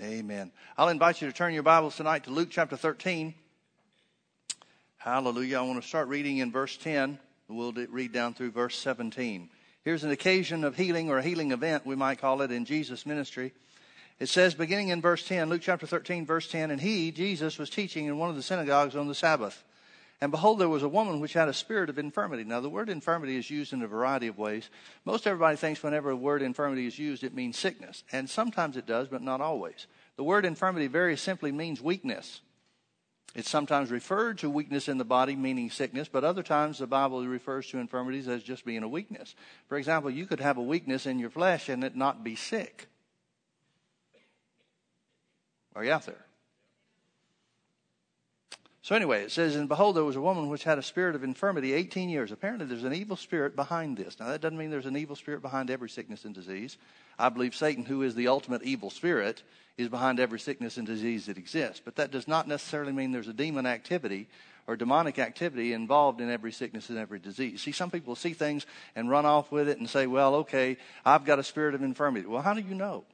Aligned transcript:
Amen. 0.00 0.52
I'll 0.76 0.90
invite 0.90 1.20
you 1.20 1.26
to 1.26 1.34
turn 1.34 1.54
your 1.54 1.64
Bibles 1.64 1.96
tonight 1.96 2.22
to 2.24 2.30
Luke 2.30 2.50
chapter 2.52 2.76
13. 2.76 3.34
Hallelujah. 4.98 5.58
I 5.58 5.62
want 5.62 5.82
to 5.82 5.88
start 5.88 6.06
reading 6.06 6.38
in 6.38 6.52
verse 6.52 6.76
10. 6.76 7.18
We'll 7.48 7.72
read 7.72 8.12
down 8.12 8.34
through 8.34 8.52
verse 8.52 8.76
17. 8.78 9.48
Here's 9.82 10.04
an 10.04 10.12
occasion 10.12 10.62
of 10.62 10.76
healing 10.76 11.10
or 11.10 11.18
a 11.18 11.22
healing 11.22 11.50
event, 11.50 11.84
we 11.84 11.96
might 11.96 12.20
call 12.20 12.42
it, 12.42 12.52
in 12.52 12.64
Jesus' 12.64 13.06
ministry. 13.06 13.52
It 14.20 14.28
says, 14.28 14.54
beginning 14.54 14.90
in 14.90 15.00
verse 15.00 15.26
10, 15.26 15.48
Luke 15.48 15.62
chapter 15.62 15.86
13, 15.86 16.24
verse 16.26 16.48
10, 16.48 16.70
and 16.70 16.80
he, 16.80 17.10
Jesus, 17.10 17.58
was 17.58 17.68
teaching 17.68 18.06
in 18.06 18.18
one 18.18 18.30
of 18.30 18.36
the 18.36 18.42
synagogues 18.42 18.94
on 18.94 19.08
the 19.08 19.16
Sabbath. 19.16 19.64
And 20.20 20.32
behold, 20.32 20.58
there 20.58 20.68
was 20.68 20.82
a 20.82 20.88
woman 20.88 21.20
which 21.20 21.34
had 21.34 21.48
a 21.48 21.54
spirit 21.54 21.88
of 21.88 21.98
infirmity. 21.98 22.42
Now, 22.42 22.60
the 22.60 22.68
word 22.68 22.88
infirmity 22.88 23.36
is 23.36 23.50
used 23.50 23.72
in 23.72 23.82
a 23.82 23.86
variety 23.86 24.26
of 24.26 24.36
ways. 24.36 24.68
Most 25.04 25.26
everybody 25.26 25.56
thinks 25.56 25.82
whenever 25.82 26.10
a 26.10 26.16
word 26.16 26.42
infirmity 26.42 26.86
is 26.86 26.98
used, 26.98 27.22
it 27.22 27.34
means 27.34 27.56
sickness. 27.56 28.02
And 28.10 28.28
sometimes 28.28 28.76
it 28.76 28.86
does, 28.86 29.06
but 29.06 29.22
not 29.22 29.40
always. 29.40 29.86
The 30.16 30.24
word 30.24 30.44
infirmity 30.44 30.88
very 30.88 31.16
simply 31.16 31.52
means 31.52 31.80
weakness. 31.80 32.40
It's 33.34 33.48
sometimes 33.50 33.92
referred 33.92 34.38
to 34.38 34.50
weakness 34.50 34.88
in 34.88 34.98
the 34.98 35.04
body, 35.04 35.36
meaning 35.36 35.70
sickness, 35.70 36.08
but 36.08 36.24
other 36.24 36.42
times 36.42 36.78
the 36.78 36.86
Bible 36.88 37.24
refers 37.24 37.68
to 37.68 37.78
infirmities 37.78 38.26
as 38.26 38.42
just 38.42 38.64
being 38.64 38.82
a 38.82 38.88
weakness. 38.88 39.36
For 39.68 39.78
example, 39.78 40.10
you 40.10 40.26
could 40.26 40.40
have 40.40 40.56
a 40.56 40.62
weakness 40.62 41.06
in 41.06 41.20
your 41.20 41.30
flesh 41.30 41.68
and 41.68 41.84
it 41.84 41.94
not 41.94 42.24
be 42.24 42.34
sick. 42.34 42.88
Are 45.76 45.84
you 45.84 45.92
out 45.92 46.06
there? 46.06 46.24
So 48.88 48.94
anyway, 48.94 49.22
it 49.22 49.30
says, 49.30 49.54
And 49.54 49.68
behold, 49.68 49.96
there 49.96 50.04
was 50.04 50.16
a 50.16 50.20
woman 50.22 50.48
which 50.48 50.64
had 50.64 50.78
a 50.78 50.82
spirit 50.82 51.14
of 51.14 51.22
infirmity 51.22 51.74
18 51.74 52.08
years. 52.08 52.32
Apparently, 52.32 52.64
there's 52.64 52.84
an 52.84 52.94
evil 52.94 53.16
spirit 53.16 53.54
behind 53.54 53.98
this. 53.98 54.18
Now, 54.18 54.28
that 54.28 54.40
doesn't 54.40 54.56
mean 54.56 54.70
there's 54.70 54.86
an 54.86 54.96
evil 54.96 55.14
spirit 55.14 55.42
behind 55.42 55.70
every 55.70 55.90
sickness 55.90 56.24
and 56.24 56.34
disease. 56.34 56.78
I 57.18 57.28
believe 57.28 57.54
Satan, 57.54 57.84
who 57.84 58.00
is 58.00 58.14
the 58.14 58.28
ultimate 58.28 58.62
evil 58.62 58.88
spirit, 58.88 59.42
is 59.76 59.90
behind 59.90 60.18
every 60.18 60.40
sickness 60.40 60.78
and 60.78 60.86
disease 60.86 61.26
that 61.26 61.36
exists. 61.36 61.82
But 61.84 61.96
that 61.96 62.10
does 62.10 62.26
not 62.26 62.48
necessarily 62.48 62.92
mean 62.92 63.12
there's 63.12 63.28
a 63.28 63.34
demon 63.34 63.66
activity 63.66 64.26
or 64.66 64.74
demonic 64.74 65.18
activity 65.18 65.74
involved 65.74 66.22
in 66.22 66.30
every 66.30 66.50
sickness 66.50 66.88
and 66.88 66.96
every 66.96 67.18
disease. 67.18 67.60
See, 67.60 67.72
some 67.72 67.90
people 67.90 68.16
see 68.16 68.32
things 68.32 68.64
and 68.96 69.10
run 69.10 69.26
off 69.26 69.52
with 69.52 69.68
it 69.68 69.76
and 69.76 69.86
say, 69.86 70.06
well, 70.06 70.34
okay, 70.36 70.78
I've 71.04 71.26
got 71.26 71.38
a 71.38 71.44
spirit 71.44 71.74
of 71.74 71.82
infirmity. 71.82 72.26
Well, 72.26 72.40
how 72.40 72.54
do 72.54 72.62
you 72.62 72.74
know? 72.74 73.04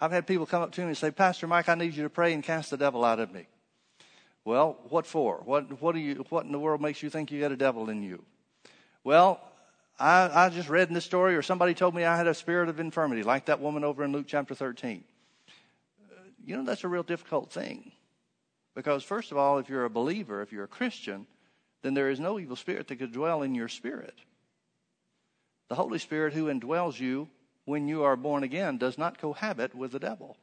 I've 0.00 0.10
had 0.10 0.26
people 0.26 0.44
come 0.44 0.62
up 0.62 0.72
to 0.72 0.80
me 0.80 0.88
and 0.88 0.96
say, 0.96 1.12
Pastor 1.12 1.46
Mike, 1.46 1.68
I 1.68 1.76
need 1.76 1.94
you 1.94 2.02
to 2.02 2.10
pray 2.10 2.32
and 2.32 2.42
cast 2.42 2.70
the 2.70 2.76
devil 2.76 3.04
out 3.04 3.20
of 3.20 3.32
me. 3.32 3.46
Well, 4.44 4.78
what 4.90 5.06
for? 5.06 5.40
What, 5.44 5.80
what, 5.80 5.94
do 5.94 6.00
you, 6.00 6.24
what 6.28 6.44
in 6.44 6.52
the 6.52 6.58
world 6.58 6.80
makes 6.80 7.02
you 7.02 7.10
think 7.10 7.30
you 7.30 7.40
got 7.40 7.52
a 7.52 7.56
devil 7.56 7.88
in 7.88 8.02
you? 8.02 8.22
Well, 9.02 9.40
I, 9.98 10.46
I 10.46 10.48
just 10.50 10.68
read 10.68 10.88
in 10.88 10.94
this 10.94 11.04
story, 11.04 11.36
or 11.36 11.42
somebody 11.42 11.72
told 11.72 11.94
me 11.94 12.04
I 12.04 12.16
had 12.16 12.26
a 12.26 12.34
spirit 12.34 12.68
of 12.68 12.80
infirmity, 12.80 13.22
like 13.22 13.46
that 13.46 13.60
woman 13.60 13.84
over 13.84 14.04
in 14.04 14.12
Luke 14.12 14.26
chapter 14.28 14.54
13. 14.54 15.04
Uh, 16.10 16.14
you 16.44 16.56
know, 16.56 16.64
that's 16.64 16.84
a 16.84 16.88
real 16.88 17.02
difficult 17.02 17.52
thing. 17.52 17.92
Because, 18.74 19.04
first 19.04 19.30
of 19.30 19.38
all, 19.38 19.58
if 19.58 19.68
you're 19.68 19.84
a 19.84 19.90
believer, 19.90 20.42
if 20.42 20.52
you're 20.52 20.64
a 20.64 20.68
Christian, 20.68 21.26
then 21.82 21.94
there 21.94 22.10
is 22.10 22.18
no 22.18 22.38
evil 22.38 22.56
spirit 22.56 22.88
that 22.88 22.96
could 22.96 23.12
dwell 23.12 23.42
in 23.42 23.54
your 23.54 23.68
spirit. 23.68 24.18
The 25.68 25.76
Holy 25.76 25.98
Spirit 25.98 26.34
who 26.34 26.46
indwells 26.46 26.98
you 26.98 27.28
when 27.64 27.88
you 27.88 28.02
are 28.02 28.16
born 28.16 28.42
again 28.42 28.78
does 28.78 28.98
not 28.98 29.18
cohabit 29.18 29.74
with 29.74 29.92
the 29.92 29.98
devil. 29.98 30.36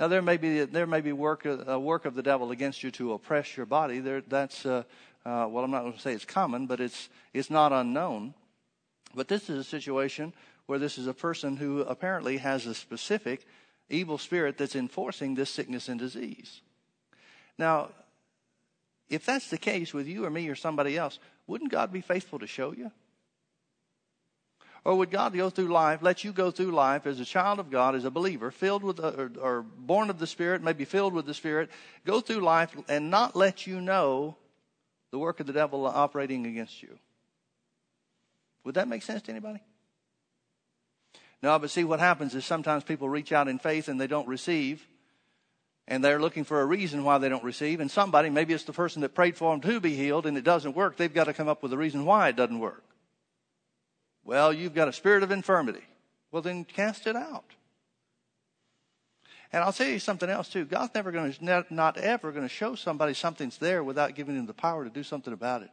Now 0.00 0.08
there 0.08 0.22
may 0.22 0.36
be 0.36 0.64
there 0.64 0.86
may 0.86 1.00
be 1.00 1.12
work 1.12 1.46
a 1.46 1.78
work 1.78 2.04
of 2.04 2.14
the 2.14 2.22
devil 2.22 2.50
against 2.50 2.82
you 2.82 2.90
to 2.92 3.12
oppress 3.12 3.56
your 3.56 3.66
body. 3.66 4.00
There, 4.00 4.22
that's 4.22 4.66
uh, 4.66 4.82
uh, 5.24 5.46
well, 5.48 5.64
I'm 5.64 5.70
not 5.70 5.82
going 5.82 5.92
to 5.92 6.00
say 6.00 6.12
it's 6.12 6.24
common, 6.24 6.66
but 6.66 6.80
it's 6.80 7.08
it's 7.32 7.50
not 7.50 7.72
unknown. 7.72 8.34
But 9.14 9.28
this 9.28 9.48
is 9.48 9.58
a 9.58 9.64
situation 9.64 10.32
where 10.66 10.78
this 10.78 10.98
is 10.98 11.06
a 11.06 11.14
person 11.14 11.56
who 11.56 11.82
apparently 11.82 12.38
has 12.38 12.66
a 12.66 12.74
specific 12.74 13.46
evil 13.88 14.18
spirit 14.18 14.58
that's 14.58 14.74
enforcing 14.74 15.34
this 15.34 15.50
sickness 15.50 15.88
and 15.88 16.00
disease. 16.00 16.62
Now, 17.58 17.90
if 19.08 19.24
that's 19.24 19.50
the 19.50 19.58
case 19.58 19.94
with 19.94 20.08
you 20.08 20.24
or 20.24 20.30
me 20.30 20.48
or 20.48 20.54
somebody 20.56 20.96
else, 20.96 21.18
wouldn't 21.46 21.70
God 21.70 21.92
be 21.92 22.00
faithful 22.00 22.38
to 22.38 22.46
show 22.46 22.72
you? 22.72 22.90
Or 24.84 24.96
would 24.96 25.10
God 25.10 25.34
go 25.34 25.48
through 25.48 25.68
life, 25.68 26.02
let 26.02 26.24
you 26.24 26.32
go 26.32 26.50
through 26.50 26.72
life 26.72 27.06
as 27.06 27.18
a 27.18 27.24
child 27.24 27.58
of 27.58 27.70
God, 27.70 27.94
as 27.94 28.04
a 28.04 28.10
believer, 28.10 28.50
filled 28.50 28.82
with, 28.82 29.00
or, 29.00 29.32
or 29.40 29.62
born 29.62 30.10
of 30.10 30.18
the 30.18 30.26
Spirit, 30.26 30.62
maybe 30.62 30.84
filled 30.84 31.14
with 31.14 31.24
the 31.24 31.32
Spirit, 31.32 31.70
go 32.04 32.20
through 32.20 32.40
life 32.40 32.76
and 32.86 33.10
not 33.10 33.34
let 33.34 33.66
you 33.66 33.80
know 33.80 34.36
the 35.10 35.18
work 35.18 35.40
of 35.40 35.46
the 35.46 35.54
devil 35.54 35.86
operating 35.86 36.46
against 36.46 36.82
you? 36.82 36.98
Would 38.64 38.74
that 38.74 38.88
make 38.88 39.02
sense 39.02 39.22
to 39.22 39.30
anybody? 39.30 39.60
No, 41.42 41.58
but 41.58 41.70
see 41.70 41.84
what 41.84 42.00
happens 42.00 42.34
is 42.34 42.44
sometimes 42.44 42.84
people 42.84 43.08
reach 43.08 43.32
out 43.32 43.48
in 43.48 43.58
faith 43.58 43.88
and 43.88 43.98
they 43.98 44.06
don't 44.06 44.28
receive. 44.28 44.86
And 45.86 46.02
they're 46.02 46.20
looking 46.20 46.44
for 46.44 46.62
a 46.62 46.66
reason 46.66 47.04
why 47.04 47.18
they 47.18 47.28
don't 47.28 47.44
receive. 47.44 47.80
And 47.80 47.90
somebody, 47.90 48.30
maybe 48.30 48.54
it's 48.54 48.64
the 48.64 48.72
person 48.72 49.02
that 49.02 49.14
prayed 49.14 49.36
for 49.36 49.52
them 49.52 49.60
to 49.60 49.80
be 49.80 49.94
healed 49.94 50.26
and 50.26 50.36
it 50.36 50.44
doesn't 50.44 50.74
work, 50.74 50.96
they've 50.96 51.12
got 51.12 51.24
to 51.24 51.34
come 51.34 51.48
up 51.48 51.62
with 51.62 51.72
a 51.72 51.78
reason 51.78 52.04
why 52.06 52.28
it 52.28 52.36
doesn't 52.36 52.58
work. 52.58 52.82
Well, 54.24 54.52
you've 54.52 54.74
got 54.74 54.88
a 54.88 54.92
spirit 54.92 55.22
of 55.22 55.30
infirmity. 55.30 55.84
Well, 56.30 56.42
then 56.42 56.64
cast 56.64 57.06
it 57.06 57.16
out. 57.16 57.44
And 59.52 59.62
I'll 59.62 59.72
tell 59.72 59.86
you 59.86 60.00
something 60.00 60.28
else 60.28 60.48
too. 60.48 60.64
God's 60.64 60.94
never 60.94 61.12
going 61.12 61.32
to, 61.32 61.64
not 61.70 61.96
ever 61.96 62.32
going 62.32 62.44
to 62.44 62.52
show 62.52 62.74
somebody 62.74 63.14
something's 63.14 63.58
there 63.58 63.84
without 63.84 64.16
giving 64.16 64.34
them 64.34 64.46
the 64.46 64.54
power 64.54 64.82
to 64.82 64.90
do 64.90 65.04
something 65.04 65.32
about 65.32 65.62
it. 65.62 65.70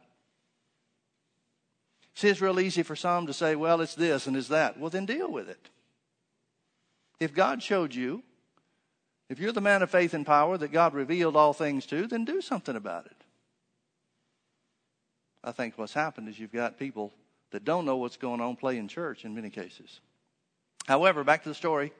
See, 2.14 2.28
it's 2.28 2.40
real 2.40 2.60
easy 2.60 2.82
for 2.82 2.94
some 2.94 3.26
to 3.26 3.32
say, 3.32 3.56
well, 3.56 3.80
it's 3.80 3.94
this 3.94 4.26
and 4.26 4.36
it's 4.36 4.48
that. 4.48 4.78
Well, 4.78 4.90
then 4.90 5.06
deal 5.06 5.30
with 5.30 5.48
it. 5.48 5.68
If 7.18 7.34
God 7.34 7.62
showed 7.62 7.94
you, 7.94 8.22
if 9.28 9.38
you're 9.38 9.52
the 9.52 9.60
man 9.60 9.82
of 9.82 9.90
faith 9.90 10.12
and 10.12 10.26
power 10.26 10.58
that 10.58 10.72
God 10.72 10.94
revealed 10.94 11.36
all 11.36 11.52
things 11.52 11.86
to, 11.86 12.06
then 12.06 12.24
do 12.24 12.40
something 12.40 12.76
about 12.76 13.06
it. 13.06 13.16
I 15.42 15.52
think 15.52 15.76
what's 15.76 15.94
happened 15.94 16.28
is 16.28 16.38
you've 16.38 16.52
got 16.52 16.78
people 16.78 17.12
that 17.52 17.64
don't 17.64 17.86
know 17.86 17.96
what's 17.96 18.16
going 18.16 18.40
on 18.40 18.56
play 18.56 18.76
in 18.76 18.88
church 18.88 19.24
in 19.24 19.34
many 19.34 19.50
cases. 19.50 20.00
However, 20.86 21.24
back 21.24 21.44
to 21.44 21.48
the 21.48 21.54
story. 21.54 21.92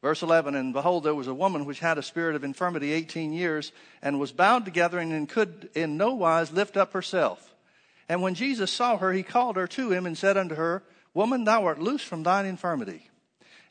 Verse 0.00 0.22
11, 0.22 0.56
and 0.56 0.72
behold, 0.72 1.04
there 1.04 1.14
was 1.14 1.28
a 1.28 1.34
woman 1.34 1.64
which 1.64 1.78
had 1.78 1.96
a 1.96 2.02
spirit 2.02 2.34
of 2.34 2.42
infirmity 2.42 2.92
18 2.92 3.32
years 3.32 3.70
and 4.02 4.18
was 4.18 4.32
bound 4.32 4.64
together 4.64 4.98
and 4.98 5.28
could 5.28 5.70
in 5.74 5.96
no 5.96 6.14
wise 6.14 6.50
lift 6.50 6.76
up 6.76 6.92
herself. 6.92 7.54
And 8.08 8.20
when 8.20 8.34
Jesus 8.34 8.72
saw 8.72 8.96
her, 8.96 9.12
he 9.12 9.22
called 9.22 9.54
her 9.54 9.68
to 9.68 9.92
him 9.92 10.04
and 10.04 10.18
said 10.18 10.36
unto 10.36 10.56
her, 10.56 10.82
Woman, 11.14 11.44
thou 11.44 11.66
art 11.66 11.78
loose 11.78 12.02
from 12.02 12.24
thine 12.24 12.46
infirmity. 12.46 13.10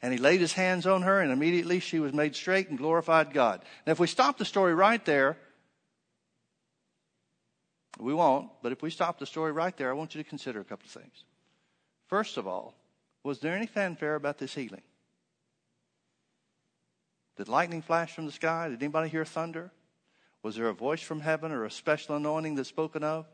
And 0.01 0.13
he 0.13 0.19
laid 0.19 0.39
his 0.39 0.53
hands 0.53 0.87
on 0.87 1.01
her, 1.01 1.19
and 1.19 1.31
immediately 1.31 1.79
she 1.81 1.99
was 1.99 2.13
made 2.13 2.35
straight 2.35 2.69
and 2.69 2.77
glorified 2.77 3.33
God. 3.33 3.61
Now, 3.85 3.91
if 3.91 3.99
we 3.99 4.07
stop 4.07 4.37
the 4.37 4.45
story 4.45 4.73
right 4.73 5.03
there, 5.03 5.37
we 8.01 8.13
won't, 8.15 8.49
but 8.63 8.71
if 8.71 8.81
we 8.81 8.89
stop 8.89 9.19
the 9.19 9.25
story 9.25 9.51
right 9.51 9.75
there, 9.77 9.89
I 9.89 9.93
want 9.93 10.15
you 10.15 10.23
to 10.23 10.27
consider 10.29 10.59
a 10.59 10.63
couple 10.63 10.85
of 10.85 10.91
things. 10.91 11.23
First 12.07 12.37
of 12.37 12.47
all, 12.47 12.73
was 13.23 13.39
there 13.39 13.55
any 13.55 13.67
fanfare 13.67 14.15
about 14.15 14.39
this 14.39 14.55
healing? 14.55 14.81
Did 17.37 17.47
lightning 17.47 17.83
flash 17.83 18.13
from 18.13 18.25
the 18.25 18.31
sky? 18.31 18.69
Did 18.69 18.81
anybody 18.81 19.09
hear 19.09 19.23
thunder? 19.23 19.71
Was 20.41 20.55
there 20.55 20.67
a 20.67 20.73
voice 20.73 21.01
from 21.01 21.19
heaven 21.19 21.51
or 21.51 21.63
a 21.63 21.71
special 21.71 22.15
anointing 22.15 22.55
that's 22.55 22.69
spoken 22.69 23.03
of 23.03 23.27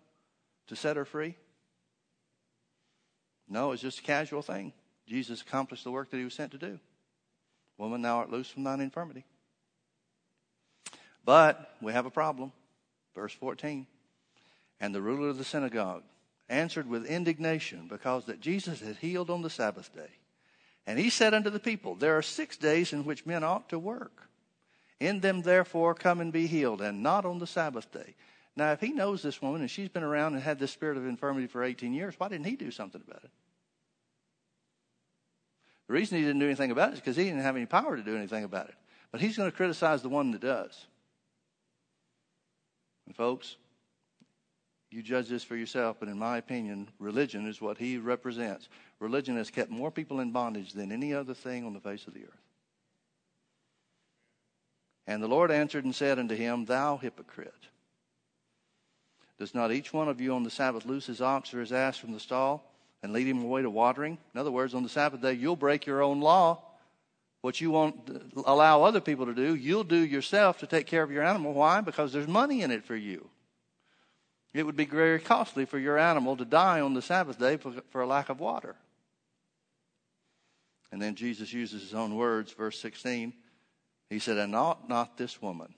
to 0.67 0.75
set 0.75 0.97
her 0.97 1.05
free? 1.05 1.35
No, 3.47 3.71
it's 3.71 3.81
just 3.81 3.99
a 3.99 4.03
casual 4.03 4.41
thing. 4.41 4.73
Jesus 5.07 5.41
accomplished 5.41 5.85
the 5.85 5.91
work 5.91 6.11
that 6.11 6.17
he 6.17 6.25
was 6.25 6.33
sent 6.33 6.51
to 6.51 6.57
do. 6.57 6.77
Woman, 7.77 8.01
thou 8.01 8.17
art 8.17 8.31
loose 8.31 8.49
from 8.49 8.65
thine 8.65 8.81
infirmity. 8.81 9.23
But 11.23 11.73
we 11.81 11.93
have 11.93 12.05
a 12.05 12.11
problem. 12.11 12.51
Verse 13.15 13.33
14. 13.33 13.87
And 14.79 14.93
the 14.93 15.01
ruler 15.01 15.29
of 15.29 15.37
the 15.37 15.43
synagogue 15.43 16.03
answered 16.49 16.87
with 16.87 17.05
indignation 17.05 17.87
because 17.87 18.25
that 18.25 18.39
Jesus 18.39 18.79
had 18.79 18.97
healed 18.97 19.29
on 19.29 19.41
the 19.41 19.49
Sabbath 19.49 19.93
day. 19.93 20.11
And 20.85 20.97
he 20.97 21.09
said 21.09 21.33
unto 21.33 21.49
the 21.49 21.59
people, 21.59 21.95
There 21.95 22.17
are 22.17 22.21
six 22.21 22.55
days 22.55 22.93
in 22.93 23.05
which 23.05 23.25
men 23.25 23.43
ought 23.43 23.69
to 23.69 23.79
work. 23.79 24.29
In 24.99 25.19
them, 25.19 25.41
therefore, 25.41 25.93
come 25.93 26.21
and 26.21 26.31
be 26.31 26.47
healed, 26.47 26.81
and 26.81 27.03
not 27.03 27.25
on 27.25 27.39
the 27.39 27.45
Sabbath 27.47 27.91
day. 27.91 28.15
Now, 28.55 28.71
if 28.71 28.79
he 28.79 28.91
knows 28.91 29.21
this 29.21 29.41
woman 29.41 29.61
and 29.61 29.69
she's 29.69 29.89
been 29.89 30.03
around 30.03 30.33
and 30.33 30.41
had 30.41 30.57
this 30.57 30.71
spirit 30.71 30.97
of 30.97 31.05
infirmity 31.05 31.45
for 31.45 31.63
18 31.63 31.93
years, 31.93 32.15
why 32.17 32.29
didn't 32.29 32.47
he 32.47 32.55
do 32.55 32.71
something 32.71 33.01
about 33.07 33.23
it? 33.23 33.29
The 35.87 35.93
reason 35.93 36.17
he 36.17 36.23
didn't 36.23 36.39
do 36.39 36.47
anything 36.47 36.71
about 36.71 36.89
it 36.89 36.93
is 36.93 36.99
because 36.99 37.15
he 37.15 37.25
didn't 37.25 37.41
have 37.41 37.55
any 37.55 37.67
power 37.67 37.95
to 37.95 38.01
do 38.01 38.17
anything 38.17 38.43
about 38.43 38.69
it. 38.69 38.75
But 39.11 39.21
he's 39.21 39.37
going 39.37 39.49
to 39.49 39.55
criticize 39.55 40.01
the 40.01 40.09
one 40.09 40.31
that 40.31 40.41
does. 40.41 40.87
And, 43.05 43.15
folks, 43.15 43.57
you 44.89 45.03
judge 45.03 45.27
this 45.27 45.43
for 45.43 45.55
yourself, 45.55 45.97
but 45.99 46.09
in 46.09 46.17
my 46.17 46.37
opinion, 46.37 46.87
religion 46.99 47.47
is 47.47 47.61
what 47.61 47.77
he 47.77 47.97
represents. 47.97 48.69
Religion 48.99 49.35
has 49.37 49.49
kept 49.49 49.69
more 49.69 49.91
people 49.91 50.19
in 50.21 50.31
bondage 50.31 50.73
than 50.73 50.91
any 50.91 51.13
other 51.13 51.33
thing 51.33 51.65
on 51.65 51.73
the 51.73 51.79
face 51.79 52.07
of 52.07 52.13
the 52.13 52.23
earth. 52.23 52.41
And 55.05 55.21
the 55.21 55.27
Lord 55.27 55.51
answered 55.51 55.85
and 55.85 55.95
said 55.95 56.19
unto 56.19 56.35
him, 56.35 56.65
Thou 56.65 56.97
hypocrite, 56.97 57.53
does 59.37 59.53
not 59.53 59.71
each 59.71 59.93
one 59.93 60.09
of 60.09 60.19
you 60.19 60.33
on 60.33 60.43
the 60.43 60.49
Sabbath 60.49 60.85
loose 60.85 61.05
his 61.05 61.21
ox 61.21 61.53
or 61.53 61.59
his 61.59 61.71
ass 61.71 61.97
from 61.97 62.11
the 62.13 62.19
stall 62.19 62.73
and 63.03 63.13
lead 63.13 63.27
him 63.27 63.43
away 63.43 63.61
to 63.61 63.69
watering? 63.69 64.17
In 64.33 64.39
other 64.39 64.51
words, 64.51 64.73
on 64.73 64.83
the 64.83 64.89
Sabbath 64.89 65.21
day, 65.21 65.33
you'll 65.33 65.55
break 65.55 65.85
your 65.85 66.01
own 66.01 66.21
law 66.21 66.61
What 67.41 67.61
you 67.61 67.71
won't 67.71 67.95
allow 68.45 68.83
other 68.83 68.99
people 68.99 69.25
to 69.27 69.33
do, 69.33 69.55
you'll 69.55 69.83
do 69.83 69.95
yourself 69.97 70.57
to 70.59 70.67
take 70.67 70.87
care 70.87 71.03
of 71.03 71.11
your 71.11 71.23
animal. 71.23 71.53
Why? 71.53 71.81
Because 71.81 72.11
there's 72.11 72.27
money 72.27 72.61
in 72.61 72.71
it 72.71 72.83
for 72.83 72.95
you. 72.95 73.29
It 74.53 74.65
would 74.65 74.75
be 74.75 74.85
very 74.85 75.19
costly 75.19 75.65
for 75.65 75.77
your 75.77 75.97
animal 75.97 76.37
to 76.37 76.45
die 76.45 76.81
on 76.81 76.93
the 76.93 77.01
Sabbath 77.01 77.37
day 77.37 77.57
for, 77.57 77.73
for 77.89 78.01
a 78.01 78.07
lack 78.07 78.29
of 78.29 78.39
water. 78.39 78.75
And 80.91 81.01
then 81.01 81.15
Jesus 81.15 81.51
uses 81.51 81.81
his 81.81 81.93
own 81.93 82.15
words, 82.15 82.51
verse 82.53 82.79
16. 82.79 83.33
He 84.09 84.19
said, 84.19 84.37
And 84.37 84.55
ought 84.55 84.87
not 84.87 85.17
this 85.17 85.41
woman, 85.41 85.73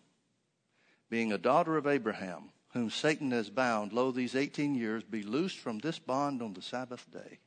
being 1.10 1.33
a 1.33 1.38
daughter 1.38 1.77
of 1.77 1.88
Abraham, 1.88 2.51
whom 2.74 2.92
Satan 2.92 3.31
has 3.31 3.50
bound, 3.50 3.92
lo, 3.92 4.12
these 4.12 4.36
18 4.36 4.75
years, 4.75 5.04
be 5.04 5.24
loosed 5.24 5.57
from 5.57 5.80
this 5.80 5.98
bond 5.98 6.42
on 6.42 6.54
the 6.54 6.62
Sabbath 6.62 7.06
day? 7.12 7.39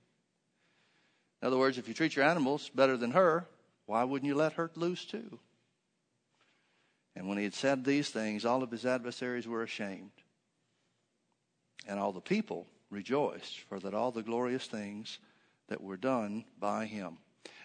In 1.40 1.46
other 1.46 1.58
words, 1.58 1.78
if 1.78 1.88
you 1.88 1.94
treat 1.94 2.16
your 2.16 2.24
animals 2.24 2.70
better 2.74 2.96
than 2.96 3.12
her, 3.12 3.46
why 3.86 4.04
wouldn't 4.04 4.28
you 4.28 4.34
let 4.34 4.54
her 4.54 4.70
loose 4.74 5.04
too? 5.04 5.38
And 7.14 7.28
when 7.28 7.38
he 7.38 7.44
had 7.44 7.54
said 7.54 7.84
these 7.84 8.08
things, 8.10 8.44
all 8.44 8.62
of 8.62 8.70
his 8.70 8.86
adversaries 8.86 9.46
were 9.46 9.62
ashamed. 9.62 10.10
And 11.86 11.98
all 11.98 12.12
the 12.12 12.20
people 12.20 12.66
rejoiced 12.90 13.60
for 13.60 13.80
that 13.80 13.94
all 13.94 14.12
the 14.12 14.22
glorious 14.22 14.66
things 14.66 15.18
that 15.68 15.82
were 15.82 15.96
done 15.96 16.44
by 16.58 16.86
him. 16.86 17.18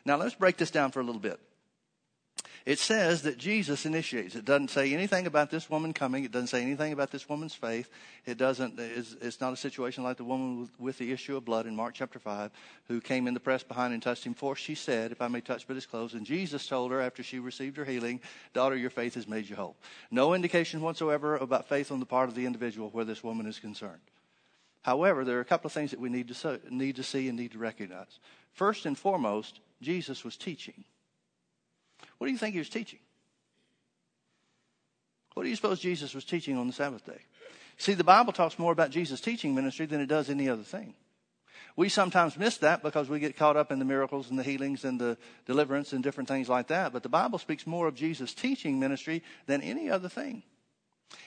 Now 0.06 0.18
let's 0.18 0.36
break 0.36 0.58
this 0.58 0.72
down 0.72 0.92
for 0.92 1.02
a 1.02 1.04
little 1.04 1.22
bit. 1.22 1.40
It 2.68 2.80
says 2.80 3.22
that 3.22 3.38
Jesus 3.38 3.86
initiates. 3.86 4.36
It 4.36 4.44
doesn't 4.44 4.72
say 4.72 4.94
anything 4.94 5.26
about 5.26 5.50
this 5.50 5.70
woman 5.70 5.94
coming. 5.94 6.26
It 6.26 6.34
doesn't 6.34 6.48
say 6.48 6.62
anything 6.62 6.92
about 6.92 7.12
this 7.12 7.30
woman's 7.30 7.56
faith. 7.56 7.90
It 8.26 8.38
doesn't. 8.38 8.78
It's, 8.78 9.16
it's 9.22 9.40
not 9.40 9.54
a 9.54 9.56
situation 9.56 10.04
like 10.04 10.18
the 10.18 10.26
woman 10.26 10.60
with, 10.60 10.78
with, 10.78 10.98
the 10.98 11.14
issue 11.14 11.38
of 11.38 11.46
blood 11.46 11.66
in 11.66 11.78
Mark 11.78 11.94
chapter 11.94 12.20
five, 12.20 12.52
who 12.90 13.00
came 13.00 13.26
in 13.26 13.34
the 13.34 13.40
press 13.40 13.64
behind 13.64 13.94
and 13.94 14.04
touched 14.04 14.26
him. 14.26 14.34
For 14.34 14.54
she 14.54 14.76
said, 14.76 15.14
"If 15.14 15.22
I 15.22 15.30
may 15.30 15.40
touch 15.40 15.66
but 15.66 15.78
his 15.78 15.86
clothes," 15.86 16.14
and 16.14 16.26
Jesus 16.26 16.68
told 16.68 16.92
her 16.92 17.00
after 17.00 17.24
she 17.24 17.40
received 17.40 17.78
her 17.78 17.86
healing, 17.86 18.20
"Daughter, 18.52 18.76
your 18.76 18.90
faith 18.90 19.14
has 19.14 19.30
made 19.30 19.50
you 19.50 19.56
whole." 19.56 19.78
No 20.12 20.34
indication 20.34 20.82
whatsoever 20.82 21.38
about 21.38 21.70
faith 21.70 21.90
on 21.90 22.02
the 22.02 22.06
part 22.06 22.28
of 22.28 22.36
the 22.36 22.46
individual 22.46 22.90
where 22.90 23.06
this 23.06 23.24
woman 23.24 23.48
is 23.48 23.60
concerned. 23.60 24.02
However, 24.82 25.24
there 25.24 25.38
are 25.38 25.42
a 25.42 25.46
couple 25.46 25.70
of 25.70 25.74
things 25.74 25.92
that 25.92 26.02
we 26.02 26.10
need 26.10 26.28
to, 26.28 26.34
so, 26.34 26.60
need 26.70 26.98
to 26.98 27.04
see 27.04 27.30
and 27.30 27.38
need 27.38 27.54
to 27.54 27.60
recognize. 27.60 28.20
First 28.52 28.86
and 28.86 28.98
foremost, 28.98 29.62
Jesus 29.82 30.26
was 30.26 30.36
teaching. 30.36 30.84
What 32.18 32.28
do 32.28 32.34
you 32.34 32.40
think 32.40 32.54
he 32.54 32.60
was 32.60 32.70
teaching? 32.70 33.00
What 35.34 35.44
do 35.44 35.50
you 35.50 35.56
suppose 35.56 35.80
Jesus 35.80 36.16
was 36.16 36.26
teaching 36.26 36.58
on 36.58 36.68
the 36.68 36.74
Sabbath 36.74 37.06
day? 37.06 37.22
See, 37.78 37.94
the 37.94 38.04
Bible 38.04 38.34
talks 38.34 38.58
more 38.58 38.72
about 38.72 38.90
Jesus' 38.90 39.22
teaching 39.22 39.54
ministry 39.54 39.86
than 39.86 40.02
it 40.02 40.08
does 40.08 40.30
any 40.30 40.50
other 40.50 40.64
thing. 40.64 40.96
We 41.76 41.90
sometimes 41.90 42.38
miss 42.38 42.58
that 42.58 42.82
because 42.82 43.08
we 43.08 43.20
get 43.20 43.38
caught 43.38 43.56
up 43.56 43.72
in 43.72 43.78
the 43.78 43.86
miracles 43.86 44.32
and 44.32 44.40
the 44.40 44.44
healings 44.44 44.84
and 44.84 45.00
the 45.00 45.16
deliverance 45.46 45.94
and 45.94 46.04
different 46.04 46.28
things 46.28 46.50
like 46.50 46.68
that. 46.68 46.92
But 46.92 47.04
the 47.04 47.10
Bible 47.10 47.38
speaks 47.38 47.68
more 47.68 47.88
of 47.88 47.94
Jesus' 47.94 48.34
teaching 48.34 48.80
ministry 48.80 49.22
than 49.46 49.62
any 49.62 49.92
other 49.92 50.10
thing. 50.10 50.42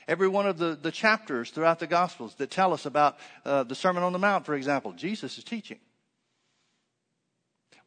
Every 0.09 0.27
one 0.27 0.49
of 0.49 0.59
the, 0.59 0.77
the 0.81 0.91
chapters 0.91 1.51
throughout 1.51 1.79
the 1.79 1.87
Gospels 1.87 2.35
that 2.35 2.51
tell 2.51 2.73
us 2.73 2.85
about 2.85 3.17
uh, 3.45 3.63
the 3.63 3.77
Sermon 3.77 4.03
on 4.03 4.13
the 4.13 4.19
Mount, 4.19 4.45
for 4.45 4.57
example, 4.57 4.93
Jesus 4.93 5.39
is 5.39 5.45
teaching. 5.45 5.79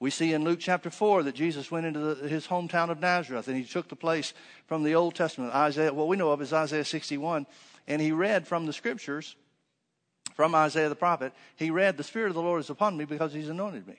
We 0.04 0.10
see 0.10 0.34
in 0.34 0.44
Luke 0.44 0.60
chapter 0.60 0.90
4 0.90 1.24
that 1.24 1.34
Jesus 1.34 1.72
went 1.72 1.86
into 1.86 2.00
the, 2.02 2.28
his 2.28 2.46
hometown 2.46 2.90
of 2.90 3.00
Nazareth 3.00 3.48
and 3.48 3.56
he 3.56 3.64
took 3.64 3.88
the 3.88 3.96
place 3.96 4.34
from 4.68 4.84
the 4.84 4.96
Old 4.96 5.16
Testament. 5.16 5.56
Isaiah, 5.56 5.94
what 5.94 6.10
we 6.10 6.18
know 6.18 6.32
of 6.32 6.42
is 6.42 6.52
Isaiah 6.52 6.84
61. 6.84 7.48
And 7.88 8.02
he 8.02 8.12
read 8.12 8.46
from 8.46 8.66
the 8.66 8.74
scriptures, 8.74 9.38
from 10.34 10.56
Isaiah 10.56 10.90
the 10.90 10.96
prophet, 10.96 11.32
he 11.56 11.72
read, 11.72 11.96
The 11.96 12.04
Spirit 12.04 12.28
of 12.28 12.34
the 12.34 12.42
Lord 12.42 12.60
is 12.60 12.70
upon 12.70 12.98
me 12.98 13.06
because 13.06 13.32
he's 13.32 13.48
anointed 13.48 13.88
me. 13.88 13.96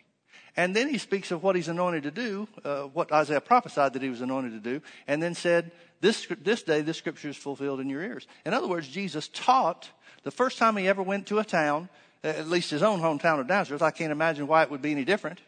And 0.59 0.77
then 0.77 0.91
he 0.91 0.99
speaks 0.99 1.31
of 1.31 1.43
what 1.43 1.56
he's 1.56 1.69
anointed 1.69 2.03
to 2.03 2.11
do, 2.11 2.49
uh, 2.67 2.83
what 2.83 3.11
Isaiah 3.11 3.41
prophesied 3.41 3.95
that 3.95 4.03
he 4.03 4.11
was 4.11 4.21
anointed 4.21 4.53
to 4.53 4.61
do, 4.61 4.83
and 5.09 5.23
then 5.23 5.35
said, 5.35 5.73
this, 6.03 6.27
this 6.43 6.62
day 6.62 6.83
this 6.83 6.99
scripture 6.99 7.31
is 7.31 7.37
fulfilled 7.39 7.81
in 7.81 7.89
your 7.89 8.03
ears. 8.03 8.27
In 8.45 8.53
other 8.53 8.69
words, 8.69 8.89
Jesus 8.89 9.29
taught 9.29 9.89
the 10.23 10.31
first 10.31 10.59
time 10.59 10.77
he 10.77 10.87
ever 10.87 11.03
went 11.03 11.29
to 11.29 11.39
a 11.39 11.45
town, 11.47 11.89
at 12.23 12.47
least 12.47 12.71
his 12.71 12.83
own 12.83 13.01
hometown 13.01 13.41
of 13.41 13.49
Nazareth. 13.49 13.81
I 13.81 13.91
can't 13.91 14.12
imagine 14.12 14.47
why 14.47 14.65
it 14.65 14.71
would 14.71 14.83
be 14.83 14.93
any 14.93 15.06
different. 15.06 15.41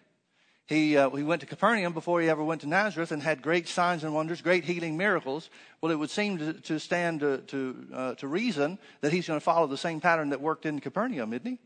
He, 0.67 0.97
uh, 0.97 1.11
he 1.11 1.23
went 1.23 1.41
to 1.43 1.47
Capernaum 1.47 1.93
before 1.93 2.21
he 2.21 2.29
ever 2.29 2.43
went 2.43 2.63
to 2.63 2.69
Nazareth 2.69 3.13
and 3.13 3.23
had 3.23 3.41
great 3.41 3.69
signs 3.69 4.03
and 4.03 4.13
wonders, 4.13 4.43
great 4.43 4.65
healing 4.65 4.97
miracles. 4.97 5.49
Well, 5.81 5.93
it 5.93 5.99
would 5.99 6.11
seem 6.11 6.39
to, 6.39 6.53
to 6.55 6.81
stand 6.81 7.21
to, 7.21 7.39
to, 7.39 7.87
uh, 7.95 8.15
to 8.17 8.27
reason 8.27 8.79
that 9.01 9.13
he's 9.13 9.29
going 9.29 9.39
to 9.39 9.45
follow 9.45 9.69
the 9.69 9.77
same 9.77 10.01
pattern 10.01 10.31
that 10.31 10.41
worked 10.41 10.67
in 10.67 10.81
Capernaum, 10.81 11.33
isn't 11.33 11.47
he? 11.47 11.59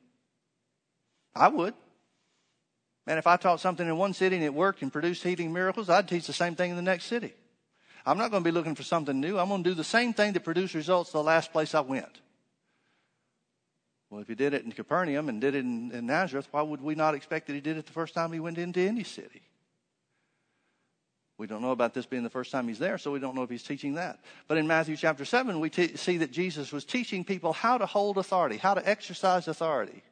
I 1.35 1.49
would. 1.49 1.73
And 3.07 3.19
if 3.19 3.27
I 3.27 3.39
taught 3.39 3.61
something 3.61 3.87
in 3.87 3.97
one 3.97 4.13
city 4.13 4.37
and 4.37 4.45
it 4.45 4.53
worked 4.53 4.83
and 4.83 4.93
produced 4.93 5.23
healing 5.23 5.53
miracles, 5.53 5.89
I'd 5.89 6.07
teach 6.07 6.27
the 6.27 6.35
same 6.35 6.55
thing 6.55 6.71
in 6.71 6.77
the 6.77 6.83
next 6.83 7.07
city. 7.07 7.33
I'm 8.05 8.19
not 8.19 8.31
going 8.31 8.43
to 8.43 8.49
be 8.49 8.53
looking 8.53 8.75
for 8.75 8.83
something 8.83 9.19
new. 9.19 9.39
I'm 9.39 9.49
going 9.49 9.65
to 9.65 9.71
do 9.71 9.75
the 9.75 9.83
same 9.85 10.13
thing 10.13 10.35
that 10.35 10.45
produced 10.45 10.75
results 10.75 11.11
the 11.11 11.23
last 11.23 11.53
place 11.53 11.75
I 11.75 11.81
went. 11.81 12.21
Well, 14.11 14.21
if 14.21 14.27
he 14.27 14.35
did 14.35 14.55
it 14.55 14.65
in 14.65 14.73
Capernaum 14.73 15.29
and 15.29 15.41
did 15.41 15.55
it 15.55 15.65
in, 15.65 15.93
in 15.93 16.07
Nazareth, 16.07 16.49
why 16.51 16.63
would 16.63 16.83
we 16.83 16.97
not 16.97 17.15
expect 17.15 17.47
that 17.47 17.55
he 17.55 17.61
did 17.61 17.77
it 17.77 17.87
the 17.87 17.93
first 17.93 18.13
time 18.13 18.33
he 18.33 18.41
went 18.41 18.59
into 18.59 18.81
any 18.81 19.05
city? 19.05 19.43
We 21.39 21.47
don't 21.47 21.63
know 21.63 21.71
about 21.71 21.95
this 21.95 22.05
being 22.05 22.25
the 22.25 22.29
first 22.29 22.51
time 22.51 22.69
he's 22.69 22.79
there, 22.79 22.99
so 22.99 23.13
we 23.13 23.21
don't 23.21 23.35
know 23.35 23.45
if 23.45 23.49
he's 23.49 23.63
teaching 23.63 23.95
that. 23.95 24.19
But 24.47 24.59
in 24.59 24.67
Matthew 24.67 24.97
chapter 24.97 25.25
7, 25.25 25.59
we 25.59 25.71
t- 25.71 25.97
see 25.97 26.19
that 26.19 26.33
Jesus 26.33 26.71
was 26.71 26.85
teaching 26.85 27.25
people 27.25 27.55
how 27.55 27.79
to 27.79 27.87
hold 27.87 28.19
authority, 28.19 28.59
how 28.59 28.75
to 28.75 28.87
exercise 28.87 29.49
authority. 29.49 30.03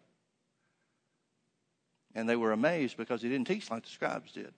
And 2.14 2.26
they 2.26 2.36
were 2.36 2.52
amazed 2.52 2.96
because 2.96 3.20
he 3.20 3.28
didn't 3.28 3.46
teach 3.46 3.70
like 3.70 3.82
the 3.82 3.90
scribes 3.90 4.32
did. 4.32 4.54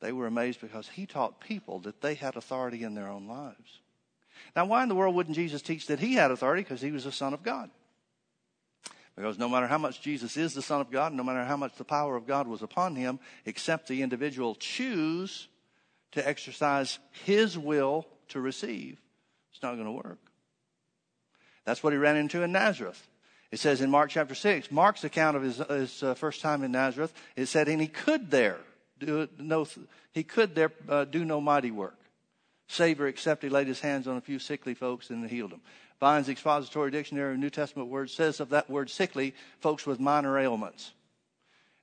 They 0.00 0.12
were 0.12 0.26
amazed 0.26 0.60
because 0.60 0.88
he 0.88 1.04
taught 1.06 1.40
people 1.40 1.80
that 1.80 2.00
they 2.00 2.14
had 2.14 2.36
authority 2.36 2.82
in 2.82 2.94
their 2.94 3.08
own 3.08 3.26
lives. 3.26 3.80
Now, 4.56 4.64
why 4.64 4.82
in 4.82 4.88
the 4.88 4.94
world 4.94 5.14
wouldn't 5.14 5.36
Jesus 5.36 5.60
teach 5.60 5.86
that 5.88 6.00
he 6.00 6.14
had 6.14 6.30
authority? 6.30 6.62
Because 6.62 6.80
he 6.80 6.92
was 6.92 7.04
the 7.04 7.12
Son 7.12 7.34
of 7.34 7.42
God. 7.42 7.68
Because 9.16 9.38
no 9.38 9.48
matter 9.48 9.66
how 9.66 9.78
much 9.78 10.00
Jesus 10.00 10.36
is 10.36 10.54
the 10.54 10.62
Son 10.62 10.80
of 10.80 10.90
God, 10.90 11.12
no 11.12 11.22
matter 11.22 11.44
how 11.44 11.56
much 11.56 11.74
the 11.76 11.84
power 11.84 12.16
of 12.16 12.26
God 12.26 12.46
was 12.46 12.62
upon 12.62 12.96
him, 12.96 13.18
except 13.44 13.88
the 13.88 14.02
individual 14.02 14.54
choose 14.54 15.48
to 16.12 16.26
exercise 16.26 16.98
his 17.24 17.58
will 17.58 18.06
to 18.28 18.40
receive, 18.40 18.98
it's 19.52 19.62
not 19.62 19.74
going 19.74 19.86
to 19.86 19.92
work. 19.92 20.18
That's 21.64 21.82
what 21.82 21.92
he 21.92 21.98
ran 21.98 22.16
into 22.16 22.42
in 22.42 22.52
Nazareth. 22.52 23.06
It 23.50 23.60
says 23.60 23.82
in 23.82 23.90
Mark 23.90 24.10
chapter 24.10 24.34
6, 24.34 24.70
Mark's 24.70 25.04
account 25.04 25.36
of 25.36 25.42
his, 25.42 25.58
his 25.58 26.02
uh, 26.02 26.14
first 26.14 26.40
time 26.40 26.62
in 26.62 26.72
Nazareth, 26.72 27.12
it 27.36 27.46
said, 27.46 27.68
and 27.68 27.80
he 27.80 27.88
could 27.88 28.30
there 28.30 28.58
do 28.98 29.28
no, 29.38 29.66
he 30.12 30.22
could 30.22 30.54
there 30.54 30.72
uh, 30.88 31.04
do 31.04 31.24
no 31.24 31.40
mighty 31.40 31.70
work. 31.70 31.98
Savior, 32.68 33.06
except 33.06 33.42
he 33.42 33.50
laid 33.50 33.66
his 33.66 33.80
hands 33.80 34.08
on 34.08 34.16
a 34.16 34.20
few 34.20 34.38
sickly 34.38 34.72
folks 34.72 35.10
and 35.10 35.28
healed 35.28 35.50
them. 35.50 35.60
Vine's 36.02 36.28
Expository 36.28 36.90
Dictionary 36.90 37.34
of 37.34 37.38
New 37.38 37.48
Testament 37.48 37.88
words 37.88 38.12
says 38.12 38.40
of 38.40 38.48
that 38.48 38.68
word 38.68 38.90
sickly, 38.90 39.36
folks 39.60 39.86
with 39.86 40.00
minor 40.00 40.36
ailments. 40.36 40.90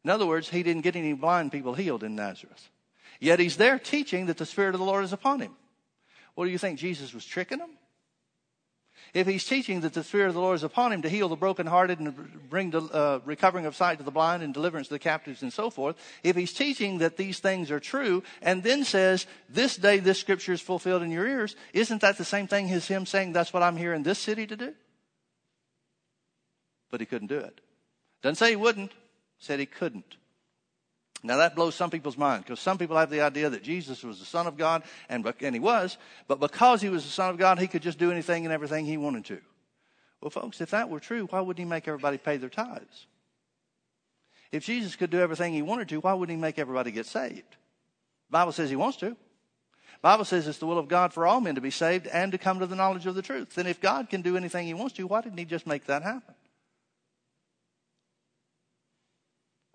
In 0.03 0.09
other 0.09 0.25
words, 0.25 0.49
he 0.49 0.61
didn't 0.61 0.81
get 0.81 0.97
any 0.97 1.13
blind 1.13 1.53
people 1.53 1.73
healed 1.73 2.03
in 2.03 2.17
Nazareth. 2.17 2.67
Yet 3.21 3.39
he's 3.39 3.55
there 3.55 3.79
teaching 3.79 4.25
that 4.25 4.35
the 4.35 4.45
Spirit 4.45 4.75
of 4.75 4.79
the 4.79 4.85
Lord 4.85 5.05
is 5.05 5.13
upon 5.13 5.39
him. 5.39 5.55
What 6.35 6.43
do 6.43 6.51
you 6.51 6.57
think? 6.57 6.79
Jesus 6.79 7.13
was 7.13 7.23
tricking 7.23 7.59
them? 7.59 7.69
If 9.13 9.27
he's 9.27 9.45
teaching 9.45 9.81
that 9.81 9.93
the 9.93 10.03
Spirit 10.03 10.27
of 10.27 10.33
the 10.35 10.39
Lord 10.39 10.55
is 10.55 10.63
upon 10.63 10.93
him 10.93 11.01
to 11.01 11.09
heal 11.09 11.29
the 11.29 11.35
brokenhearted 11.35 11.99
and 11.99 12.49
bring 12.49 12.69
the 12.69 12.81
uh, 12.81 13.19
recovering 13.25 13.65
of 13.65 13.75
sight 13.75 13.97
to 13.97 14.03
the 14.03 14.11
blind 14.11 14.43
and 14.43 14.53
deliverance 14.53 14.87
to 14.87 14.93
the 14.93 14.99
captives 14.99 15.41
and 15.41 15.51
so 15.51 15.69
forth, 15.69 15.95
if 16.23 16.35
he's 16.35 16.53
teaching 16.53 16.99
that 16.99 17.17
these 17.17 17.39
things 17.39 17.71
are 17.71 17.79
true 17.79 18.23
and 18.41 18.61
then 18.61 18.83
says, 18.83 19.25
this 19.49 19.75
day 19.75 19.99
this 19.99 20.19
scripture 20.19 20.53
is 20.53 20.61
fulfilled 20.61 21.01
in 21.01 21.11
your 21.11 21.27
ears, 21.27 21.55
isn't 21.73 22.01
that 22.01 22.17
the 22.17 22.25
same 22.25 22.47
thing 22.47 22.69
as 22.71 22.87
him 22.87 23.05
saying, 23.05 23.33
that's 23.33 23.51
what 23.51 23.63
I'm 23.63 23.77
here 23.77 23.93
in 23.93 24.03
this 24.03 24.19
city 24.19 24.45
to 24.45 24.55
do? 24.55 24.73
But 26.91 26.99
he 26.99 27.05
couldn't 27.05 27.27
do 27.27 27.39
it. 27.39 27.61
Doesn't 28.21 28.35
say 28.35 28.51
he 28.51 28.55
wouldn't, 28.55 28.91
said 29.39 29.59
he 29.59 29.65
couldn't. 29.65 30.18
Now 31.21 31.37
that 31.37 31.55
blows 31.55 31.75
some 31.75 31.89
people's 31.89 32.17
mind 32.17 32.45
because 32.45 32.59
some 32.59 32.77
people 32.77 32.97
have 32.97 33.09
the 33.09 33.21
idea 33.21 33.49
that 33.49 33.63
Jesus 33.63 34.03
was 34.03 34.19
the 34.19 34.25
Son 34.25 34.47
of 34.47 34.57
God, 34.57 34.83
and, 35.09 35.25
and 35.41 35.55
he 35.55 35.59
was, 35.59 35.97
but 36.27 36.39
because 36.39 36.81
he 36.81 36.89
was 36.89 37.03
the 37.03 37.11
Son 37.11 37.29
of 37.29 37.37
God, 37.37 37.59
he 37.59 37.67
could 37.67 37.81
just 37.81 37.99
do 37.99 38.11
anything 38.11 38.45
and 38.45 38.53
everything 38.53 38.85
he 38.85 38.97
wanted 38.97 39.25
to. 39.25 39.39
Well, 40.21 40.29
folks, 40.29 40.61
if 40.61 40.71
that 40.71 40.89
were 40.89 40.99
true, 40.99 41.27
why 41.29 41.41
wouldn't 41.41 41.59
he 41.59 41.69
make 41.69 41.87
everybody 41.87 42.17
pay 42.17 42.37
their 42.37 42.49
tithes? 42.49 43.07
If 44.51 44.65
Jesus 44.65 44.95
could 44.95 45.09
do 45.09 45.19
everything 45.19 45.53
he 45.53 45.61
wanted 45.61 45.89
to, 45.89 45.99
why 45.99 46.13
wouldn't 46.13 46.35
he 46.35 46.41
make 46.41 46.57
everybody 46.57 46.91
get 46.91 47.05
saved? 47.05 47.57
Bible 48.29 48.51
says 48.51 48.69
he 48.69 48.75
wants 48.75 48.97
to. 48.97 49.15
Bible 50.01 50.25
says 50.25 50.47
it's 50.47 50.59
the 50.59 50.65
will 50.65 50.79
of 50.79 50.87
God 50.87 51.13
for 51.13 51.27
all 51.27 51.41
men 51.41 51.55
to 51.55 51.61
be 51.61 51.71
saved 51.71 52.07
and 52.07 52.31
to 52.31 52.37
come 52.37 52.59
to 52.59 52.67
the 52.67 52.75
knowledge 52.75 53.05
of 53.05 53.15
the 53.15 53.21
truth. 53.21 53.55
Then 53.55 53.67
if 53.67 53.81
God 53.81 54.09
can 54.09 54.21
do 54.21 54.37
anything 54.37 54.65
he 54.65 54.73
wants 54.73 54.95
to, 54.95 55.07
why 55.07 55.21
didn't 55.21 55.37
he 55.37 55.45
just 55.45 55.67
make 55.67 55.85
that 55.87 56.03
happen? 56.03 56.35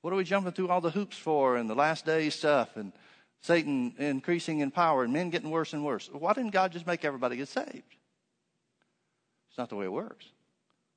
What 0.04 0.12
are 0.12 0.16
we 0.16 0.24
jumping 0.24 0.52
through 0.52 0.68
all 0.68 0.82
the 0.82 0.90
hoops 0.90 1.16
for 1.16 1.56
and 1.56 1.68
the 1.68 1.74
last 1.74 2.04
day 2.04 2.28
stuff 2.28 2.76
and 2.76 2.92
Satan 3.40 3.94
increasing 3.96 4.58
in 4.58 4.70
power 4.70 5.02
and 5.02 5.14
men 5.14 5.30
getting 5.30 5.48
worse 5.48 5.72
and 5.72 5.82
worse? 5.82 6.10
Why 6.12 6.34
didn't 6.34 6.50
God 6.50 6.72
just 6.72 6.86
make 6.86 7.06
everybody 7.06 7.38
get 7.38 7.48
saved? 7.48 7.96
It's 9.48 9.56
not 9.56 9.70
the 9.70 9.76
way 9.76 9.86
it 9.86 9.92
works. 9.92 10.26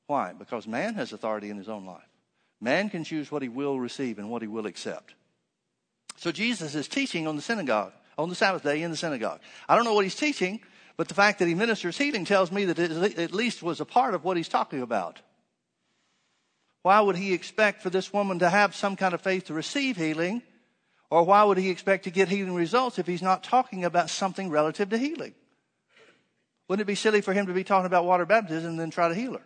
Why? 0.08 0.34
Because 0.34 0.68
man 0.68 0.96
has 0.96 1.14
authority 1.14 1.50
in 1.50 1.56
his 1.56 1.70
own 1.70 1.86
life. 1.86 2.04
Man 2.60 2.90
can 2.90 3.06
choose 3.06 3.32
what 3.32 3.42
he 3.42 3.48
will 3.48 3.80
receive 3.80 4.20
and 4.20 4.30
what 4.30 4.42
he 4.42 4.48
will 4.50 4.66
accept. 4.66 5.14
So 6.18 6.34
Jesus 6.34 6.76
is 6.76 6.90
teaching 6.90 7.28
on 7.28 7.38
the 7.38 7.42
synagogue, 7.42 7.94
on 8.18 8.28
the 8.28 8.36
Sabbath 8.36 8.64
day 8.64 8.82
in 8.82 8.92
the 8.92 8.98
synagogue. 8.98 9.40
I 9.70 9.78
don't 9.78 9.86
know 9.86 9.94
what 9.94 10.04
he's 10.04 10.16
teaching, 10.16 10.60
but 10.98 11.08
the 11.08 11.14
fact 11.14 11.40
that 11.40 11.48
he 11.48 11.56
ministers 11.56 11.98
healing 11.98 12.26
tells 12.26 12.52
me 12.52 12.66
that 12.66 12.78
it 12.78 13.18
at 13.18 13.34
least 13.34 13.64
was 13.64 13.80
a 13.80 13.86
part 13.86 14.16
of 14.16 14.26
what 14.26 14.36
he's 14.36 14.50
talking 14.50 14.82
about. 14.82 15.22
Why 16.88 17.02
would 17.02 17.18
he 17.18 17.34
expect 17.34 17.82
for 17.82 17.90
this 17.90 18.14
woman 18.14 18.40
to 18.40 18.50
have 18.50 18.74
some 18.74 18.96
kind 18.96 19.14
of 19.14 19.20
faith 19.20 19.48
to 19.48 19.54
receive 19.54 19.98
healing? 19.98 20.42
Or 21.10 21.24
why 21.24 21.44
would 21.44 21.58
he 21.58 21.70
expect 21.70 22.06
to 22.06 22.12
get 22.12 22.30
healing 22.30 22.56
results 22.56 22.98
if 22.98 23.06
he's 23.06 23.22
not 23.22 23.44
talking 23.44 23.84
about 23.84 24.10
something 24.10 24.50
relative 24.50 24.90
to 24.92 24.98
healing? 24.98 25.36
Wouldn't 26.70 26.84
it 26.84 26.88
be 26.88 26.96
silly 26.96 27.20
for 27.20 27.34
him 27.34 27.48
to 27.48 27.54
be 27.54 27.66
talking 27.66 27.88
about 27.88 28.06
water 28.06 28.26
baptism 28.26 28.70
and 28.70 28.80
then 28.80 28.90
try 28.90 29.10
to 29.10 29.16
heal 29.16 29.34
her? 29.34 29.42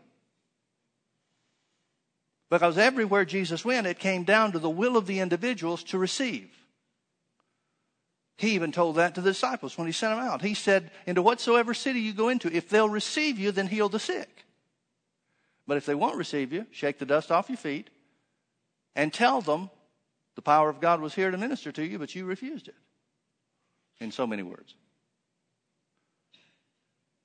Because 2.51 2.77
everywhere 2.77 3.25
Jesus 3.25 3.65
went, 3.65 3.88
it 3.88 3.98
came 3.98 4.24
down 4.24 4.51
to 4.51 4.60
the 4.60 4.69
will 4.69 4.95
of 4.95 5.07
the 5.07 5.19
individuals 5.19 5.81
to 5.86 5.98
receive. 5.98 6.51
He 8.38 8.51
even 8.51 8.71
told 8.71 8.98
that 8.98 9.15
to 9.15 9.21
the 9.21 9.31
disciples 9.31 9.79
when 9.79 9.88
he 9.88 9.93
sent 9.93 10.15
them 10.15 10.24
out. 10.24 10.43
He 10.43 10.53
said, 10.53 10.91
Into 11.07 11.24
whatsoever 11.24 11.74
city 11.74 12.01
you 12.01 12.13
go 12.13 12.29
into, 12.29 12.55
if 12.55 12.69
they'll 12.69 12.88
receive 12.88 13.39
you, 13.39 13.51
then 13.51 13.65
heal 13.65 13.89
the 13.89 13.98
sick. 13.98 14.45
But 15.72 15.78
if 15.78 15.86
they 15.86 15.96
won't 15.96 16.18
receive 16.18 16.51
you, 16.51 16.66
shake 16.72 17.00
the 17.00 17.06
dust 17.06 17.32
off 17.32 17.48
your 17.48 17.58
feet 17.58 17.90
and 18.94 19.13
tell 19.13 19.40
them 19.40 19.70
the 20.36 20.42
power 20.42 20.68
of 20.70 20.82
God 20.82 21.00
was 21.00 21.16
here 21.16 21.32
to 21.32 21.38
minister 21.38 21.72
to 21.72 21.82
you, 21.82 21.98
but 21.98 22.13
you 22.13 22.25
refused 22.25 22.68
it. 22.68 22.75
In 24.01 24.12
so 24.12 24.28
many 24.28 24.44
words. 24.44 24.75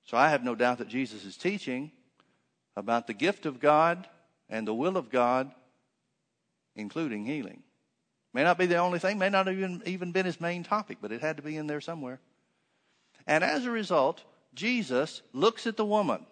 So 0.04 0.16
I 0.16 0.28
have 0.28 0.44
no 0.44 0.54
doubt 0.54 0.78
that 0.78 0.86
Jesus 0.86 1.24
is 1.24 1.36
teaching 1.36 1.90
about 2.76 3.08
the 3.08 3.14
gift 3.14 3.46
of 3.46 3.58
God 3.58 4.06
and 4.48 4.64
the 4.64 4.74
will 4.74 4.96
of 4.96 5.10
God, 5.10 5.50
including 6.76 7.26
healing. 7.26 7.64
May 8.32 8.44
not 8.44 8.58
be 8.58 8.66
the 8.66 8.76
only 8.76 9.00
thing, 9.00 9.18
may 9.18 9.28
not 9.28 9.48
even 9.48 9.82
even 9.86 10.12
been 10.12 10.24
his 10.24 10.40
main 10.40 10.62
topic, 10.62 10.98
but 11.02 11.10
it 11.10 11.20
had 11.20 11.38
to 11.38 11.42
be 11.42 11.56
in 11.56 11.66
there 11.66 11.80
somewhere. 11.80 12.20
And 13.26 13.42
as 13.42 13.64
a 13.64 13.72
result, 13.72 14.22
Jesus 14.54 15.22
looks 15.32 15.66
at 15.66 15.76
the 15.76 15.84
woman 15.84 16.24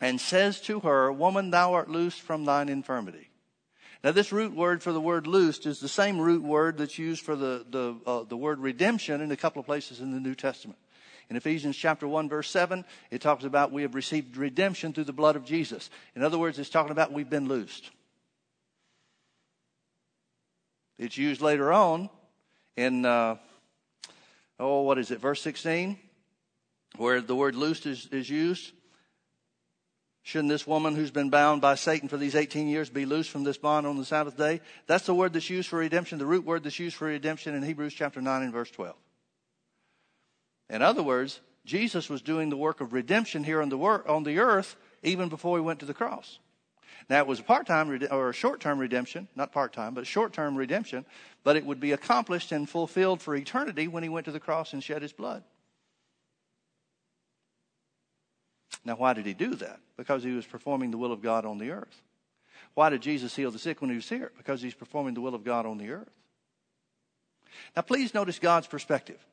and 0.00 0.20
says 0.20 0.60
to 0.62 0.80
her, 0.80 1.12
Woman, 1.12 1.50
thou 1.50 1.74
art 1.74 1.90
loosed 1.90 2.20
from 2.20 2.44
thine 2.44 2.68
infirmity. 2.68 3.28
Now, 4.04 4.10
this 4.10 4.32
root 4.32 4.54
word 4.54 4.82
for 4.82 4.92
the 4.92 5.00
word 5.00 5.28
loosed 5.28 5.64
is 5.64 5.78
the 5.78 5.88
same 5.88 6.18
root 6.18 6.42
word 6.42 6.78
that's 6.78 6.98
used 6.98 7.24
for 7.24 7.36
the, 7.36 7.64
the, 7.70 7.96
uh, 8.04 8.24
the 8.24 8.36
word 8.36 8.58
redemption 8.58 9.20
in 9.20 9.30
a 9.30 9.36
couple 9.36 9.60
of 9.60 9.66
places 9.66 10.00
in 10.00 10.12
the 10.12 10.18
New 10.18 10.34
Testament. 10.34 10.78
In 11.30 11.36
Ephesians 11.36 11.76
chapter 11.76 12.08
1 12.08 12.28
verse 12.28 12.50
7, 12.50 12.84
it 13.10 13.20
talks 13.20 13.44
about 13.44 13.70
we 13.70 13.82
have 13.82 13.94
received 13.94 14.36
redemption 14.36 14.92
through 14.92 15.04
the 15.04 15.12
blood 15.12 15.36
of 15.36 15.44
Jesus. 15.44 15.88
In 16.16 16.24
other 16.24 16.36
words, 16.36 16.58
it's 16.58 16.68
talking 16.68 16.90
about 16.90 17.12
we've 17.12 17.30
been 17.30 17.46
loosed. 17.46 17.90
It's 20.98 21.16
used 21.16 21.40
later 21.40 21.72
on 21.72 22.10
in, 22.76 23.06
uh, 23.06 23.36
oh, 24.58 24.82
what 24.82 24.98
is 24.98 25.10
it, 25.10 25.20
verse 25.20 25.40
16, 25.42 25.96
where 26.96 27.20
the 27.20 27.36
word 27.36 27.54
loosed 27.54 27.86
is, 27.86 28.08
is 28.12 28.28
used. 28.28 28.72
Shouldn't 30.24 30.50
this 30.50 30.66
woman 30.66 30.94
who's 30.94 31.10
been 31.10 31.30
bound 31.30 31.60
by 31.60 31.74
Satan 31.74 32.08
for 32.08 32.16
these 32.16 32.36
18 32.36 32.68
years 32.68 32.88
be 32.88 33.06
loosed 33.06 33.30
from 33.30 33.42
this 33.42 33.58
bond 33.58 33.86
on 33.86 33.96
the 33.96 34.04
Sabbath 34.04 34.36
day? 34.36 34.60
That's 34.86 35.06
the 35.06 35.14
word 35.14 35.32
that's 35.32 35.50
used 35.50 35.68
for 35.68 35.80
redemption, 35.80 36.18
the 36.18 36.26
root 36.26 36.44
word 36.44 36.62
that's 36.62 36.78
used 36.78 36.96
for 36.96 37.06
redemption 37.06 37.54
in 37.54 37.62
Hebrews 37.62 37.92
chapter 37.92 38.20
9 38.20 38.42
and 38.42 38.52
verse 38.52 38.70
12. 38.70 38.94
In 40.70 40.80
other 40.80 41.02
words, 41.02 41.40
Jesus 41.64 42.08
was 42.08 42.22
doing 42.22 42.50
the 42.50 42.56
work 42.56 42.80
of 42.80 42.92
redemption 42.92 43.42
here 43.42 43.60
on 43.60 43.68
the, 43.68 43.76
on 43.78 44.22
the 44.22 44.38
earth 44.38 44.76
even 45.02 45.28
before 45.28 45.56
he 45.56 45.62
went 45.62 45.80
to 45.80 45.86
the 45.86 45.94
cross. 45.94 46.38
Now, 47.10 47.18
it 47.18 47.26
was 47.26 47.40
a 47.40 47.44
part 47.44 47.66
time 47.66 47.90
or 48.10 48.30
a 48.30 48.34
short 48.34 48.60
term 48.60 48.78
redemption, 48.78 49.26
not 49.34 49.52
part 49.52 49.72
time, 49.72 49.94
but 49.94 50.06
short 50.06 50.32
term 50.32 50.54
redemption, 50.56 51.04
but 51.42 51.56
it 51.56 51.66
would 51.66 51.80
be 51.80 51.92
accomplished 51.92 52.52
and 52.52 52.68
fulfilled 52.68 53.20
for 53.20 53.34
eternity 53.34 53.88
when 53.88 54.04
he 54.04 54.08
went 54.08 54.26
to 54.26 54.32
the 54.32 54.40
cross 54.40 54.72
and 54.72 54.84
shed 54.84 55.02
his 55.02 55.12
blood. 55.12 55.42
Now, 58.84 58.96
why 58.96 59.12
did 59.12 59.26
he 59.26 59.34
do 59.34 59.54
that? 59.56 59.80
Because 59.96 60.24
he 60.24 60.32
was 60.32 60.46
performing 60.46 60.90
the 60.90 60.98
will 60.98 61.12
of 61.12 61.22
God 61.22 61.44
on 61.44 61.58
the 61.58 61.70
earth. 61.70 62.02
Why 62.74 62.90
did 62.90 63.02
Jesus 63.02 63.36
heal 63.36 63.50
the 63.50 63.58
sick 63.58 63.80
when 63.80 63.90
he 63.90 63.96
was 63.96 64.08
here? 64.08 64.32
Because 64.36 64.62
he's 64.62 64.74
performing 64.74 65.14
the 65.14 65.20
will 65.20 65.34
of 65.34 65.44
God 65.44 65.66
on 65.66 65.78
the 65.78 65.90
earth. 65.90 66.10
Now, 67.76 67.82
please 67.82 68.14
notice 68.14 68.38
God's 68.38 68.66
perspective. 68.66 69.24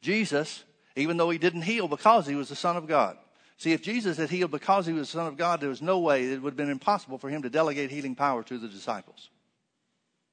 Jesus, 0.00 0.64
even 0.96 1.16
though 1.16 1.30
he 1.30 1.38
didn't 1.38 1.62
heal 1.62 1.86
because 1.86 2.26
he 2.26 2.34
was 2.34 2.48
the 2.48 2.56
Son 2.56 2.76
of 2.76 2.86
God. 2.86 3.16
See, 3.56 3.72
if 3.72 3.82
Jesus 3.82 4.16
had 4.16 4.30
healed 4.30 4.50
because 4.50 4.86
he 4.86 4.92
was 4.92 5.08
the 5.08 5.18
Son 5.18 5.26
of 5.26 5.36
God, 5.36 5.60
there 5.60 5.68
was 5.68 5.82
no 5.82 6.00
way 6.00 6.24
it 6.24 6.42
would 6.42 6.52
have 6.52 6.56
been 6.56 6.70
impossible 6.70 7.18
for 7.18 7.30
him 7.30 7.42
to 7.42 7.50
delegate 7.50 7.90
healing 7.90 8.14
power 8.14 8.42
to 8.42 8.58
the 8.58 8.68
disciples. 8.68 9.30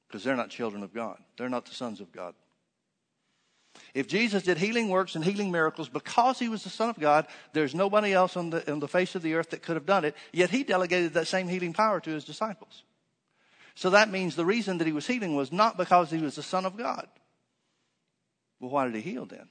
Because 0.08 0.24
they're 0.24 0.36
not 0.36 0.50
children 0.50 0.82
of 0.82 0.92
God, 0.92 1.18
they're 1.38 1.48
not 1.48 1.66
the 1.66 1.74
sons 1.74 2.00
of 2.00 2.12
God. 2.12 2.34
If 3.94 4.08
Jesus 4.08 4.42
did 4.42 4.58
healing 4.58 4.88
works 4.88 5.14
and 5.14 5.24
healing 5.24 5.50
miracles 5.50 5.88
because 5.88 6.38
he 6.38 6.48
was 6.48 6.64
the 6.64 6.70
Son 6.70 6.88
of 6.88 6.98
God, 6.98 7.26
there's 7.52 7.74
nobody 7.74 8.12
else 8.12 8.36
on 8.36 8.50
the, 8.50 8.70
on 8.70 8.80
the 8.80 8.88
face 8.88 9.14
of 9.14 9.22
the 9.22 9.34
earth 9.34 9.50
that 9.50 9.62
could 9.62 9.76
have 9.76 9.86
done 9.86 10.04
it. 10.04 10.16
Yet 10.32 10.50
he 10.50 10.62
delegated 10.62 11.14
that 11.14 11.26
same 11.26 11.48
healing 11.48 11.72
power 11.72 12.00
to 12.00 12.10
his 12.10 12.24
disciples. 12.24 12.84
So 13.74 13.90
that 13.90 14.10
means 14.10 14.36
the 14.36 14.44
reason 14.44 14.78
that 14.78 14.86
he 14.86 14.92
was 14.92 15.06
healing 15.06 15.34
was 15.34 15.52
not 15.52 15.76
because 15.76 16.10
he 16.10 16.18
was 16.18 16.36
the 16.36 16.42
Son 16.42 16.66
of 16.66 16.76
God. 16.76 17.06
Well, 18.60 18.70
why 18.70 18.86
did 18.86 18.94
he 18.94 19.00
heal 19.00 19.26
then? 19.26 19.48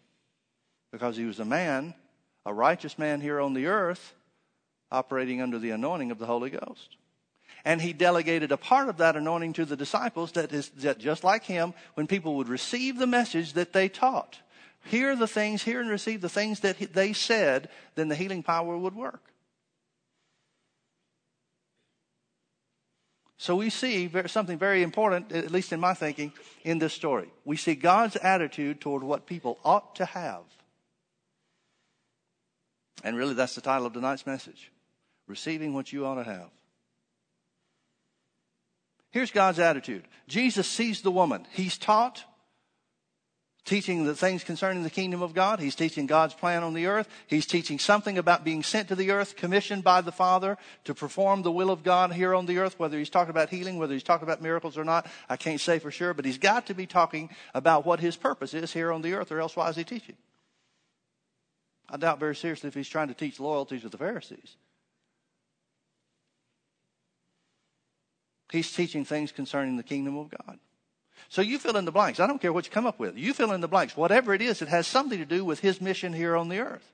Because 0.91 1.17
he 1.17 1.25
was 1.25 1.39
a 1.39 1.45
man, 1.45 1.93
a 2.45 2.53
righteous 2.53 2.97
man 2.97 3.21
here 3.21 3.39
on 3.39 3.53
the 3.53 3.67
earth, 3.67 4.13
operating 4.91 5.41
under 5.41 5.59
the 5.59 5.71
anointing 5.71 6.11
of 6.11 6.19
the 6.19 6.25
Holy 6.25 6.49
Ghost. 6.49 6.97
And 7.63 7.81
he 7.81 7.93
delegated 7.93 8.51
a 8.51 8.57
part 8.57 8.89
of 8.89 8.97
that 8.97 9.15
anointing 9.15 9.53
to 9.53 9.65
the 9.65 9.75
disciples 9.75 10.31
that 10.33 10.51
is 10.51 10.69
that 10.77 10.97
just 10.97 11.23
like 11.23 11.43
him, 11.43 11.73
when 11.93 12.07
people 12.07 12.35
would 12.35 12.49
receive 12.49 12.97
the 12.97 13.07
message 13.07 13.53
that 13.53 13.73
they 13.73 13.87
taught, 13.87 14.39
hear 14.85 15.15
the 15.15 15.27
things, 15.27 15.63
hear 15.63 15.79
and 15.79 15.89
receive 15.89 16.21
the 16.21 16.29
things 16.29 16.61
that 16.61 16.93
they 16.93 17.13
said, 17.13 17.69
then 17.95 18.07
the 18.07 18.15
healing 18.15 18.43
power 18.43 18.77
would 18.77 18.95
work. 18.95 19.21
So 23.37 23.55
we 23.55 23.71
see 23.71 24.07
something 24.27 24.59
very 24.59 24.83
important, 24.83 25.31
at 25.31 25.49
least 25.49 25.73
in 25.73 25.79
my 25.79 25.95
thinking, 25.95 26.31
in 26.63 26.77
this 26.77 26.93
story. 26.93 27.27
We 27.43 27.57
see 27.57 27.73
God's 27.73 28.15
attitude 28.15 28.79
toward 28.79 29.01
what 29.01 29.25
people 29.25 29.57
ought 29.65 29.95
to 29.95 30.05
have. 30.05 30.43
And 33.03 33.17
really, 33.17 33.33
that's 33.33 33.55
the 33.55 33.61
title 33.61 33.87
of 33.87 33.93
tonight's 33.93 34.27
message 34.27 34.71
Receiving 35.27 35.73
What 35.73 35.91
You 35.91 36.05
Ought 36.05 36.15
to 36.15 36.23
Have. 36.23 36.49
Here's 39.11 39.31
God's 39.31 39.59
attitude 39.59 40.05
Jesus 40.27 40.67
sees 40.67 41.01
the 41.01 41.11
woman. 41.11 41.45
He's 41.51 41.77
taught, 41.77 42.23
teaching 43.65 44.05
the 44.05 44.15
things 44.15 44.43
concerning 44.43 44.83
the 44.83 44.89
kingdom 44.89 45.21
of 45.21 45.33
God. 45.33 45.59
He's 45.59 45.75
teaching 45.75 46.07
God's 46.07 46.33
plan 46.33 46.63
on 46.63 46.73
the 46.73 46.87
earth. 46.87 47.07
He's 47.27 47.45
teaching 47.45 47.77
something 47.77 48.17
about 48.17 48.43
being 48.43 48.63
sent 48.63 48.87
to 48.87 48.95
the 48.95 49.11
earth, 49.11 49.35
commissioned 49.35 49.83
by 49.83 50.01
the 50.01 50.11
Father 50.11 50.57
to 50.85 50.95
perform 50.95 51.41
the 51.41 51.51
will 51.51 51.69
of 51.69 51.83
God 51.83 52.13
here 52.13 52.33
on 52.33 52.45
the 52.45 52.57
earth, 52.57 52.79
whether 52.79 52.97
he's 52.97 53.09
talking 53.09 53.29
about 53.29 53.49
healing, 53.49 53.77
whether 53.77 53.93
he's 53.93 54.03
talking 54.03 54.27
about 54.27 54.41
miracles 54.41 54.77
or 54.77 54.85
not. 54.85 55.05
I 55.29 55.35
can't 55.35 55.61
say 55.61 55.77
for 55.77 55.91
sure, 55.91 56.13
but 56.13 56.25
he's 56.25 56.37
got 56.37 56.67
to 56.67 56.73
be 56.73 56.87
talking 56.87 57.29
about 57.53 57.85
what 57.85 57.99
his 57.99 58.15
purpose 58.15 58.53
is 58.53 58.73
here 58.73 58.91
on 58.91 59.01
the 59.01 59.13
earth, 59.13 59.31
or 59.31 59.39
else 59.41 59.55
why 59.55 59.69
is 59.69 59.75
he 59.75 59.83
teaching? 59.83 60.15
I 61.89 61.97
doubt 61.97 62.19
very 62.19 62.35
seriously 62.37 62.69
if 62.69 62.73
he's 62.73 62.87
trying 62.87 63.09
to 63.09 63.13
teach 63.13 63.39
loyalty 63.39 63.77
to 63.81 63.89
the 63.89 63.97
Pharisees. 63.97 64.55
He's 68.51 68.71
teaching 68.71 69.05
things 69.05 69.31
concerning 69.31 69.77
the 69.77 69.83
kingdom 69.83 70.17
of 70.17 70.29
God. 70.29 70.59
So 71.29 71.41
you 71.41 71.57
fill 71.57 71.77
in 71.77 71.85
the 71.85 71.91
blanks. 71.91 72.19
I 72.19 72.27
don't 72.27 72.41
care 72.41 72.51
what 72.51 72.65
you 72.65 72.71
come 72.71 72.85
up 72.85 72.99
with. 72.99 73.17
You 73.17 73.33
fill 73.33 73.53
in 73.53 73.61
the 73.61 73.67
blanks. 73.67 73.95
Whatever 73.95 74.33
it 74.33 74.41
is, 74.41 74.61
it 74.61 74.67
has 74.67 74.85
something 74.85 75.19
to 75.19 75.25
do 75.25 75.45
with 75.45 75.61
his 75.61 75.79
mission 75.79 76.11
here 76.11 76.35
on 76.35 76.49
the 76.49 76.59
earth. 76.59 76.91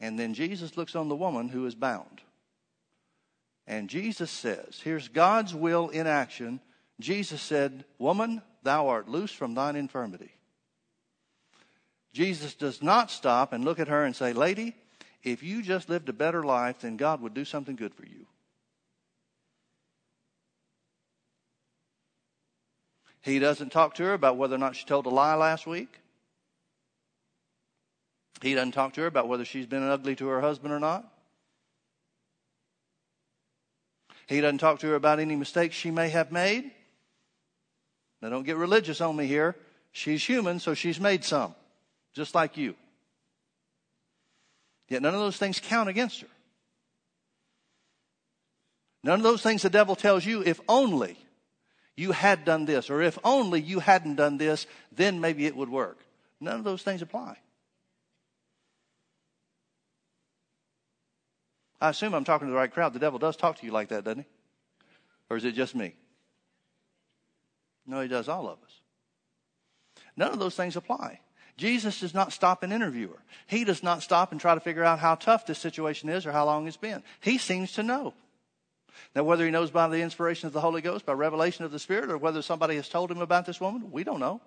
And 0.00 0.18
then 0.18 0.34
Jesus 0.34 0.76
looks 0.76 0.94
on 0.94 1.08
the 1.08 1.16
woman 1.16 1.48
who 1.48 1.64
is 1.64 1.74
bound. 1.74 2.20
And 3.66 3.88
Jesus 3.88 4.30
says, 4.30 4.80
here's 4.84 5.08
God's 5.08 5.54
will 5.54 5.88
in 5.88 6.06
action. 6.06 6.60
Jesus 7.00 7.40
said, 7.40 7.84
Woman, 7.98 8.42
thou 8.62 8.88
art 8.88 9.08
loose 9.08 9.32
from 9.32 9.54
thine 9.54 9.76
infirmity. 9.76 10.32
Jesus 12.12 12.54
does 12.54 12.82
not 12.82 13.10
stop 13.10 13.52
and 13.52 13.64
look 13.64 13.78
at 13.78 13.88
her 13.88 14.04
and 14.04 14.14
say, 14.14 14.32
Lady, 14.32 14.74
if 15.22 15.42
you 15.42 15.62
just 15.62 15.88
lived 15.88 16.08
a 16.08 16.14
better 16.14 16.42
life, 16.42 16.80
then 16.80 16.96
God 16.96 17.20
would 17.20 17.34
do 17.34 17.44
something 17.44 17.76
good 17.76 17.94
for 17.94 18.06
you. 18.06 18.26
He 23.28 23.38
doesn't 23.38 23.70
talk 23.70 23.94
to 23.96 24.04
her 24.04 24.14
about 24.14 24.38
whether 24.38 24.54
or 24.54 24.58
not 24.58 24.74
she 24.74 24.86
told 24.86 25.04
a 25.04 25.10
lie 25.10 25.34
last 25.34 25.66
week. 25.66 26.00
He 28.40 28.54
doesn't 28.54 28.72
talk 28.72 28.94
to 28.94 29.02
her 29.02 29.06
about 29.06 29.28
whether 29.28 29.44
she's 29.44 29.66
been 29.66 29.82
ugly 29.82 30.16
to 30.16 30.26
her 30.28 30.40
husband 30.40 30.72
or 30.72 30.80
not. 30.80 31.06
He 34.28 34.40
doesn't 34.40 34.58
talk 34.58 34.78
to 34.78 34.86
her 34.86 34.94
about 34.94 35.20
any 35.20 35.36
mistakes 35.36 35.76
she 35.76 35.90
may 35.90 36.08
have 36.08 36.32
made. 36.32 36.70
Now, 38.22 38.30
don't 38.30 38.44
get 38.44 38.56
religious 38.56 39.02
on 39.02 39.14
me 39.14 39.26
here. 39.26 39.56
She's 39.92 40.24
human, 40.24 40.58
so 40.58 40.72
she's 40.72 40.98
made 40.98 41.22
some, 41.22 41.54
just 42.14 42.34
like 42.34 42.56
you. 42.56 42.76
Yet 44.88 45.02
none 45.02 45.12
of 45.14 45.20
those 45.20 45.36
things 45.36 45.60
count 45.60 45.90
against 45.90 46.22
her. 46.22 46.28
None 49.04 49.20
of 49.20 49.22
those 49.22 49.42
things 49.42 49.60
the 49.60 49.70
devil 49.70 49.96
tells 49.96 50.24
you, 50.24 50.42
if 50.42 50.60
only 50.66 51.18
you 51.98 52.12
had 52.12 52.44
done 52.44 52.64
this, 52.64 52.90
or 52.90 53.02
if 53.02 53.18
only 53.24 53.60
you 53.60 53.80
hadn't 53.80 54.14
done 54.14 54.38
this, 54.38 54.66
then 54.92 55.20
maybe 55.20 55.46
it 55.46 55.56
would 55.56 55.68
work. 55.68 55.98
None 56.40 56.56
of 56.56 56.64
those 56.64 56.82
things 56.82 57.02
apply. 57.02 57.36
I 61.80 61.90
assume 61.90 62.14
I'm 62.14 62.24
talking 62.24 62.46
to 62.46 62.52
the 62.52 62.56
right 62.56 62.72
crowd. 62.72 62.92
The 62.92 63.00
devil 63.00 63.18
does 63.18 63.36
talk 63.36 63.58
to 63.58 63.66
you 63.66 63.72
like 63.72 63.88
that, 63.88 64.04
doesn't 64.04 64.20
he? 64.20 64.26
Or 65.28 65.36
is 65.36 65.44
it 65.44 65.52
just 65.52 65.74
me? 65.74 65.94
No, 67.84 68.00
he 68.00 68.08
does 68.08 68.28
all 68.28 68.48
of 68.48 68.58
us. 68.64 68.80
None 70.16 70.32
of 70.32 70.38
those 70.38 70.54
things 70.54 70.76
apply. 70.76 71.20
Jesus 71.56 71.98
does 71.98 72.14
not 72.14 72.32
stop 72.32 72.62
an 72.62 72.70
interviewer. 72.70 73.18
He 73.48 73.64
does 73.64 73.82
not 73.82 74.04
stop 74.04 74.30
and 74.30 74.40
try 74.40 74.54
to 74.54 74.60
figure 74.60 74.84
out 74.84 75.00
how 75.00 75.16
tough 75.16 75.46
this 75.46 75.58
situation 75.58 76.08
is 76.08 76.26
or 76.26 76.32
how 76.32 76.44
long 76.44 76.68
it's 76.68 76.76
been. 76.76 77.02
He 77.20 77.38
seems 77.38 77.72
to 77.72 77.82
know. 77.82 78.14
Now, 79.14 79.24
whether 79.24 79.44
he 79.44 79.50
knows 79.50 79.70
by 79.70 79.88
the 79.88 80.00
inspiration 80.00 80.46
of 80.46 80.52
the 80.52 80.60
Holy 80.60 80.80
Ghost, 80.80 81.06
by 81.06 81.12
revelation 81.12 81.64
of 81.64 81.70
the 81.70 81.78
Spirit, 81.78 82.10
or 82.10 82.18
whether 82.18 82.42
somebody 82.42 82.76
has 82.76 82.88
told 82.88 83.10
him 83.10 83.20
about 83.20 83.46
this 83.46 83.60
woman, 83.60 83.90
we 83.90 84.04
don't 84.04 84.20
know. 84.20 84.40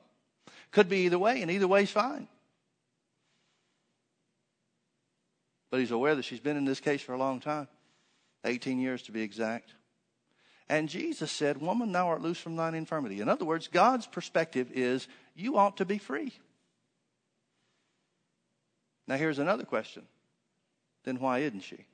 Could 0.72 0.90
be 0.90 1.06
either 1.06 1.20
way, 1.20 1.42
and 1.42 1.52
either 1.52 1.68
way 1.68 1.84
is 1.84 1.92
fine. 1.92 2.28
But 5.70 5.80
he's 5.80 5.92
aware 5.92 6.16
that 6.16 6.24
she's 6.24 6.40
been 6.40 6.58
in 6.58 6.66
this 6.66 6.80
case 6.80 7.02
for 7.02 7.14
a 7.14 7.18
long 7.18 7.40
time 7.40 7.68
18 8.44 8.80
years 8.80 9.04
to 9.04 9.12
be 9.12 9.22
exact. 9.22 9.74
And 10.68 10.88
Jesus 10.88 11.32
said, 11.32 11.62
Woman, 11.62 11.92
thou 11.92 12.08
art 12.08 12.22
loose 12.22 12.40
from 12.40 12.56
thine 12.56 12.76
infirmity. 12.76 13.20
In 13.20 13.30
other 13.30 13.46
words, 13.46 13.68
God's 13.68 14.08
perspective 14.08 14.70
is 14.74 15.08
you 15.36 15.58
ought 15.58 15.78
to 15.78 15.86
be 15.86 15.98
free. 15.98 16.34
Now, 19.08 19.18
here's 19.18 19.40
another 19.40 19.66
question. 19.66 20.04
Then 21.04 21.20
why 21.20 21.40
isn't 21.40 21.62
she? 21.64 21.86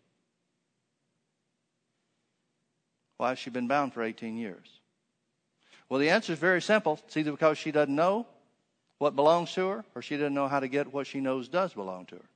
Why 3.18 3.30
has 3.30 3.40
she 3.40 3.50
been 3.50 3.68
bound 3.68 3.94
for 3.94 4.04
18 4.04 4.38
years? 4.38 4.80
Well, 5.90 6.00
the 6.00 6.10
answer 6.10 6.34
is 6.34 6.40
very 6.40 6.62
simple. 6.62 7.00
It's 7.08 7.18
either 7.18 7.32
because 7.32 7.58
she 7.58 7.72
doesn't 7.72 7.94
know 7.94 8.28
what 9.00 9.16
belongs 9.16 9.54
to 9.54 9.68
her 9.68 9.86
or 9.96 10.02
she 10.02 10.18
doesn't 10.18 10.34
know 10.34 10.48
how 10.48 10.60
to 10.60 10.68
get 10.68 10.94
what 10.94 11.08
she 11.08 11.20
knows 11.20 11.48
does 11.48 11.74
belong 11.74 12.06
to 12.08 12.16
her. 12.16 12.30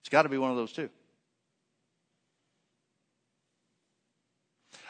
It's 0.00 0.08
got 0.08 0.22
to 0.22 0.28
be 0.28 0.38
one 0.38 0.50
of 0.50 0.56
those 0.56 0.72
two. 0.72 0.90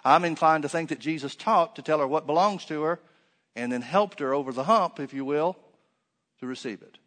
I'm 0.04 0.24
inclined 0.24 0.62
to 0.62 0.68
think 0.68 0.88
that 0.88 0.98
Jesus 0.98 1.36
taught 1.36 1.76
to 1.76 1.82
tell 1.82 2.00
her 2.00 2.08
what 2.08 2.26
belongs 2.26 2.64
to 2.66 2.82
her 2.82 3.00
and 3.54 3.70
then 3.70 3.82
helped 3.82 4.18
her 4.18 4.34
over 4.34 4.52
the 4.52 4.64
hump, 4.64 4.98
if 4.98 5.14
you 5.14 5.24
will, 5.24 5.56
to 6.40 6.46
receive 6.46 6.82
it. 6.82 6.98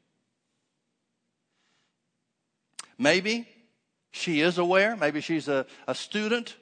Maybe 2.98 3.50
she 4.12 4.40
is 4.40 4.58
aware. 4.58 4.96
Maybe 4.96 5.20
she's 5.20 5.50
a, 5.50 5.66
a 5.88 5.96
student 5.96 6.56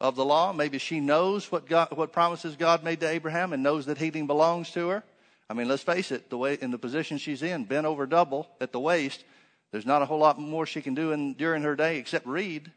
of 0.00 0.16
the 0.16 0.24
law. 0.24 0.52
Maybe 0.52 0.78
she 0.78 1.00
knows 1.00 1.52
what, 1.52 1.66
God, 1.66 1.88
what 1.96 2.12
promises 2.12 2.56
God 2.56 2.82
made 2.82 3.00
to 3.00 3.08
Abraham 3.08 3.52
and 3.52 3.62
knows 3.62 3.86
that 3.86 3.98
healing 3.98 4.26
belongs 4.26 4.70
to 4.72 4.88
her. 4.88 5.04
I 5.48 5.54
mean, 5.54 5.68
let's 5.68 5.82
face 5.82 6.10
it, 6.12 6.30
the 6.30 6.38
way 6.38 6.56
in 6.60 6.70
the 6.70 6.78
position 6.78 7.18
she's 7.18 7.42
in, 7.42 7.64
bent 7.64 7.86
over 7.86 8.06
double 8.06 8.48
at 8.60 8.72
the 8.72 8.80
waist, 8.80 9.24
there's 9.72 9.86
not 9.86 10.02
a 10.02 10.06
whole 10.06 10.18
lot 10.18 10.38
more 10.38 10.64
she 10.64 10.80
can 10.80 10.94
do 10.94 11.12
in, 11.12 11.34
during 11.34 11.62
her 11.62 11.76
day 11.76 11.98
except 11.98 12.26
read. 12.26 12.70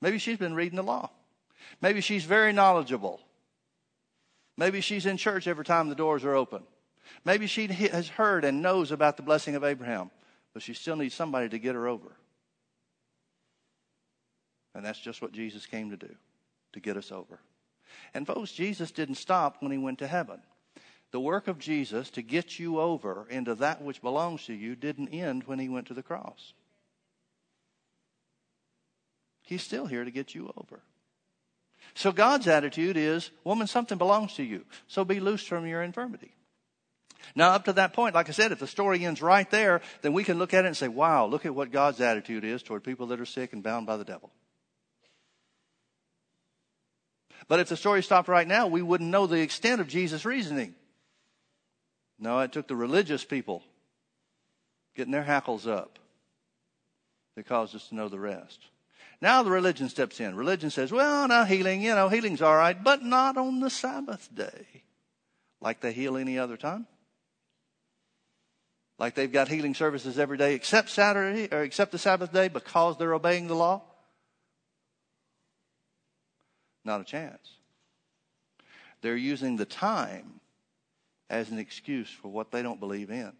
Maybe 0.00 0.18
she's 0.18 0.38
been 0.38 0.54
reading 0.54 0.76
the 0.76 0.82
law. 0.82 1.10
Maybe 1.82 2.00
she's 2.00 2.24
very 2.24 2.52
knowledgeable. 2.52 3.20
Maybe 4.56 4.80
she's 4.80 5.06
in 5.06 5.16
church 5.16 5.46
every 5.46 5.64
time 5.64 5.88
the 5.88 5.94
doors 5.94 6.24
are 6.24 6.34
open. 6.34 6.62
Maybe 7.24 7.46
she 7.46 7.66
has 7.66 8.08
heard 8.08 8.44
and 8.44 8.62
knows 8.62 8.92
about 8.92 9.16
the 9.16 9.22
blessing 9.22 9.56
of 9.56 9.64
Abraham, 9.64 10.10
but 10.52 10.62
she 10.62 10.74
still 10.74 10.96
needs 10.96 11.14
somebody 11.14 11.48
to 11.48 11.58
get 11.58 11.74
her 11.74 11.88
over. 11.88 12.12
And 14.74 14.84
that's 14.84 15.00
just 15.00 15.20
what 15.20 15.32
Jesus 15.32 15.66
came 15.66 15.90
to 15.90 15.96
do, 15.96 16.14
to 16.72 16.80
get 16.80 16.96
us 16.96 17.10
over. 17.10 17.40
And 18.14 18.26
folks, 18.26 18.52
Jesus 18.52 18.90
didn't 18.90 19.16
stop 19.16 19.56
when 19.60 19.72
he 19.72 19.78
went 19.78 19.98
to 19.98 20.06
heaven. 20.06 20.40
The 21.10 21.20
work 21.20 21.48
of 21.48 21.58
Jesus 21.58 22.10
to 22.10 22.22
get 22.22 22.58
you 22.58 22.78
over 22.78 23.26
into 23.28 23.56
that 23.56 23.82
which 23.82 24.00
belongs 24.00 24.44
to 24.46 24.54
you 24.54 24.76
didn't 24.76 25.08
end 25.08 25.44
when 25.44 25.58
he 25.58 25.68
went 25.68 25.86
to 25.88 25.94
the 25.94 26.02
cross. 26.02 26.52
He's 29.42 29.62
still 29.62 29.86
here 29.86 30.04
to 30.04 30.10
get 30.12 30.34
you 30.34 30.52
over. 30.56 30.80
So 31.94 32.12
God's 32.12 32.46
attitude 32.46 32.96
is, 32.96 33.32
woman, 33.42 33.66
something 33.66 33.98
belongs 33.98 34.34
to 34.34 34.44
you. 34.44 34.64
So 34.86 35.04
be 35.04 35.18
loosed 35.18 35.48
from 35.48 35.66
your 35.66 35.82
infirmity. 35.82 36.32
Now, 37.34 37.50
up 37.50 37.64
to 37.64 37.72
that 37.74 37.92
point, 37.92 38.14
like 38.14 38.28
I 38.28 38.32
said, 38.32 38.52
if 38.52 38.60
the 38.60 38.66
story 38.66 39.04
ends 39.04 39.20
right 39.20 39.50
there, 39.50 39.80
then 40.02 40.12
we 40.12 40.22
can 40.22 40.38
look 40.38 40.54
at 40.54 40.64
it 40.64 40.68
and 40.68 40.76
say, 40.76 40.88
wow, 40.88 41.26
look 41.26 41.44
at 41.44 41.54
what 41.54 41.72
God's 41.72 42.00
attitude 42.00 42.44
is 42.44 42.62
toward 42.62 42.84
people 42.84 43.08
that 43.08 43.20
are 43.20 43.26
sick 43.26 43.52
and 43.52 43.62
bound 43.62 43.86
by 43.86 43.96
the 43.96 44.04
devil. 44.04 44.30
But 47.48 47.60
if 47.60 47.68
the 47.68 47.76
story 47.76 48.02
stopped 48.02 48.28
right 48.28 48.46
now, 48.46 48.66
we 48.66 48.82
wouldn't 48.82 49.10
know 49.10 49.26
the 49.26 49.40
extent 49.40 49.80
of 49.80 49.88
Jesus' 49.88 50.24
reasoning. 50.24 50.74
No, 52.18 52.38
it 52.40 52.52
took 52.52 52.68
the 52.68 52.76
religious 52.76 53.24
people 53.24 53.62
getting 54.94 55.12
their 55.12 55.22
hackles 55.22 55.66
up 55.66 55.98
that 57.36 57.46
caused 57.46 57.74
us 57.74 57.88
to 57.88 57.94
know 57.94 58.08
the 58.08 58.18
rest. 58.18 58.60
Now 59.22 59.42
the 59.42 59.50
religion 59.50 59.88
steps 59.88 60.20
in. 60.20 60.34
Religion 60.34 60.70
says, 60.70 60.92
well, 60.92 61.28
now 61.28 61.44
healing, 61.44 61.82
you 61.82 61.94
know, 61.94 62.08
healing's 62.08 62.42
all 62.42 62.56
right, 62.56 62.82
but 62.82 63.02
not 63.02 63.36
on 63.36 63.60
the 63.60 63.70
Sabbath 63.70 64.28
day. 64.34 64.82
Like 65.60 65.80
they 65.80 65.92
heal 65.92 66.16
any 66.16 66.38
other 66.38 66.56
time. 66.56 66.86
Like 68.98 69.14
they've 69.14 69.32
got 69.32 69.48
healing 69.48 69.74
services 69.74 70.18
every 70.18 70.36
day 70.36 70.54
except 70.54 70.90
Saturday 70.90 71.48
or 71.50 71.62
except 71.62 71.92
the 71.92 71.98
Sabbath 71.98 72.32
day 72.32 72.48
because 72.48 72.98
they're 72.98 73.14
obeying 73.14 73.46
the 73.46 73.54
law. 73.54 73.82
Not 76.90 77.02
a 77.02 77.04
chance. 77.04 77.52
They're 79.00 79.16
using 79.16 79.54
the 79.54 79.64
time 79.64 80.40
as 81.30 81.50
an 81.50 81.58
excuse 81.60 82.10
for 82.10 82.26
what 82.26 82.50
they 82.50 82.64
don't 82.64 82.80
believe 82.80 83.10
in. 83.10 83.30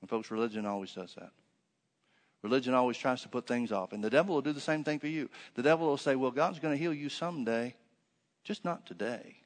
And 0.00 0.10
folks, 0.10 0.32
religion 0.32 0.66
always 0.66 0.92
does 0.92 1.14
that. 1.14 1.30
Religion 2.42 2.74
always 2.74 2.98
tries 2.98 3.22
to 3.22 3.28
put 3.28 3.46
things 3.46 3.70
off. 3.70 3.92
And 3.92 4.02
the 4.02 4.10
devil 4.10 4.34
will 4.34 4.42
do 4.42 4.52
the 4.52 4.60
same 4.60 4.82
thing 4.82 4.98
for 4.98 5.06
you. 5.06 5.30
The 5.54 5.62
devil 5.62 5.86
will 5.86 5.96
say, 5.96 6.16
Well, 6.16 6.32
God's 6.32 6.58
going 6.58 6.74
to 6.74 6.82
heal 6.82 6.92
you 6.92 7.08
someday, 7.08 7.76
just 8.42 8.64
not 8.64 8.84
today. 8.84 9.36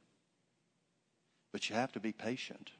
But 1.53 1.69
you 1.69 1.77
have 1.77 1.93
to 1.93 2.01
be 2.01 2.13
patient. 2.13 2.71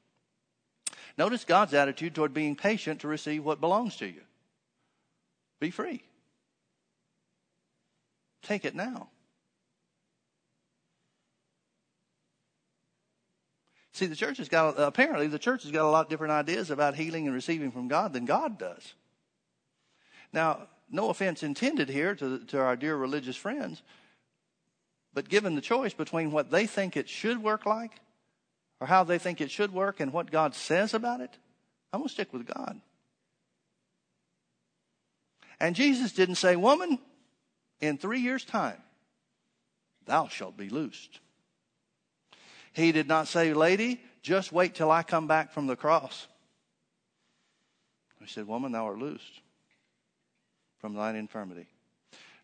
Notice 1.19 1.45
God's 1.45 1.75
attitude 1.75 2.15
toward 2.15 2.33
being 2.33 2.57
patient 2.57 3.03
to 3.03 3.09
receive 3.09 3.45
what 3.45 3.61
belongs 3.61 3.97
to 3.97 4.07
you. 4.07 4.23
Be 5.61 5.71
free. 5.71 6.03
Take 8.43 8.65
it 8.65 8.75
now. 8.75 9.11
See, 14.01 14.07
the 14.07 14.17
church 14.17 14.39
has 14.39 14.49
got, 14.49 14.77
apparently, 14.79 15.27
the 15.27 15.39
church 15.39 15.65
has 15.65 15.73
got 15.73 15.85
a 15.85 15.91
lot 15.91 16.09
different 16.09 16.33
ideas 16.33 16.71
about 16.71 16.95
healing 16.95 17.27
and 17.27 17.35
receiving 17.35 17.71
from 17.71 17.87
God 17.87 18.15
than 18.15 18.25
God 18.25 18.59
does. 18.59 18.95
Now, 20.33 20.69
no 20.91 21.11
offense 21.11 21.43
intended 21.43 21.91
here 21.91 22.15
to, 22.15 22.39
to 22.47 22.59
our 22.61 22.77
dear 22.77 22.97
religious 22.97 23.37
friends, 23.37 23.83
but 25.13 25.29
given 25.29 25.55
the 25.55 25.61
choice 25.61 25.93
between 25.93 26.33
what 26.33 26.51
they 26.51 26.67
think 26.67 26.97
it 26.97 27.11
should 27.11 27.43
work 27.43 27.67
like, 27.67 27.93
or 28.81 28.87
how 28.87 29.05
they 29.05 29.19
think 29.19 29.43
it 29.43 29.51
should 29.51 29.71
work, 29.71 30.01
and 30.01 30.15
what 30.15 30.31
God 30.31 30.55
says 30.55 30.95
about 30.95 31.21
it, 31.21 31.37
I'm 31.93 32.01
going 32.01 32.09
to 32.09 32.15
stick 32.15 32.33
with 32.33 32.47
God. 32.47 32.81
And 35.61 35.77
Jesus 35.77 36.13
didn't 36.13 36.37
say, 36.37 36.57
Woman, 36.57 36.99
in 37.83 37.99
three 37.99 38.21
years' 38.21 38.47
time, 38.47 38.81
thou 40.07 40.27
shalt 40.29 40.57
be 40.57 40.71
loosed. 40.71 41.21
He 42.73 42.93
did 42.93 43.09
not 43.09 43.29
say, 43.29 43.53
Lady, 43.53 44.01
just 44.23 44.53
wait 44.53 44.75
till 44.75 44.91
I 44.91 45.03
come 45.03 45.27
back 45.27 45.53
from 45.53 45.67
the 45.67 45.77
cross. 45.77 46.27
He 48.21 48.27
said, 48.27 48.47
Woman, 48.47 48.73
thou 48.73 48.87
art 48.87 48.99
loosed 48.99 49.41
from 50.79 50.95
thine 50.95 51.17
infirmity. 51.17 51.67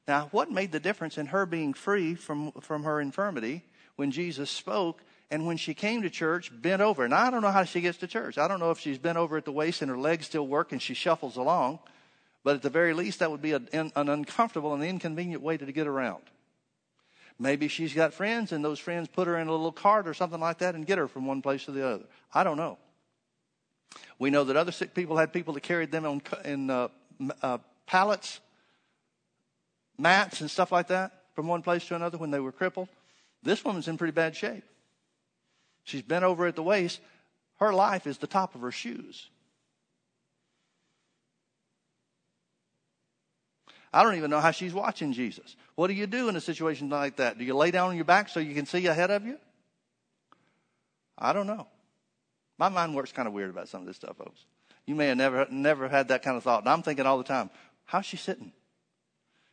Now, 0.08 0.28
what 0.30 0.50
made 0.50 0.72
the 0.72 0.80
difference 0.80 1.18
in 1.18 1.26
her 1.26 1.46
being 1.46 1.74
free 1.74 2.14
from, 2.14 2.52
from 2.60 2.84
her 2.84 3.00
infirmity 3.00 3.64
when 3.96 4.10
Jesus 4.10 4.50
spoke 4.50 5.02
and 5.30 5.46
when 5.46 5.56
she 5.56 5.74
came 5.74 6.02
to 6.02 6.10
church, 6.10 6.50
bent 6.52 6.80
over? 6.80 7.04
And 7.04 7.14
I 7.14 7.30
don't 7.30 7.42
know 7.42 7.50
how 7.50 7.64
she 7.64 7.80
gets 7.80 7.98
to 7.98 8.06
church. 8.06 8.38
I 8.38 8.46
don't 8.46 8.60
know 8.60 8.70
if 8.70 8.78
she's 8.78 8.98
bent 8.98 9.18
over 9.18 9.36
at 9.36 9.44
the 9.44 9.52
waist 9.52 9.82
and 9.82 9.90
her 9.90 9.98
legs 9.98 10.26
still 10.26 10.46
work 10.46 10.72
and 10.72 10.80
she 10.80 10.94
shuffles 10.94 11.36
along. 11.36 11.80
But 12.44 12.54
at 12.54 12.62
the 12.62 12.70
very 12.70 12.94
least, 12.94 13.18
that 13.18 13.30
would 13.30 13.42
be 13.42 13.52
an, 13.52 13.68
an 13.72 14.08
uncomfortable 14.08 14.72
and 14.72 14.84
inconvenient 14.84 15.42
way 15.42 15.56
to 15.56 15.72
get 15.72 15.88
around. 15.88 16.22
Maybe 17.38 17.68
she's 17.68 17.92
got 17.92 18.14
friends 18.14 18.52
and 18.52 18.64
those 18.64 18.78
friends 18.78 19.08
put 19.08 19.26
her 19.26 19.36
in 19.36 19.48
a 19.48 19.50
little 19.50 19.72
cart 19.72 20.08
or 20.08 20.14
something 20.14 20.40
like 20.40 20.58
that 20.58 20.74
and 20.74 20.86
get 20.86 20.98
her 20.98 21.06
from 21.06 21.26
one 21.26 21.42
place 21.42 21.66
to 21.66 21.70
the 21.70 21.86
other. 21.86 22.04
I 22.32 22.44
don't 22.44 22.56
know. 22.56 22.78
We 24.18 24.30
know 24.30 24.44
that 24.44 24.56
other 24.56 24.72
sick 24.72 24.94
people 24.94 25.16
had 25.16 25.32
people 25.32 25.54
that 25.54 25.62
carried 25.62 25.90
them 25.90 26.06
on, 26.06 26.22
in 26.44 26.70
uh, 26.70 26.88
uh, 27.42 27.58
pallets, 27.86 28.40
mats, 29.98 30.40
and 30.40 30.50
stuff 30.50 30.72
like 30.72 30.88
that 30.88 31.24
from 31.34 31.46
one 31.46 31.62
place 31.62 31.86
to 31.88 31.94
another 31.94 32.16
when 32.16 32.30
they 32.30 32.40
were 32.40 32.52
crippled. 32.52 32.88
This 33.42 33.64
woman's 33.64 33.88
in 33.88 33.98
pretty 33.98 34.12
bad 34.12 34.34
shape. 34.34 34.64
She's 35.84 36.02
bent 36.02 36.24
over 36.24 36.46
at 36.46 36.56
the 36.56 36.62
waist. 36.62 37.00
Her 37.58 37.72
life 37.72 38.06
is 38.06 38.18
the 38.18 38.26
top 38.26 38.54
of 38.54 38.62
her 38.62 38.72
shoes. 38.72 39.28
I 43.96 44.02
don't 44.02 44.16
even 44.16 44.30
know 44.30 44.40
how 44.40 44.50
she's 44.50 44.74
watching 44.74 45.14
Jesus. 45.14 45.56
What 45.74 45.86
do 45.86 45.94
you 45.94 46.06
do 46.06 46.28
in 46.28 46.36
a 46.36 46.40
situation 46.42 46.90
like 46.90 47.16
that? 47.16 47.38
Do 47.38 47.44
you 47.46 47.56
lay 47.56 47.70
down 47.70 47.88
on 47.88 47.96
your 47.96 48.04
back 48.04 48.28
so 48.28 48.40
you 48.40 48.54
can 48.54 48.66
see 48.66 48.86
ahead 48.86 49.10
of 49.10 49.24
you? 49.24 49.38
I 51.16 51.32
don't 51.32 51.46
know. 51.46 51.66
My 52.58 52.68
mind 52.68 52.94
works 52.94 53.10
kind 53.10 53.26
of 53.26 53.32
weird 53.32 53.48
about 53.48 53.70
some 53.70 53.80
of 53.80 53.86
this 53.86 53.96
stuff, 53.96 54.18
folks. 54.18 54.44
You 54.84 54.96
may 54.96 55.06
have 55.06 55.16
never, 55.16 55.46
never 55.50 55.88
had 55.88 56.08
that 56.08 56.22
kind 56.22 56.36
of 56.36 56.42
thought. 56.42 56.60
And 56.60 56.68
I'm 56.68 56.82
thinking 56.82 57.06
all 57.06 57.16
the 57.16 57.24
time, 57.24 57.48
how's 57.86 58.04
she 58.04 58.18
sitting? 58.18 58.52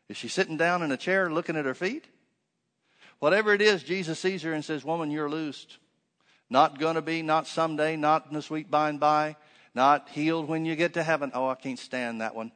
Is 0.09 0.17
she 0.17 0.27
sitting 0.27 0.57
down 0.57 0.83
in 0.83 0.91
a 0.91 0.97
chair 0.97 1.31
looking 1.31 1.55
at 1.55 1.63
her 1.63 1.73
feet? 1.73 2.03
Whatever 3.19 3.53
it 3.53 3.61
is, 3.61 3.81
Jesus 3.81 4.19
sees 4.19 4.41
her 4.41 4.51
and 4.51 4.65
says, 4.65 4.83
Woman, 4.83 5.09
you're 5.09 5.29
loosed. 5.29 5.77
Not 6.49 6.79
going 6.79 6.95
to 6.95 7.01
be, 7.01 7.21
not 7.21 7.47
someday, 7.47 7.95
not 7.95 8.25
in 8.27 8.33
the 8.33 8.41
sweet 8.41 8.69
by 8.69 8.89
and 8.89 8.99
by, 8.99 9.37
not 9.73 10.09
healed 10.09 10.49
when 10.49 10.65
you 10.65 10.75
get 10.75 10.95
to 10.95 11.03
heaven. 11.03 11.31
Oh, 11.33 11.47
I 11.47 11.55
can't 11.55 11.79
stand 11.79 12.19
that 12.19 12.35
one. 12.35 12.51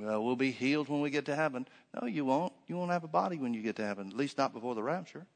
Well, 0.00 0.24
we'll 0.24 0.36
be 0.36 0.50
healed 0.50 0.88
when 0.88 1.02
we 1.02 1.10
get 1.10 1.26
to 1.26 1.36
heaven. 1.36 1.68
No, 2.00 2.06
you 2.06 2.24
won't. 2.24 2.54
You 2.66 2.76
won't 2.76 2.90
have 2.90 3.04
a 3.04 3.08
body 3.08 3.36
when 3.36 3.52
you 3.52 3.60
get 3.60 3.76
to 3.76 3.84
heaven, 3.84 4.08
at 4.08 4.16
least 4.16 4.38
not 4.38 4.54
before 4.54 4.74
the 4.74 4.82
rapture. 4.82 5.26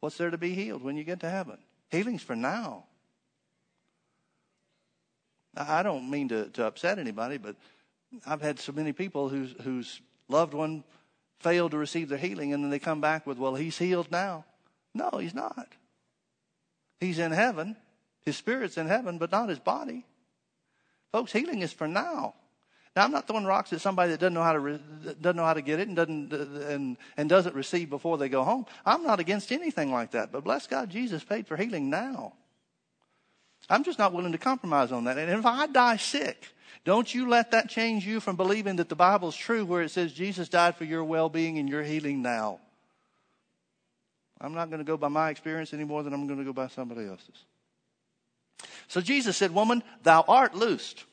What's 0.00 0.18
there 0.18 0.30
to 0.30 0.38
be 0.38 0.54
healed 0.54 0.82
when 0.82 0.96
you 0.96 1.04
get 1.04 1.20
to 1.20 1.30
heaven? 1.30 1.58
Healing's 1.90 2.22
for 2.22 2.36
now. 2.36 2.84
I 5.56 5.82
don't 5.82 6.10
mean 6.10 6.28
to, 6.28 6.50
to 6.50 6.66
upset 6.66 6.98
anybody, 6.98 7.38
but 7.38 7.56
I've 8.26 8.42
had 8.42 8.60
so 8.60 8.72
many 8.72 8.92
people 8.92 9.28
whose, 9.28 9.54
whose 9.62 10.00
loved 10.28 10.52
one 10.52 10.84
failed 11.40 11.70
to 11.70 11.78
receive 11.78 12.10
their 12.10 12.18
healing, 12.18 12.52
and 12.52 12.62
then 12.62 12.70
they 12.70 12.78
come 12.78 13.00
back 13.00 13.26
with, 13.26 13.38
well, 13.38 13.54
he's 13.54 13.78
healed 13.78 14.10
now. 14.10 14.44
No, 14.94 15.10
he's 15.18 15.34
not. 15.34 15.68
He's 17.00 17.18
in 17.18 17.32
heaven. 17.32 17.76
His 18.24 18.36
spirit's 18.36 18.76
in 18.76 18.86
heaven, 18.86 19.18
but 19.18 19.32
not 19.32 19.48
his 19.48 19.58
body. 19.58 20.04
Folks, 21.12 21.32
healing 21.32 21.62
is 21.62 21.72
for 21.72 21.88
now. 21.88 22.34
Now, 22.98 23.04
I'm 23.04 23.12
not 23.12 23.28
throwing 23.28 23.44
rocks 23.44 23.72
at 23.72 23.80
somebody 23.80 24.10
that 24.10 24.18
doesn't 24.18 24.34
know 24.34 24.42
how 24.42 24.54
to 24.54 24.58
re- 24.58 24.80
doesn't 25.20 25.36
know 25.36 25.44
how 25.44 25.54
to 25.54 25.62
get 25.62 25.78
it 25.78 25.86
and 25.86 25.94
doesn't 25.94 26.32
and 26.32 26.96
and 27.16 27.28
doesn't 27.28 27.54
receive 27.54 27.88
before 27.88 28.18
they 28.18 28.28
go 28.28 28.42
home. 28.42 28.66
I'm 28.84 29.04
not 29.04 29.20
against 29.20 29.52
anything 29.52 29.92
like 29.92 30.10
that. 30.10 30.32
But 30.32 30.42
bless 30.42 30.66
God, 30.66 30.90
Jesus 30.90 31.22
paid 31.22 31.46
for 31.46 31.56
healing 31.56 31.90
now. 31.90 32.32
I'm 33.70 33.84
just 33.84 34.00
not 34.00 34.12
willing 34.12 34.32
to 34.32 34.38
compromise 34.38 34.90
on 34.90 35.04
that. 35.04 35.16
And 35.16 35.30
if 35.30 35.46
I 35.46 35.68
die 35.68 35.96
sick, 35.96 36.48
don't 36.84 37.14
you 37.14 37.28
let 37.28 37.52
that 37.52 37.68
change 37.68 38.04
you 38.04 38.18
from 38.18 38.34
believing 38.34 38.74
that 38.76 38.88
the 38.88 38.96
Bible's 38.96 39.36
true, 39.36 39.64
where 39.64 39.82
it 39.82 39.92
says 39.92 40.12
Jesus 40.12 40.48
died 40.48 40.74
for 40.74 40.82
your 40.82 41.04
well-being 41.04 41.56
and 41.58 41.68
your 41.68 41.84
healing 41.84 42.20
now. 42.20 42.58
I'm 44.40 44.54
not 44.54 44.70
going 44.70 44.80
to 44.80 44.84
go 44.84 44.96
by 44.96 45.06
my 45.06 45.30
experience 45.30 45.72
any 45.72 45.84
more 45.84 46.02
than 46.02 46.12
I'm 46.12 46.26
going 46.26 46.40
to 46.40 46.44
go 46.44 46.52
by 46.52 46.66
somebody 46.66 47.06
else's. 47.06 47.44
So 48.88 49.00
Jesus 49.00 49.36
said, 49.36 49.54
Woman, 49.54 49.84
thou 50.02 50.24
art 50.26 50.56
loosed 50.56 51.04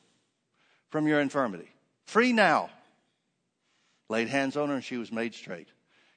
from 0.90 1.06
your 1.06 1.20
infirmity. 1.20 1.68
Free 2.06 2.32
now. 2.32 2.70
Laid 4.08 4.28
hands 4.28 4.56
on 4.56 4.68
her 4.68 4.76
and 4.76 4.84
she 4.84 4.96
was 4.96 5.10
made 5.10 5.34
straight. 5.34 5.68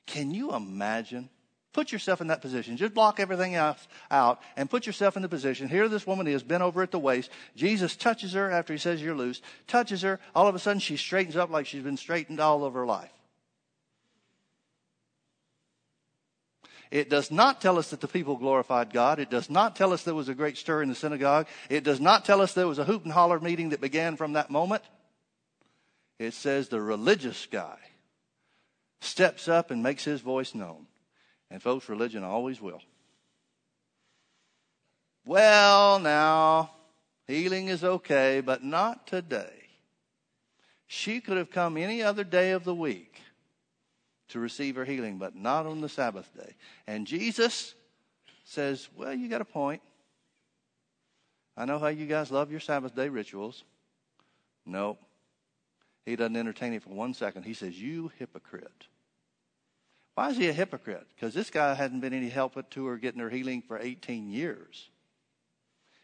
Can 0.06 0.32
you 0.32 0.54
imagine? 0.54 1.30
Put 1.72 1.92
yourself 1.92 2.20
in 2.20 2.28
that 2.28 2.42
position. 2.42 2.78
Just 2.78 2.94
block 2.94 3.20
everything 3.20 3.56
else 3.56 3.88
out 4.10 4.42
and 4.58 4.70
put 4.70 4.88
yourself 4.88 5.16
in 5.16 5.22
the 5.22 5.30
position. 5.30 5.70
Here 5.70 5.88
this 5.88 6.08
woman 6.08 6.28
is, 6.28 6.42
bent 6.42 6.64
over 6.64 6.82
at 6.82 6.92
the 6.92 7.00
waist. 7.00 7.30
Jesus 7.56 7.96
touches 7.96 8.34
her 8.34 8.50
after 8.50 8.74
he 8.74 8.80
says 8.80 9.02
you're 9.02 9.16
loose, 9.16 9.42
touches 9.68 10.02
her. 10.02 10.20
All 10.36 10.48
of 10.48 10.56
a 10.56 10.60
sudden 10.60 10.80
she 10.80 10.98
straightens 10.98 11.36
up 11.36 11.52
like 11.52 11.68
she's 11.68 11.84
been 11.84 11.98
straightened 11.98 12.40
all 12.40 12.64
of 12.64 12.74
her 12.74 12.86
life. 12.86 13.12
It 16.92 17.08
does 17.08 17.30
not 17.30 17.62
tell 17.62 17.78
us 17.78 17.92
that 17.92 18.02
the 18.02 18.08
people 18.08 18.36
glorified 18.36 18.92
God. 18.92 19.20
It 19.20 19.30
does 19.30 19.48
not 19.48 19.76
tell 19.76 19.94
us 19.94 20.04
there 20.04 20.16
was 20.16 20.28
a 20.28 20.34
great 20.34 20.58
stir 20.58 20.82
in 20.82 20.90
the 20.90 20.96
synagogue. 20.96 21.48
It 21.70 21.84
does 21.84 22.00
not 22.00 22.26
tell 22.26 22.42
us 22.42 22.54
there 22.54 22.68
was 22.68 22.80
a 22.80 22.84
hoot 22.86 23.04
and 23.04 23.14
holler 23.14 23.40
meeting 23.40 23.70
that 23.70 23.82
began 23.82 24.16
from 24.16 24.34
that 24.34 24.50
moment. 24.50 24.82
It 26.20 26.34
says 26.34 26.68
the 26.68 26.82
religious 26.82 27.48
guy 27.50 27.78
steps 29.00 29.48
up 29.48 29.72
and 29.72 29.82
makes 29.82 30.04
his 30.04 30.20
voice 30.20 30.54
known. 30.54 30.86
And 31.50 31.64
folks, 31.64 31.90
religion 31.90 32.24
always 32.24 32.62
will. 32.62 32.82
Well, 35.26 36.00
now, 36.00 36.72
healing 37.28 37.70
is 37.70 37.84
okay, 37.84 38.42
but 38.42 38.64
not 38.64 39.08
today. 39.08 39.54
She 40.88 41.22
could 41.22 41.38
have 41.38 41.52
come 41.52 41.78
any 41.78 42.04
other 42.04 42.24
day 42.24 42.52
of 42.52 42.64
the 42.64 42.76
week 42.76 43.22
to 44.30 44.40
receive 44.40 44.76
her 44.76 44.86
healing, 44.86 45.18
but 45.18 45.36
not 45.36 45.66
on 45.66 45.82
the 45.82 45.90
Sabbath 45.90 46.30
day. 46.36 46.56
And 46.88 47.08
Jesus 47.08 47.76
says, 48.44 48.90
Well, 48.96 49.14
you 49.14 49.30
got 49.30 49.42
a 49.42 49.46
point. 49.46 49.82
I 51.56 51.66
know 51.66 51.80
how 51.80 51.88
you 51.88 52.06
guys 52.06 52.32
love 52.32 52.52
your 52.52 52.60
Sabbath 52.60 52.96
day 52.96 53.10
rituals. 53.10 53.64
Nope. 54.66 55.00
He 56.10 56.16
doesn't 56.16 56.36
entertain 56.36 56.74
it 56.74 56.84
for 56.84 56.90
one 56.90 57.14
second. 57.14 57.44
He 57.44 57.54
says, 57.54 57.80
You 57.80 58.12
hypocrite. 58.18 58.88
Why 60.16 60.30
is 60.30 60.38
he 60.38 60.50
a 60.50 60.54
hypocrite? 60.54 61.08
Because 61.16 61.34
this 61.34 61.50
guy 61.50 61.74
hadn't 61.76 62.02
been 62.02 62.14
any 62.14 62.30
help 62.30 62.58
to 62.72 62.86
her 62.88 62.98
getting 62.98 63.22
her 63.22 63.30
healing 63.30 63.62
for 63.62 63.80
18 63.80 64.30
years. 64.30 64.90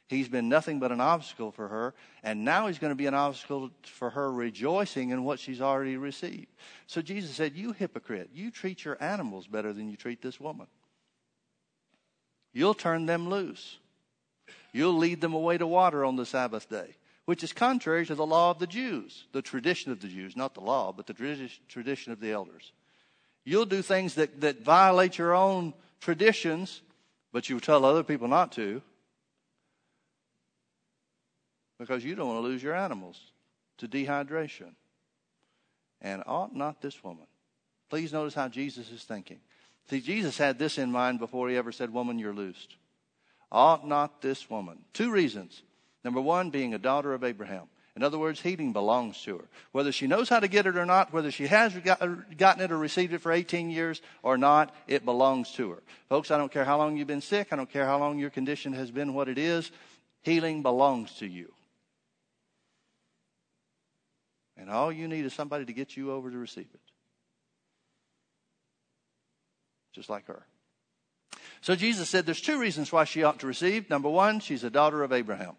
He's 0.07 0.29
been 0.29 0.47
nothing 0.47 0.79
but 0.79 0.91
an 0.91 1.01
obstacle 1.01 1.51
for 1.51 1.67
her, 1.67 1.95
and 2.23 2.45
now 2.45 2.67
he's 2.67 2.77
going 2.77 2.91
to 2.91 2.95
be 2.95 3.07
an 3.07 3.15
obstacle 3.15 3.71
for 3.81 4.11
her 4.11 4.31
rejoicing 4.31 5.09
in 5.09 5.23
what 5.23 5.39
she's 5.39 5.59
already 5.59 5.97
received. 5.97 6.53
So 6.85 7.01
Jesus 7.01 7.31
said, 7.31 7.55
You 7.55 7.71
hypocrite, 7.71 8.29
you 8.31 8.51
treat 8.51 8.85
your 8.85 9.01
animals 9.01 9.47
better 9.47 9.73
than 9.73 9.89
you 9.89 9.97
treat 9.97 10.21
this 10.21 10.39
woman. 10.39 10.67
You'll 12.53 12.75
turn 12.75 13.07
them 13.07 13.27
loose. 13.27 13.79
You'll 14.71 14.97
lead 14.97 15.19
them 15.19 15.33
away 15.33 15.57
to 15.57 15.65
water 15.65 16.05
on 16.05 16.15
the 16.15 16.25
Sabbath 16.27 16.69
day, 16.69 16.95
which 17.25 17.43
is 17.43 17.53
contrary 17.53 18.05
to 18.05 18.15
the 18.15 18.25
law 18.25 18.51
of 18.51 18.59
the 18.59 18.67
Jews, 18.67 19.25
the 19.31 19.41
tradition 19.41 19.91
of 19.91 19.99
the 19.99 20.07
Jews, 20.07 20.35
not 20.35 20.53
the 20.53 20.61
law, 20.61 20.91
but 20.91 21.07
the 21.07 21.49
tradition 21.67 22.11
of 22.11 22.19
the 22.19 22.31
elders. 22.31 22.71
You'll 23.43 23.65
do 23.65 23.81
things 23.81 24.15
that, 24.15 24.41
that 24.41 24.61
violate 24.61 25.17
your 25.17 25.33
own 25.33 25.73
traditions, 25.99 26.81
but 27.31 27.49
you 27.49 27.59
tell 27.59 27.85
other 27.85 28.03
people 28.03 28.27
not 28.27 28.51
to 28.53 28.81
because 31.77 32.03
you 32.03 32.15
don't 32.15 32.27
want 32.27 32.37
to 32.37 32.47
lose 32.47 32.63
your 32.63 32.75
animals 32.75 33.19
to 33.77 33.87
dehydration. 33.87 34.73
And 36.01 36.23
ought 36.25 36.55
not 36.55 36.81
this 36.81 37.03
woman? 37.03 37.25
Please 37.89 38.13
notice 38.13 38.33
how 38.33 38.47
Jesus 38.47 38.91
is 38.91 39.03
thinking. 39.03 39.39
See, 39.89 40.01
Jesus 40.01 40.37
had 40.37 40.57
this 40.57 40.77
in 40.77 40.91
mind 40.91 41.19
before 41.19 41.49
he 41.49 41.57
ever 41.57 41.71
said, 41.71 41.91
Woman, 41.91 42.19
you're 42.19 42.33
loosed. 42.33 42.75
Ought 43.51 43.87
not 43.87 44.21
this 44.21 44.49
woman? 44.49 44.79
Two 44.93 45.11
reasons. 45.11 45.61
Number 46.05 46.21
one, 46.21 46.51
being 46.51 46.75
a 46.75 46.77
daughter 46.77 47.15
of 47.15 47.23
Abraham. 47.23 47.63
In 47.95 48.03
other 48.03 48.19
words, 48.19 48.39
healing 48.39 48.73
belongs 48.73 49.19
to 49.23 49.39
her. 49.39 49.45
Whether 49.71 49.91
she 49.91 50.05
knows 50.05 50.29
how 50.29 50.39
to 50.39 50.47
get 50.47 50.67
it 50.67 50.77
or 50.77 50.85
not, 50.85 51.11
whether 51.11 51.31
she 51.31 51.47
has 51.47 51.75
uh, 51.75 52.15
gotten 52.37 52.63
it 52.63 52.71
or 52.71 52.77
received 52.77 53.13
it 53.13 53.21
for 53.21 53.31
18 53.31 53.71
years 53.71 54.03
or 54.21 54.37
not, 54.37 54.71
it 54.87 55.03
belongs 55.03 55.51
to 55.53 55.71
her. 55.71 55.81
Folks, 56.07 56.29
I 56.29 56.37
don't 56.37 56.51
care 56.51 56.63
how 56.63 56.77
long 56.77 56.95
you've 56.95 57.07
been 57.07 57.21
sick. 57.21 57.47
I 57.51 57.55
don't 57.55 57.71
care 57.71 57.87
how 57.87 57.97
long 57.97 58.19
your 58.19 58.29
condition 58.29 58.73
has 58.73 58.91
been 58.91 59.15
what 59.15 59.27
it 59.27 59.39
is. 59.39 59.71
Healing 60.21 60.61
belongs 60.61 61.11
to 61.15 61.25
you. 61.25 61.51
And 64.57 64.69
all 64.69 64.91
you 64.91 65.07
need 65.07 65.25
is 65.25 65.33
somebody 65.33 65.65
to 65.65 65.73
get 65.73 65.97
you 65.97 66.11
over 66.11 66.29
to 66.29 66.37
receive 66.37 66.67
it. 66.71 66.79
Just 69.91 70.07
like 70.07 70.27
her. 70.27 70.45
So 71.61 71.75
Jesus 71.75 72.09
said 72.09 72.27
there's 72.27 72.41
two 72.41 72.59
reasons 72.59 72.91
why 72.91 73.05
she 73.05 73.23
ought 73.23 73.39
to 73.39 73.47
receive. 73.47 73.89
Number 73.89 74.09
one, 74.09 74.39
she's 74.39 74.63
a 74.63 74.69
daughter 74.69 75.01
of 75.01 75.11
Abraham. 75.11 75.55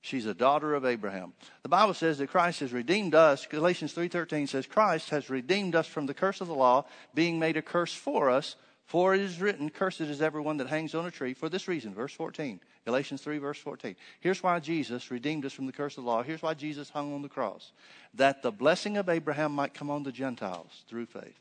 She's 0.00 0.26
a 0.26 0.34
daughter 0.34 0.74
of 0.74 0.84
Abraham. 0.84 1.32
The 1.62 1.68
Bible 1.68 1.94
says 1.94 2.18
that 2.18 2.28
Christ 2.30 2.60
has 2.60 2.72
redeemed 2.72 3.14
us. 3.14 3.46
Galatians 3.46 3.92
3:13 3.92 4.48
says 4.48 4.66
Christ 4.66 5.10
has 5.10 5.28
redeemed 5.28 5.74
us 5.74 5.86
from 5.86 6.06
the 6.06 6.14
curse 6.14 6.40
of 6.40 6.48
the 6.48 6.54
law, 6.54 6.86
being 7.14 7.38
made 7.38 7.56
a 7.56 7.62
curse 7.62 7.94
for 7.94 8.30
us, 8.30 8.56
for 8.86 9.14
it 9.14 9.20
is 9.20 9.40
written, 9.40 9.68
cursed 9.68 10.00
is 10.00 10.22
everyone 10.22 10.56
that 10.56 10.68
hangs 10.68 10.94
on 10.94 11.04
a 11.04 11.10
tree 11.10 11.34
for 11.34 11.48
this 11.50 11.68
reason. 11.68 11.92
Verse 11.94 12.12
14. 12.12 12.60
Galatians 12.86 13.20
3, 13.20 13.36
verse 13.36 13.58
14. 13.58 13.96
Here's 14.20 14.42
why 14.42 14.60
Jesus 14.60 15.10
redeemed 15.10 15.44
us 15.44 15.52
from 15.52 15.66
the 15.66 15.72
curse 15.72 15.98
of 15.98 16.04
the 16.04 16.10
law. 16.10 16.22
Here's 16.22 16.40
why 16.40 16.54
Jesus 16.54 16.88
hung 16.88 17.12
on 17.12 17.20
the 17.20 17.28
cross. 17.28 17.72
That 18.14 18.40
the 18.40 18.50
blessing 18.50 18.96
of 18.96 19.10
Abraham 19.10 19.52
might 19.52 19.74
come 19.74 19.90
on 19.90 20.04
the 20.04 20.12
Gentiles 20.12 20.84
through 20.88 21.04
faith. 21.04 21.38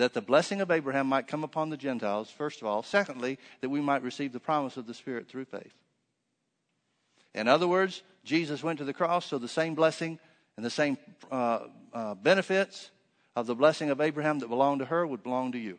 That 0.00 0.14
the 0.14 0.22
blessing 0.22 0.62
of 0.62 0.70
Abraham 0.70 1.08
might 1.08 1.28
come 1.28 1.44
upon 1.44 1.68
the 1.68 1.76
Gentiles, 1.76 2.30
first 2.30 2.62
of 2.62 2.66
all. 2.66 2.82
Secondly, 2.82 3.38
that 3.60 3.68
we 3.68 3.82
might 3.82 4.02
receive 4.02 4.32
the 4.32 4.40
promise 4.40 4.78
of 4.78 4.86
the 4.86 4.94
Spirit 4.94 5.28
through 5.28 5.44
faith. 5.44 5.74
In 7.34 7.48
other 7.48 7.68
words, 7.68 8.02
Jesus 8.24 8.62
went 8.62 8.78
to 8.78 8.86
the 8.86 8.94
cross, 8.94 9.26
so 9.26 9.36
the 9.36 9.46
same 9.46 9.74
blessing 9.74 10.18
and 10.56 10.64
the 10.64 10.70
same 10.70 10.96
uh, 11.30 11.66
uh, 11.92 12.14
benefits 12.14 12.90
of 13.36 13.46
the 13.46 13.54
blessing 13.54 13.90
of 13.90 14.00
Abraham 14.00 14.38
that 14.38 14.48
belonged 14.48 14.78
to 14.78 14.86
her 14.86 15.06
would 15.06 15.22
belong 15.22 15.52
to 15.52 15.58
you. 15.58 15.78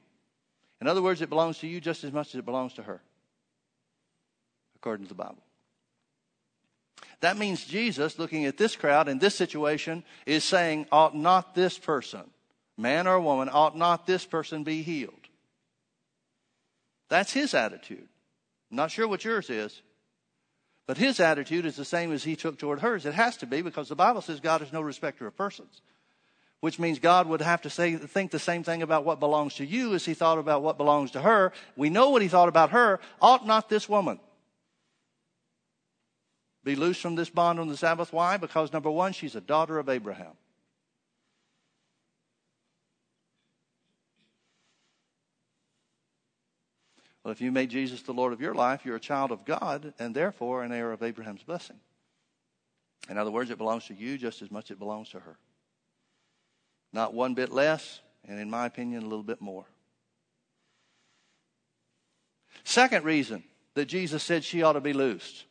In 0.82 0.88
other 0.88 1.02
words, 1.02 1.24
it 1.24 1.30
belongs 1.30 1.58
to 1.58 1.68
you 1.68 1.82
just 1.82 2.04
as 2.04 2.12
much 2.12 2.28
as 2.28 2.36
it 2.36 2.46
belongs 2.46 2.74
to 2.74 2.84
her, 2.84 3.02
according 4.76 5.08
to 5.08 5.10
the 5.10 5.16
Bible. 5.16 5.42
That 7.22 7.40
means 7.40 7.66
Jesus, 7.66 8.20
looking 8.20 8.46
at 8.46 8.58
this 8.58 8.76
crowd 8.76 9.08
in 9.08 9.18
this 9.18 9.34
situation, 9.34 10.04
is 10.28 10.44
saying, 10.44 10.86
Ought 10.92 11.18
not 11.18 11.56
this 11.56 11.80
person, 11.80 12.30
man 12.82 13.08
or 13.08 13.20
woman, 13.20 13.50
ought 13.52 13.78
not 13.78 14.08
this 14.08 14.26
person 14.26 14.64
be 14.64 14.82
healed? 14.82 15.14
That's 17.10 17.34
his 17.34 17.54
attitude. 17.54 18.08
I'm 18.70 18.78
not 18.78 18.92
sure 18.92 19.08
what 19.08 19.24
yours 19.24 19.50
is. 19.50 19.82
But 20.88 20.98
his 20.98 21.20
attitude 21.20 21.66
is 21.66 21.76
the 21.76 21.86
same 21.86 22.12
as 22.12 22.24
he 22.24 22.36
took 22.36 22.58
toward 22.58 22.80
hers. 22.80 23.06
It 23.06 23.14
has 23.14 23.38
to 23.38 23.46
be 23.46 23.62
because 23.62 23.88
the 23.88 23.96
Bible 23.96 24.22
says 24.22 24.40
God 24.40 24.62
is 24.62 24.74
no 24.74 24.82
respecter 24.82 25.28
of 25.28 25.38
persons, 25.38 25.82
which 26.60 26.80
means 26.80 27.00
God 27.00 27.28
would 27.28 27.42
have 27.42 27.62
to 27.62 27.70
say, 27.70 27.96
think 27.96 28.32
the 28.32 28.40
same 28.40 28.64
thing 28.64 28.82
about 28.82 29.06
what 29.06 29.20
belongs 29.20 29.56
to 29.56 29.66
you 29.66 29.94
as 29.94 30.06
he 30.06 30.14
thought 30.14 30.38
about 30.38 30.64
what 30.64 30.78
belongs 30.78 31.12
to 31.12 31.22
her. 31.22 31.54
We 31.76 31.90
know 31.90 32.10
what 32.10 32.22
he 32.22 32.28
thought 32.28 32.50
about 32.50 32.72
her. 32.72 33.00
Ought 33.22 33.46
not 33.46 33.70
this 33.70 33.88
woman 33.88 34.20
be 36.64 36.76
loosed 36.76 37.02
from 37.02 37.16
this 37.16 37.30
bond 37.30 37.60
on 37.60 37.68
the 37.68 37.78
Sabbath? 37.78 38.12
Why? 38.12 38.38
Because 38.38 38.74
number 38.74 38.92
one, 38.92 39.14
she's 39.14 39.36
a 39.36 39.42
daughter 39.42 39.80
of 39.80 39.88
Abraham. 39.88 40.34
Well, 47.24 47.32
if 47.32 47.42
you 47.42 47.52
made 47.52 47.70
Jesus 47.70 48.02
the 48.02 48.14
Lord 48.14 48.34
of 48.34 48.42
your 48.42 48.56
life, 48.56 48.84
you're 48.84 48.96
a 48.96 49.00
child 49.00 49.32
of 49.32 49.46
God 49.46 49.94
and 50.00 50.16
therefore 50.16 50.64
an 50.64 50.72
heir 50.72 50.92
of 50.92 51.04
Abraham's 51.04 51.44
blessing. 51.44 51.78
In 53.10 53.18
other 53.18 53.32
words, 53.32 53.50
it 53.50 53.58
belongs 53.58 53.86
to 53.86 53.94
you 53.94 54.18
just 54.18 54.42
as 54.42 54.52
much 54.52 54.66
as 54.66 54.76
it 54.76 54.80
belongs 54.80 55.10
to 55.10 55.20
her. 55.20 55.38
Not 56.94 57.14
one 57.14 57.36
bit 57.36 57.52
less, 57.52 58.02
and 58.28 58.40
in 58.40 58.50
my 58.50 58.66
opinion, 58.66 59.04
a 59.04 59.08
little 59.08 59.24
bit 59.24 59.42
more. 59.42 59.66
Second 62.64 63.06
reason 63.06 63.44
that 63.76 63.86
Jesus 63.86 64.24
said 64.24 64.44
she 64.44 64.64
ought 64.64 64.74
to 64.74 64.82
be 64.82 64.94
loosed. 64.94 65.46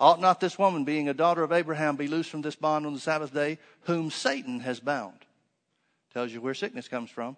Ought 0.00 0.20
not 0.20 0.40
this 0.40 0.58
woman, 0.58 0.84
being 0.84 1.08
a 1.08 1.14
daughter 1.14 1.42
of 1.42 1.52
Abraham, 1.52 1.96
be 1.96 2.08
loosed 2.08 2.30
from 2.30 2.42
this 2.42 2.56
bond 2.56 2.84
on 2.84 2.92
the 2.92 3.00
Sabbath 3.00 3.32
day, 3.32 3.58
whom 3.82 4.10
Satan 4.10 4.60
has 4.60 4.80
bound? 4.80 5.18
Tells 6.12 6.32
you 6.32 6.40
where 6.40 6.54
sickness 6.54 6.88
comes 6.88 7.10
from 7.10 7.36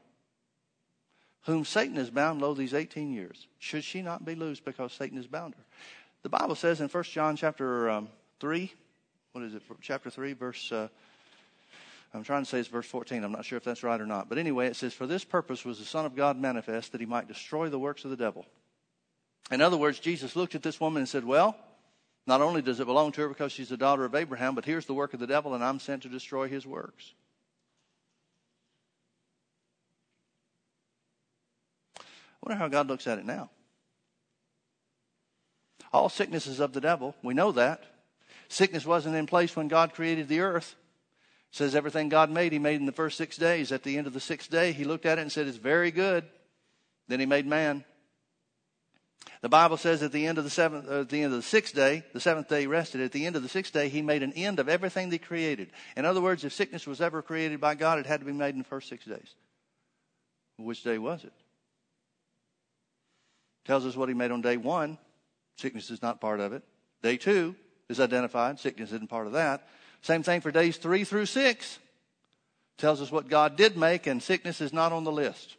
whom 1.43 1.65
Satan 1.65 1.97
has 1.97 2.11
bound, 2.11 2.41
lo, 2.41 2.55
these 2.55 2.75
18 2.75 3.13
years. 3.13 3.47
Should 3.59 3.85
she 3.85 4.03
not 4.03 4.25
be 4.25 4.35
loosed 4.35 4.65
because 4.65 4.93
Satan 4.93 5.17
has 5.17 5.27
bound 5.27 5.55
her? 5.55 5.65
The 6.23 6.29
Bible 6.29 6.55
says 6.55 6.81
in 6.81 6.89
1 6.89 7.05
John 7.05 7.37
chapter 7.37 7.91
um, 7.91 8.09
3, 8.41 8.73
what 9.33 9.45
is 9.45 9.55
it, 9.55 9.63
chapter 9.81 10.11
3, 10.11 10.33
verse, 10.33 10.73
uh, 10.73 10.89
I'm 12.13 12.25
trying 12.25 12.43
to 12.43 12.49
say 12.49 12.59
it's 12.59 12.69
verse 12.69 12.87
14. 12.87 13.23
I'm 13.23 13.33
not 13.33 13.45
sure 13.45 13.59
if 13.59 13.65
that's 13.65 13.83
right 13.83 14.01
or 14.01 14.07
not. 14.07 14.29
But 14.29 14.39
anyway, 14.39 14.67
it 14.67 14.77
says, 14.77 14.95
For 14.95 15.07
this 15.07 15.25
purpose 15.25 15.65
was 15.65 15.79
the 15.79 15.85
Son 15.85 16.07
of 16.07 16.17
God 16.17 16.39
manifest, 16.39 16.93
that 16.93 17.01
he 17.01 17.07
might 17.07 17.29
destroy 17.29 17.69
the 17.69 17.79
works 17.79 18.05
of 18.05 18.11
the 18.11 18.17
devil. 18.17 18.47
In 19.51 19.61
other 19.61 19.77
words, 19.77 19.99
Jesus 19.99 20.35
looked 20.35 20.55
at 20.55 20.63
this 20.63 20.81
woman 20.81 21.01
and 21.01 21.09
said, 21.09 21.25
Well, 21.25 21.57
not 22.27 22.41
only 22.41 22.63
does 22.63 22.81
it 22.81 22.87
belong 22.87 23.13
to 23.13 23.23
her 23.23 23.29
because 23.29 23.53
she's 23.53 23.73
a 23.73 23.77
daughter 23.77 24.05
of 24.05 24.15
Abraham, 24.15 24.55
but 24.55 24.65
here's 24.65 24.87
the 24.87 24.95
work 24.95 25.15
of 25.15 25.21
the 25.21 25.27
devil, 25.27 25.55
and 25.55 25.65
I'm 25.65 25.81
sent 25.81 26.03
to 26.03 26.09
destroy 26.09 26.49
his 26.49 26.67
works. 26.67 27.15
I 32.43 32.49
wonder 32.49 32.59
how 32.59 32.69
God 32.69 32.89
looks 32.89 33.07
at 33.07 33.19
it 33.19 33.27
now. 33.27 33.51
All 35.93 36.09
sickness 36.09 36.47
is 36.47 36.61
of 36.61 36.73
the 36.73 36.81
devil. 36.81 37.15
We 37.23 37.35
know 37.35 37.53
that. 37.53 37.85
Sickness 38.49 38.87
wasn't 38.87 39.17
in 39.17 39.27
place 39.27 39.57
when 39.57 39.69
God 39.69 39.95
created 39.95 40.29
the 40.29 40.41
earth. 40.41 40.75
It 41.51 41.57
says 41.57 41.75
everything 41.75 42.09
God 42.09 42.31
made, 42.31 42.53
He 42.53 42.59
made 42.59 42.81
in 42.81 42.87
the 42.87 42.93
first 42.93 43.17
six 43.17 43.37
days. 43.37 43.73
At 43.73 43.83
the 43.83 43.97
end 43.97 44.07
of 44.07 44.13
the 44.13 44.21
sixth 44.21 44.51
day, 44.51 44.73
He 44.73 44.85
looked 44.85 45.07
at 45.07 45.19
it 45.19 45.23
and 45.23 45.33
said, 45.33 45.47
It's 45.47 45.57
very 45.57 45.91
good. 45.91 46.25
Then 47.09 47.21
He 47.21 47.27
made 47.27 47.47
man. 47.47 47.85
The 49.41 49.49
Bible 49.49 49.77
says 49.77 50.03
at 50.03 50.11
the 50.11 50.27
end 50.27 50.39
of 50.39 50.45
the 50.45 50.51
seventh, 50.51 50.89
uh, 50.89 51.01
at 51.03 51.11
the 51.11 51.23
end 51.23 51.33
of 51.33 51.39
the 51.39 51.43
sixth 51.43 51.75
day, 51.75 52.03
the 52.13 52.21
seventh 52.21 52.49
day 52.49 52.63
he 52.63 52.67
rested. 52.67 53.01
At 53.01 53.13
the 53.13 53.25
end 53.25 53.37
of 53.37 53.43
the 53.43 53.49
sixth 53.49 53.73
day, 53.73 53.89
he 53.89 54.03
made 54.03 54.23
an 54.23 54.33
end 54.33 54.59
of 54.59 54.69
everything 54.69 55.11
that 55.11 55.15
he 55.15 55.19
created. 55.19 55.71
In 55.97 56.05
other 56.05 56.21
words, 56.21 56.45
if 56.45 56.53
sickness 56.53 56.87
was 56.87 57.01
ever 57.01 57.23
created 57.23 57.61
by 57.61 57.75
God, 57.77 57.99
it 57.99 58.07
had 58.07 58.21
to 58.21 58.27
be 58.27 58.33
made 58.33 58.55
in 58.55 58.59
the 58.59 58.65
first 58.65 58.89
six 58.89 59.05
days. 59.05 59.35
Which 60.57 60.83
day 60.83 60.99
was 60.99 61.23
it? 61.25 61.33
Tells 63.69 63.85
us 63.85 63.97
what 63.97 64.09
he 64.09 64.15
made 64.15 64.31
on 64.31 64.41
day 64.41 64.57
one. 64.57 64.97
Sickness 65.59 65.91
is 65.91 66.01
not 66.01 66.23
part 66.23 66.41
of 66.41 66.55
it. 66.55 66.63
Day 67.03 67.19
two 67.19 67.55
is 67.91 68.01
identified. 68.01 68.59
Sickness 68.59 68.93
isn't 68.93 69.11
part 69.11 69.27
of 69.27 69.35
that. 69.35 69.69
Same 70.01 70.23
thing 70.23 70.41
for 70.41 70.51
days 70.51 70.79
three 70.79 71.05
through 71.05 71.27
six. 71.27 71.79
Tells 72.79 73.03
us 73.03 73.13
what 73.13 73.29
God 73.29 73.57
did 73.57 73.77
make, 73.77 74.07
and 74.07 74.23
sickness 74.23 74.63
is 74.63 74.73
not 74.73 74.93
on 74.93 75.05
the 75.05 75.13
list. 75.13 75.57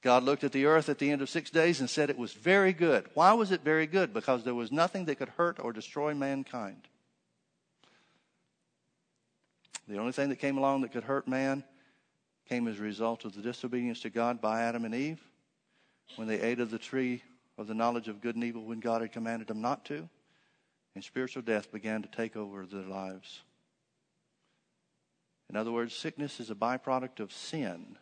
God 0.00 0.22
looked 0.22 0.44
at 0.44 0.52
the 0.52 0.66
earth 0.66 0.88
at 0.88 0.98
the 0.98 1.10
end 1.10 1.22
of 1.22 1.28
six 1.28 1.50
days 1.50 1.80
and 1.80 1.90
said 1.90 2.08
it 2.08 2.16
was 2.16 2.32
very 2.32 2.72
good. 2.72 3.06
Why 3.14 3.32
was 3.32 3.50
it 3.50 3.62
very 3.64 3.88
good? 3.88 4.14
Because 4.14 4.44
there 4.44 4.54
was 4.54 4.70
nothing 4.70 5.06
that 5.06 5.16
could 5.16 5.30
hurt 5.30 5.58
or 5.58 5.72
destroy 5.72 6.14
mankind. 6.14 6.86
The 9.88 9.98
only 9.98 10.12
thing 10.12 10.28
that 10.28 10.36
came 10.36 10.56
along 10.56 10.82
that 10.82 10.92
could 10.92 11.04
hurt 11.04 11.26
man 11.26 11.64
came 12.50 12.66
as 12.66 12.80
a 12.80 12.82
result 12.82 13.24
of 13.24 13.32
the 13.32 13.42
disobedience 13.42 14.00
to 14.00 14.10
God 14.10 14.40
by 14.40 14.62
Adam 14.62 14.84
and 14.84 14.92
Eve 14.92 15.22
when 16.16 16.26
they 16.26 16.40
ate 16.40 16.58
of 16.58 16.72
the 16.72 16.78
tree 16.78 17.22
of 17.56 17.68
the 17.68 17.74
knowledge 17.74 18.08
of 18.08 18.20
good 18.20 18.34
and 18.34 18.42
evil 18.42 18.64
when 18.64 18.80
God 18.80 19.02
had 19.02 19.12
commanded 19.12 19.46
them 19.46 19.60
not 19.60 19.84
to. 19.84 20.08
And 20.96 21.04
spiritual 21.04 21.42
death 21.42 21.70
began 21.70 22.02
to 22.02 22.08
take 22.08 22.36
over 22.36 22.66
their 22.66 22.82
lives. 22.82 23.42
In 25.48 25.54
other 25.54 25.70
words, 25.70 25.94
sickness 25.94 26.40
is 26.40 26.50
a 26.50 26.56
byproduct 26.56 27.20
of 27.20 27.32
sin, 27.32 27.96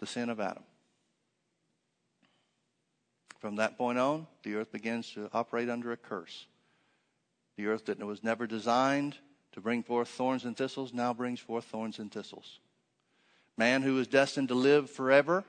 the 0.00 0.06
sin 0.06 0.30
of 0.30 0.40
Adam. 0.40 0.64
From 3.38 3.56
that 3.56 3.76
point 3.76 3.98
on, 3.98 4.26
the 4.44 4.54
earth 4.54 4.72
begins 4.72 5.10
to 5.10 5.28
operate 5.34 5.68
under 5.68 5.92
a 5.92 5.96
curse. 5.98 6.46
The 7.58 7.66
earth 7.66 7.84
that 7.84 7.98
was 7.98 8.24
never 8.24 8.46
designed 8.46 9.18
to 9.56 9.62
bring 9.62 9.82
forth 9.82 10.08
thorns 10.08 10.44
and 10.44 10.54
thistles 10.54 10.92
now 10.92 11.14
brings 11.14 11.40
forth 11.40 11.64
thorns 11.64 11.98
and 11.98 12.12
thistles. 12.12 12.60
Man 13.56 13.80
who 13.80 13.98
is 13.98 14.06
destined 14.06 14.48
to 14.48 14.54
live 14.54 14.90
forever 14.90 15.44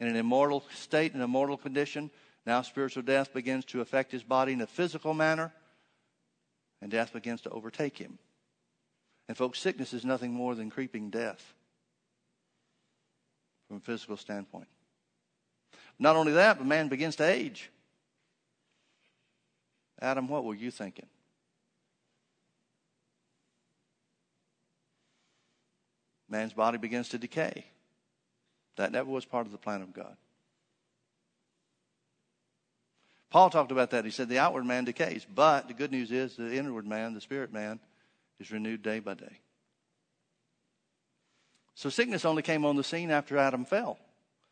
in 0.00 0.08
an 0.08 0.16
immortal 0.16 0.64
state, 0.74 1.12
an 1.12 1.20
immortal 1.20 1.58
condition, 1.58 2.10
now 2.46 2.62
spiritual 2.62 3.02
death 3.02 3.34
begins 3.34 3.66
to 3.66 3.82
affect 3.82 4.12
his 4.12 4.22
body 4.22 4.54
in 4.54 4.62
a 4.62 4.66
physical 4.66 5.12
manner, 5.12 5.52
and 6.80 6.90
death 6.90 7.12
begins 7.12 7.42
to 7.42 7.50
overtake 7.50 7.98
him. 7.98 8.18
And, 9.28 9.36
folks, 9.36 9.58
sickness 9.58 9.92
is 9.92 10.06
nothing 10.06 10.32
more 10.32 10.54
than 10.54 10.70
creeping 10.70 11.10
death 11.10 11.52
from 13.66 13.76
a 13.76 13.80
physical 13.80 14.16
standpoint. 14.16 14.68
Not 15.98 16.16
only 16.16 16.32
that, 16.32 16.56
but 16.56 16.66
man 16.66 16.88
begins 16.88 17.16
to 17.16 17.24
age. 17.24 17.70
Adam, 20.00 20.28
what 20.28 20.44
were 20.44 20.54
you 20.54 20.70
thinking? 20.70 21.08
Man's 26.28 26.52
body 26.52 26.78
begins 26.78 27.08
to 27.10 27.18
decay. 27.18 27.64
That 28.76 28.92
never 28.92 29.10
was 29.10 29.24
part 29.24 29.46
of 29.46 29.52
the 29.52 29.58
plan 29.58 29.82
of 29.82 29.92
God. 29.92 30.16
Paul 33.30 33.50
talked 33.50 33.72
about 33.72 33.90
that. 33.90 34.04
He 34.04 34.10
said 34.10 34.28
the 34.28 34.38
outward 34.38 34.64
man 34.64 34.84
decays, 34.84 35.26
but 35.34 35.68
the 35.68 35.74
good 35.74 35.92
news 35.92 36.10
is 36.10 36.36
the 36.36 36.54
inward 36.54 36.86
man, 36.86 37.12
the 37.12 37.20
spirit 37.20 37.52
man, 37.52 37.78
is 38.40 38.50
renewed 38.50 38.82
day 38.82 39.00
by 39.00 39.14
day. 39.14 39.40
So 41.74 41.90
sickness 41.90 42.24
only 42.24 42.42
came 42.42 42.64
on 42.64 42.76
the 42.76 42.84
scene 42.84 43.10
after 43.10 43.36
Adam 43.36 43.64
fell, 43.64 43.98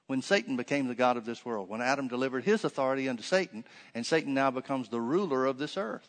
when 0.07 0.23
Satan 0.23 0.57
became 0.57 0.89
the 0.89 0.95
God 0.95 1.17
of 1.17 1.25
this 1.25 1.45
world, 1.45 1.69
when 1.69 1.81
Adam 1.81 2.07
delivered 2.07 2.45
his 2.45 2.65
authority 2.65 3.09
unto 3.09 3.23
Satan, 3.23 3.65
and 3.95 4.05
Satan 4.05 4.35
now 4.35 4.51
becomes 4.51 4.89
the 4.89 5.01
ruler 5.01 5.47
of 5.47 5.59
this 5.59 5.77
earth. 5.77 6.09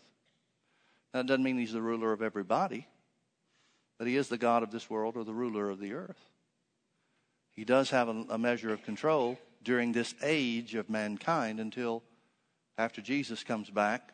That 1.13 1.25
doesn't 1.25 1.43
mean 1.43 1.57
he's 1.57 1.73
the 1.73 1.81
ruler 1.81 2.11
of 2.11 2.21
everybody 2.21 2.85
that 3.97 4.07
he 4.07 4.15
is 4.15 4.27
the 4.27 4.37
God 4.37 4.63
of 4.63 4.71
this 4.71 4.89
world 4.89 5.15
or 5.15 5.23
the 5.23 5.33
ruler 5.33 5.69
of 5.69 5.79
the 5.79 5.93
earth. 5.93 6.29
He 7.53 7.65
does 7.65 7.89
have 7.89 8.07
a, 8.07 8.25
a 8.29 8.37
measure 8.37 8.71
of 8.71 8.83
control 8.83 9.39
during 9.63 9.91
this 9.91 10.13
age 10.21 10.75
of 10.75 10.89
mankind 10.89 11.59
until 11.59 12.03
after 12.77 13.01
Jesus 13.01 13.43
comes 13.43 13.69
back 13.69 14.13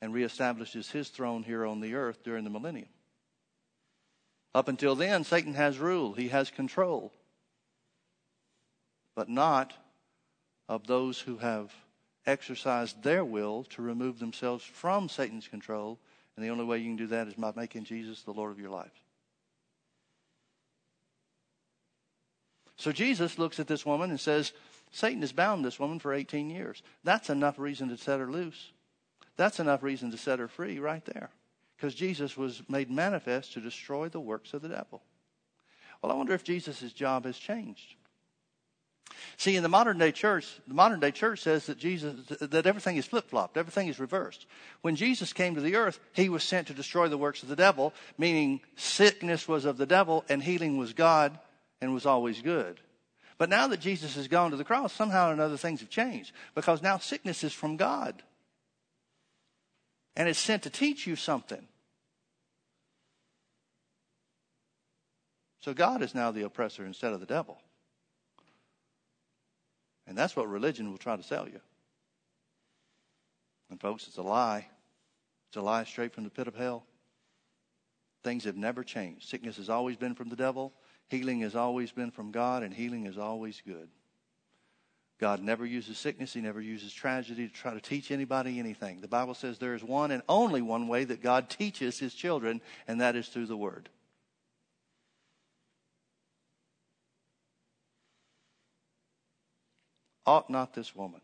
and 0.00 0.12
reestablishes 0.12 0.90
his 0.90 1.08
throne 1.08 1.42
here 1.42 1.66
on 1.66 1.80
the 1.80 1.94
earth 1.94 2.24
during 2.24 2.44
the 2.44 2.50
millennium. 2.50 2.88
Up 4.54 4.68
until 4.68 4.94
then, 4.94 5.24
Satan 5.24 5.54
has 5.54 5.78
rule, 5.78 6.14
he 6.14 6.28
has 6.28 6.50
control, 6.50 7.12
but 9.14 9.28
not 9.28 9.74
of 10.68 10.86
those 10.86 11.20
who 11.20 11.38
have 11.38 11.72
exercised 12.26 13.02
their 13.02 13.24
will 13.24 13.64
to 13.64 13.82
remove 13.82 14.18
themselves 14.18 14.64
from 14.64 15.08
Satan's 15.08 15.48
control 15.48 15.98
and 16.36 16.44
the 16.44 16.50
only 16.50 16.64
way 16.64 16.78
you 16.78 16.86
can 16.86 16.96
do 16.96 17.06
that 17.08 17.28
is 17.28 17.34
by 17.34 17.52
making 17.54 17.84
Jesus 17.84 18.22
the 18.22 18.32
Lord 18.32 18.52
of 18.52 18.58
your 18.58 18.70
life. 18.70 19.04
So 22.76 22.90
Jesus 22.90 23.38
looks 23.38 23.60
at 23.60 23.68
this 23.68 23.86
woman 23.86 24.10
and 24.10 24.18
says, 24.18 24.52
Satan 24.90 25.20
has 25.20 25.32
bound 25.32 25.64
this 25.64 25.78
woman 25.78 25.98
for 25.98 26.12
18 26.12 26.50
years. 26.50 26.82
That's 27.04 27.30
enough 27.30 27.58
reason 27.58 27.88
to 27.90 27.96
set 27.96 28.18
her 28.18 28.30
loose. 28.30 28.72
That's 29.36 29.60
enough 29.60 29.82
reason 29.82 30.10
to 30.10 30.18
set 30.18 30.38
her 30.38 30.48
free 30.48 30.78
right 30.78 31.04
there. 31.04 31.30
Because 31.76 31.94
Jesus 31.94 32.36
was 32.36 32.62
made 32.68 32.90
manifest 32.90 33.52
to 33.52 33.60
destroy 33.60 34.08
the 34.08 34.20
works 34.20 34.52
of 34.52 34.62
the 34.62 34.68
devil. 34.68 35.02
Well, 36.02 36.12
I 36.12 36.14
wonder 36.14 36.34
if 36.34 36.44
Jesus' 36.44 36.92
job 36.92 37.24
has 37.24 37.38
changed. 37.38 37.94
See, 39.36 39.56
in 39.56 39.62
the 39.62 39.68
modern 39.68 39.98
day 39.98 40.12
church, 40.12 40.60
the 40.66 40.74
modern 40.74 41.00
day 41.00 41.10
church 41.10 41.40
says 41.40 41.66
that 41.66 41.78
Jesus, 41.78 42.14
that 42.38 42.66
everything 42.66 42.96
is 42.96 43.06
flip 43.06 43.28
flopped, 43.28 43.56
everything 43.56 43.88
is 43.88 43.98
reversed. 43.98 44.46
When 44.82 44.96
Jesus 44.96 45.32
came 45.32 45.54
to 45.54 45.60
the 45.60 45.76
earth, 45.76 45.98
he 46.12 46.28
was 46.28 46.44
sent 46.44 46.68
to 46.68 46.74
destroy 46.74 47.08
the 47.08 47.18
works 47.18 47.42
of 47.42 47.48
the 47.48 47.56
devil, 47.56 47.92
meaning 48.16 48.60
sickness 48.76 49.48
was 49.48 49.64
of 49.64 49.78
the 49.78 49.86
devil 49.86 50.24
and 50.28 50.42
healing 50.42 50.78
was 50.78 50.92
God 50.92 51.38
and 51.80 51.92
was 51.92 52.06
always 52.06 52.40
good. 52.40 52.80
But 53.38 53.48
now 53.48 53.66
that 53.68 53.80
Jesus 53.80 54.14
has 54.14 54.28
gone 54.28 54.52
to 54.52 54.56
the 54.56 54.64
cross, 54.64 54.92
somehow 54.92 55.30
or 55.30 55.32
another 55.32 55.56
things 55.56 55.80
have 55.80 55.90
changed 55.90 56.32
because 56.54 56.82
now 56.82 56.98
sickness 56.98 57.42
is 57.42 57.52
from 57.52 57.76
God. 57.76 58.22
And 60.14 60.28
it's 60.28 60.38
sent 60.38 60.62
to 60.64 60.70
teach 60.70 61.06
you 61.06 61.16
something. 61.16 61.66
So 65.60 65.74
God 65.74 66.02
is 66.02 66.14
now 66.14 66.30
the 66.30 66.42
oppressor 66.42 66.84
instead 66.84 67.12
of 67.12 67.20
the 67.20 67.26
devil. 67.26 67.60
And 70.06 70.16
that's 70.16 70.34
what 70.36 70.48
religion 70.48 70.90
will 70.90 70.98
try 70.98 71.16
to 71.16 71.22
sell 71.22 71.48
you. 71.48 71.60
And 73.70 73.80
folks, 73.80 74.06
it's 74.06 74.18
a 74.18 74.22
lie. 74.22 74.66
It's 75.48 75.56
a 75.56 75.62
lie 75.62 75.84
straight 75.84 76.12
from 76.12 76.24
the 76.24 76.30
pit 76.30 76.48
of 76.48 76.54
hell. 76.54 76.84
Things 78.24 78.44
have 78.44 78.56
never 78.56 78.84
changed. 78.84 79.28
Sickness 79.28 79.56
has 79.56 79.68
always 79.68 79.96
been 79.96 80.14
from 80.14 80.28
the 80.28 80.36
devil. 80.36 80.72
Healing 81.08 81.40
has 81.40 81.56
always 81.56 81.92
been 81.92 82.10
from 82.10 82.30
God, 82.30 82.62
and 82.62 82.72
healing 82.72 83.06
is 83.06 83.18
always 83.18 83.60
good. 83.66 83.88
God 85.18 85.40
never 85.40 85.64
uses 85.64 85.98
sickness. 85.98 86.32
He 86.32 86.40
never 86.40 86.60
uses 86.60 86.92
tragedy 86.92 87.46
to 87.46 87.54
try 87.54 87.74
to 87.74 87.80
teach 87.80 88.10
anybody 88.10 88.58
anything. 88.58 89.00
The 89.00 89.08
Bible 89.08 89.34
says 89.34 89.58
there 89.58 89.74
is 89.74 89.84
one 89.84 90.10
and 90.10 90.22
only 90.28 90.62
one 90.62 90.88
way 90.88 91.04
that 91.04 91.22
God 91.22 91.48
teaches 91.48 91.98
his 91.98 92.14
children, 92.14 92.60
and 92.88 93.00
that 93.00 93.14
is 93.14 93.28
through 93.28 93.46
the 93.46 93.56
Word. 93.56 93.88
Ought 100.24 100.48
not 100.48 100.74
this 100.74 100.94
woman, 100.94 101.20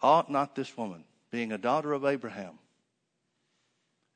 ought 0.00 0.30
not 0.30 0.54
this 0.54 0.76
woman, 0.76 1.04
being 1.30 1.52
a 1.52 1.58
daughter 1.58 1.92
of 1.92 2.04
Abraham, 2.04 2.58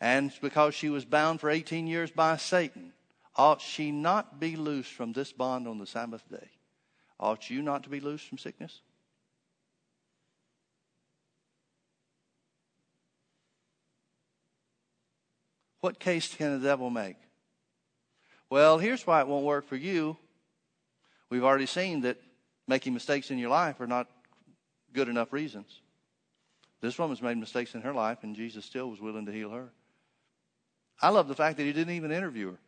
and 0.01 0.33
because 0.41 0.75
she 0.75 0.89
was 0.89 1.05
bound 1.05 1.41
for 1.41 1.51
18 1.51 1.87
years 1.87 2.11
by 2.11 2.37
Satan, 2.37 2.93
ought 3.37 3.61
she 3.61 3.93
not 3.93 4.41
be 4.41 4.57
loosed 4.57 4.93
from 4.93 5.13
this 5.13 5.33
bond 5.33 5.69
on 5.69 5.79
the 5.79 5.87
Sabbath 5.87 6.29
day? 6.31 6.51
Ought 7.21 7.51
you 7.51 7.63
not 7.63 7.85
to 7.85 7.91
be 7.91 8.01
loosed 8.01 8.27
from 8.27 8.39
sickness? 8.39 8.81
What 15.81 15.99
case 15.99 16.35
can 16.35 16.61
the 16.61 16.67
devil 16.67 16.91
make? 16.91 17.17
Well, 18.49 18.79
here's 18.79 19.07
why 19.07 19.21
it 19.21 19.27
won't 19.27 19.45
work 19.45 19.67
for 19.67 19.77
you. 19.77 20.17
We've 21.29 21.45
already 21.45 21.67
seen 21.67 22.03
that 22.03 22.19
making 22.73 22.95
mistakes 22.95 23.31
in 23.31 23.37
your 23.37 23.51
life 23.51 23.83
are 23.83 23.87
not 23.87 24.09
good 24.95 25.07
enough 25.07 25.31
reasons. 25.31 25.83
This 26.81 26.99
woman's 26.99 27.21
made 27.21 27.37
mistakes 27.37 27.75
in 27.75 27.83
her 27.83 27.93
life, 27.93 28.21
and 28.23 28.35
Jesus 28.35 28.65
still 28.65 28.89
was 28.89 28.99
willing 28.99 29.27
to 29.27 29.33
heal 29.33 29.51
her. 29.51 29.69
I 31.03 31.11
love 31.11 31.29
the 31.29 31.35
fact 31.35 31.59
that 31.59 31.65
he 31.65 31.73
didn't 31.75 31.93
even 31.93 32.11
interview 32.11 32.53
her. 32.53 32.59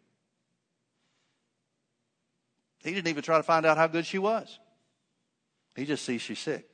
He 2.83 2.93
didn't 2.93 3.09
even 3.09 3.23
try 3.23 3.38
to 3.38 3.43
find 3.43 3.64
out 3.64 3.79
how 3.79 3.87
good 3.87 4.05
she 4.05 4.19
was. 4.19 4.59
He 5.75 5.87
just 5.87 6.05
sees 6.05 6.21
she's 6.21 6.38
sick. 6.38 6.69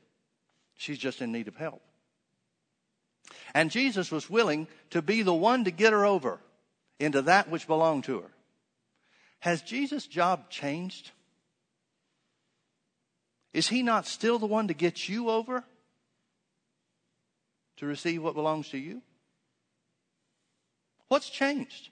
She's 0.76 0.98
just 0.98 1.22
in 1.22 1.30
need 1.30 1.46
of 1.46 1.54
help. 1.54 1.82
And 3.54 3.70
Jesus 3.70 4.10
was 4.10 4.28
willing 4.28 4.66
to 4.90 5.02
be 5.02 5.22
the 5.22 5.32
one 5.32 5.62
to 5.66 5.70
get 5.70 5.92
her 5.92 6.04
over 6.04 6.40
into 6.98 7.22
that 7.22 7.48
which 7.48 7.68
belonged 7.68 8.02
to 8.04 8.22
her. 8.22 8.30
Has 9.38 9.62
Jesus' 9.62 10.08
job 10.08 10.50
changed? 10.50 11.12
Is 13.52 13.68
he 13.68 13.82
not 13.82 14.06
still 14.06 14.38
the 14.38 14.46
one 14.46 14.68
to 14.68 14.74
get 14.74 15.08
you 15.08 15.28
over 15.28 15.64
to 17.78 17.86
receive 17.86 18.22
what 18.22 18.34
belongs 18.34 18.68
to 18.70 18.78
you? 18.78 19.02
What's 21.08 21.28
changed? 21.28 21.88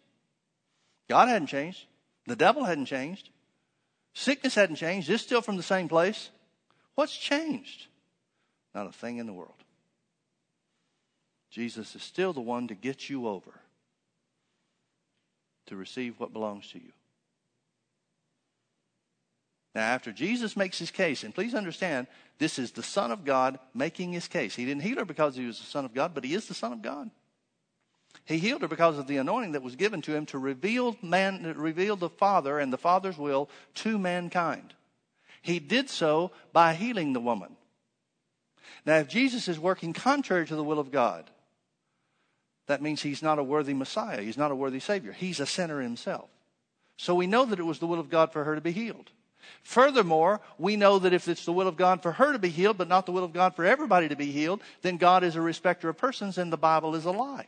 God 1.08 1.28
hadn't 1.28 1.48
changed. 1.48 1.86
The 2.26 2.36
devil 2.36 2.64
hadn't 2.64 2.86
changed. 2.86 3.30
Sickness 4.14 4.54
hadn't 4.54 4.76
changed. 4.76 5.10
It's 5.10 5.22
still 5.22 5.42
from 5.42 5.56
the 5.56 5.62
same 5.62 5.88
place. 5.88 6.30
What's 6.94 7.16
changed? 7.16 7.86
Not 8.74 8.86
a 8.86 8.92
thing 8.92 9.18
in 9.18 9.26
the 9.26 9.32
world. 9.32 9.64
Jesus 11.50 11.94
is 11.94 12.02
still 12.02 12.32
the 12.32 12.40
one 12.40 12.68
to 12.68 12.74
get 12.74 13.08
you 13.08 13.26
over 13.26 13.60
to 15.66 15.76
receive 15.76 16.20
what 16.20 16.32
belongs 16.32 16.70
to 16.72 16.78
you. 16.78 16.92
Now, 19.78 19.84
after 19.84 20.10
Jesus 20.10 20.56
makes 20.56 20.76
his 20.76 20.90
case, 20.90 21.22
and 21.22 21.32
please 21.32 21.54
understand, 21.54 22.08
this 22.38 22.58
is 22.58 22.72
the 22.72 22.82
Son 22.82 23.12
of 23.12 23.24
God 23.24 23.60
making 23.72 24.12
his 24.12 24.26
case. 24.26 24.56
He 24.56 24.64
didn't 24.64 24.82
heal 24.82 24.96
her 24.96 25.04
because 25.04 25.36
he 25.36 25.46
was 25.46 25.60
the 25.60 25.66
Son 25.66 25.84
of 25.84 25.94
God, 25.94 26.14
but 26.14 26.24
he 26.24 26.34
is 26.34 26.48
the 26.48 26.54
Son 26.54 26.72
of 26.72 26.82
God. 26.82 27.12
He 28.24 28.38
healed 28.38 28.62
her 28.62 28.66
because 28.66 28.98
of 28.98 29.06
the 29.06 29.18
anointing 29.18 29.52
that 29.52 29.62
was 29.62 29.76
given 29.76 30.02
to 30.02 30.16
him 30.16 30.26
to 30.26 30.38
reveal 30.38 30.96
man, 31.00 31.54
reveal 31.56 31.94
the 31.94 32.08
Father 32.08 32.58
and 32.58 32.72
the 32.72 32.76
Father's 32.76 33.16
will 33.16 33.48
to 33.76 34.00
mankind. 34.00 34.74
He 35.42 35.60
did 35.60 35.88
so 35.88 36.32
by 36.52 36.74
healing 36.74 37.12
the 37.12 37.20
woman. 37.20 37.54
Now, 38.84 38.96
if 38.96 39.06
Jesus 39.06 39.46
is 39.46 39.60
working 39.60 39.92
contrary 39.92 40.48
to 40.48 40.56
the 40.56 40.64
will 40.64 40.80
of 40.80 40.90
God, 40.90 41.30
that 42.66 42.82
means 42.82 43.02
he's 43.02 43.22
not 43.22 43.38
a 43.38 43.44
worthy 43.44 43.74
Messiah. 43.74 44.22
He's 44.22 44.36
not 44.36 44.50
a 44.50 44.56
worthy 44.56 44.80
Savior. 44.80 45.12
He's 45.12 45.38
a 45.38 45.46
sinner 45.46 45.80
himself. 45.80 46.28
So 46.96 47.14
we 47.14 47.28
know 47.28 47.44
that 47.44 47.60
it 47.60 47.64
was 47.64 47.78
the 47.78 47.86
will 47.86 48.00
of 48.00 48.10
God 48.10 48.32
for 48.32 48.42
her 48.42 48.56
to 48.56 48.60
be 48.60 48.72
healed. 48.72 49.12
Furthermore, 49.62 50.40
we 50.58 50.76
know 50.76 50.98
that 50.98 51.12
if 51.12 51.28
it's 51.28 51.44
the 51.44 51.52
will 51.52 51.68
of 51.68 51.76
God 51.76 52.02
for 52.02 52.12
her 52.12 52.32
to 52.32 52.38
be 52.38 52.48
healed, 52.48 52.78
but 52.78 52.88
not 52.88 53.06
the 53.06 53.12
will 53.12 53.24
of 53.24 53.32
God 53.32 53.54
for 53.54 53.64
everybody 53.64 54.08
to 54.08 54.16
be 54.16 54.30
healed, 54.30 54.60
then 54.82 54.96
God 54.96 55.24
is 55.24 55.36
a 55.36 55.40
respecter 55.40 55.88
of 55.88 55.96
persons 55.96 56.38
and 56.38 56.52
the 56.52 56.56
Bible 56.56 56.94
is 56.94 57.04
a 57.04 57.10
lie. 57.10 57.46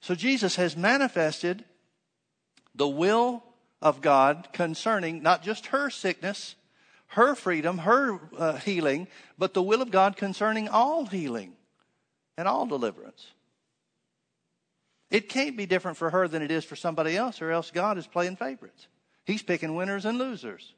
So 0.00 0.14
Jesus 0.14 0.56
has 0.56 0.76
manifested 0.76 1.64
the 2.74 2.88
will 2.88 3.42
of 3.82 4.00
God 4.00 4.48
concerning 4.52 5.22
not 5.22 5.42
just 5.42 5.66
her 5.66 5.90
sickness, 5.90 6.54
her 7.08 7.34
freedom, 7.34 7.78
her 7.78 8.20
uh, 8.36 8.56
healing, 8.56 9.08
but 9.36 9.54
the 9.54 9.62
will 9.62 9.82
of 9.82 9.90
God 9.90 10.16
concerning 10.16 10.68
all 10.68 11.06
healing 11.06 11.52
and 12.36 12.46
all 12.46 12.66
deliverance. 12.66 13.26
It 15.10 15.28
can't 15.28 15.56
be 15.56 15.66
different 15.66 15.96
for 15.96 16.10
her 16.10 16.28
than 16.28 16.40
it 16.40 16.50
is 16.50 16.64
for 16.64 16.76
somebody 16.76 17.16
else, 17.16 17.42
or 17.42 17.50
else 17.50 17.70
God 17.70 17.98
is 17.98 18.06
playing 18.06 18.36
favorites. 18.36 18.86
He's 19.24 19.42
picking 19.42 19.74
winners 19.74 20.04
and 20.04 20.18
losers. 20.18 20.74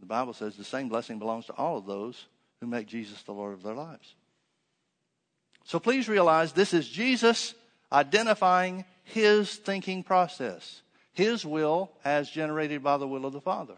The 0.00 0.06
Bible 0.06 0.32
says 0.32 0.56
the 0.56 0.64
same 0.64 0.88
blessing 0.88 1.18
belongs 1.18 1.46
to 1.46 1.52
all 1.54 1.78
of 1.78 1.86
those 1.86 2.26
who 2.60 2.66
make 2.66 2.86
Jesus 2.86 3.22
the 3.22 3.32
Lord 3.32 3.54
of 3.54 3.62
their 3.62 3.74
lives. 3.74 4.14
So 5.64 5.80
please 5.80 6.08
realize 6.08 6.52
this 6.52 6.74
is 6.74 6.88
Jesus 6.88 7.54
identifying 7.92 8.84
his 9.04 9.56
thinking 9.56 10.02
process, 10.02 10.82
his 11.12 11.44
will 11.44 11.90
as 12.04 12.30
generated 12.30 12.82
by 12.82 12.96
the 12.98 13.08
will 13.08 13.26
of 13.26 13.32
the 13.32 13.40
Father. 13.40 13.76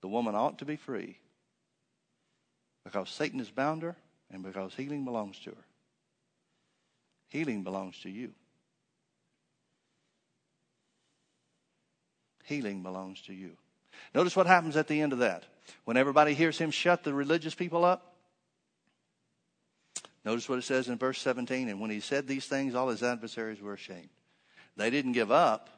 The 0.00 0.08
woman 0.08 0.34
ought 0.34 0.58
to 0.60 0.64
be 0.64 0.76
free 0.76 1.18
because 2.84 3.10
Satan 3.10 3.38
has 3.38 3.50
bound 3.50 3.82
her 3.82 3.96
and 4.30 4.42
because 4.42 4.74
healing 4.74 5.04
belongs 5.04 5.38
to 5.40 5.50
her. 5.50 5.64
Healing 7.28 7.62
belongs 7.62 7.98
to 8.00 8.10
you. 8.10 8.32
Healing 12.50 12.82
belongs 12.82 13.22
to 13.22 13.32
you. 13.32 13.52
Notice 14.12 14.34
what 14.34 14.48
happens 14.48 14.76
at 14.76 14.88
the 14.88 15.00
end 15.00 15.12
of 15.12 15.20
that. 15.20 15.44
When 15.84 15.96
everybody 15.96 16.34
hears 16.34 16.58
him 16.58 16.72
shut 16.72 17.04
the 17.04 17.14
religious 17.14 17.54
people 17.54 17.84
up, 17.84 18.16
notice 20.24 20.48
what 20.48 20.58
it 20.58 20.62
says 20.62 20.88
in 20.88 20.98
verse 20.98 21.20
17. 21.20 21.68
And 21.68 21.80
when 21.80 21.92
he 21.92 22.00
said 22.00 22.26
these 22.26 22.46
things, 22.46 22.74
all 22.74 22.88
his 22.88 23.04
adversaries 23.04 23.62
were 23.62 23.74
ashamed. 23.74 24.08
They 24.76 24.90
didn't 24.90 25.12
give 25.12 25.30
up, 25.30 25.70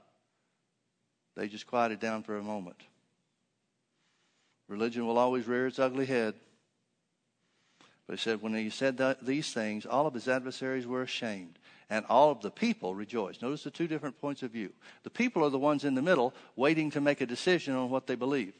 they 1.36 1.46
just 1.46 1.66
quieted 1.66 2.00
down 2.00 2.22
for 2.22 2.38
a 2.38 2.42
moment. 2.42 2.80
Religion 4.66 5.06
will 5.06 5.18
always 5.18 5.46
rear 5.46 5.66
its 5.66 5.78
ugly 5.78 6.06
head. 6.06 6.32
But 8.06 8.14
he 8.14 8.18
said, 8.18 8.40
when 8.40 8.54
he 8.54 8.70
said 8.70 8.96
that, 8.96 9.26
these 9.26 9.52
things, 9.52 9.84
all 9.84 10.06
of 10.06 10.14
his 10.14 10.26
adversaries 10.26 10.86
were 10.86 11.02
ashamed 11.02 11.58
and 11.92 12.06
all 12.06 12.30
of 12.30 12.40
the 12.40 12.50
people 12.50 12.94
rejoiced. 12.94 13.42
Notice 13.42 13.64
the 13.64 13.70
two 13.70 13.86
different 13.86 14.18
points 14.18 14.42
of 14.42 14.50
view. 14.50 14.72
The 15.02 15.10
people 15.10 15.44
are 15.44 15.50
the 15.50 15.58
ones 15.58 15.84
in 15.84 15.94
the 15.94 16.00
middle 16.00 16.32
waiting 16.56 16.90
to 16.92 17.02
make 17.02 17.20
a 17.20 17.26
decision 17.26 17.74
on 17.74 17.90
what 17.90 18.06
they 18.06 18.14
believe. 18.14 18.54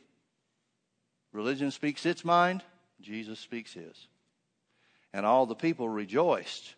Religion 1.33 1.71
speaks 1.71 2.05
its 2.05 2.27
mind, 2.27 2.63
Jesus 3.01 3.41
speaks 3.41 3.73
his. 3.73 4.07
And 5.15 5.25
all 5.25 5.47
the 5.47 5.55
people 5.55 5.89
rejoiced 5.89 6.75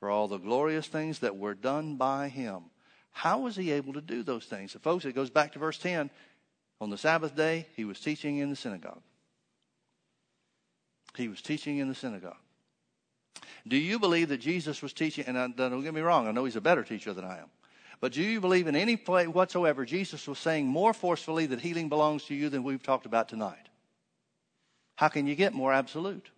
for 0.00 0.10
all 0.10 0.26
the 0.26 0.38
glorious 0.38 0.88
things 0.88 1.20
that 1.20 1.36
were 1.36 1.54
done 1.54 1.94
by 1.94 2.28
him. 2.28 2.64
How 3.12 3.38
was 3.38 3.54
he 3.54 3.70
able 3.70 3.92
to 3.92 4.00
do 4.00 4.24
those 4.24 4.46
things? 4.46 4.72
So 4.72 4.80
folks, 4.80 5.04
it 5.04 5.14
goes 5.14 5.30
back 5.30 5.52
to 5.52 5.60
verse 5.60 5.78
10. 5.78 6.10
On 6.80 6.90
the 6.90 6.98
Sabbath 6.98 7.36
day, 7.36 7.68
he 7.76 7.84
was 7.84 8.00
teaching 8.00 8.38
in 8.38 8.50
the 8.50 8.56
synagogue. 8.56 9.02
He 11.16 11.28
was 11.28 11.40
teaching 11.42 11.78
in 11.78 11.86
the 11.86 11.94
synagogue. 11.94 12.41
Do 13.66 13.76
you 13.76 13.98
believe 13.98 14.28
that 14.30 14.38
Jesus 14.38 14.82
was 14.82 14.92
teaching? 14.92 15.24
And 15.26 15.56
don't 15.56 15.82
get 15.82 15.94
me 15.94 16.00
wrong, 16.00 16.26
I 16.26 16.32
know 16.32 16.44
he's 16.44 16.56
a 16.56 16.60
better 16.60 16.82
teacher 16.82 17.12
than 17.12 17.24
I 17.24 17.38
am. 17.38 17.50
But 18.00 18.12
do 18.12 18.22
you 18.22 18.40
believe 18.40 18.66
in 18.66 18.74
any 18.74 19.00
way 19.06 19.28
whatsoever 19.28 19.84
Jesus 19.84 20.26
was 20.26 20.38
saying 20.38 20.66
more 20.66 20.92
forcefully 20.92 21.46
that 21.46 21.60
healing 21.60 21.88
belongs 21.88 22.24
to 22.24 22.34
you 22.34 22.48
than 22.48 22.64
we've 22.64 22.82
talked 22.82 23.06
about 23.06 23.28
tonight? 23.28 23.68
How 24.96 25.08
can 25.08 25.26
you 25.26 25.36
get 25.36 25.52
more 25.52 25.72
absolute? 25.72 26.28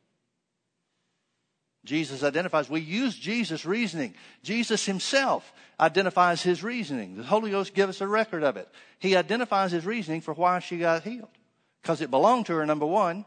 Jesus 1.85 2.23
identifies, 2.23 2.71
we 2.71 2.81
use 2.81 3.15
Jesus' 3.15 3.67
reasoning. 3.67 4.15
Jesus 4.43 4.87
himself 4.87 5.53
identifies 5.79 6.43
his 6.43 6.63
reasoning. 6.63 7.17
The 7.17 7.25
Holy 7.25 7.51
Ghost 7.51 7.75
gives 7.75 7.97
us 7.97 8.01
a 8.01 8.09
record 8.09 8.43
of 8.43 8.57
it. 8.57 8.69
He 8.99 9.17
identifies 9.17 9.73
his 9.73 9.85
reasoning 9.85 10.21
for 10.23 10.35
why 10.35 10.61
she 10.61 10.79
got 10.79 11.03
healed. 11.03 11.29
Because 11.83 12.01
it 12.01 12.11
belonged 12.11 12.47
to 12.47 12.55
her, 12.55 12.65
number 12.65 12.87
one. 12.87 13.27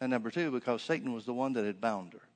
And 0.00 0.10
number 0.10 0.30
two, 0.30 0.50
because 0.50 0.82
Satan 0.82 1.12
was 1.12 1.26
the 1.26 1.34
one 1.34 1.52
that 1.52 1.64
had 1.64 1.80
bound 1.80 2.12
her. 2.12 2.27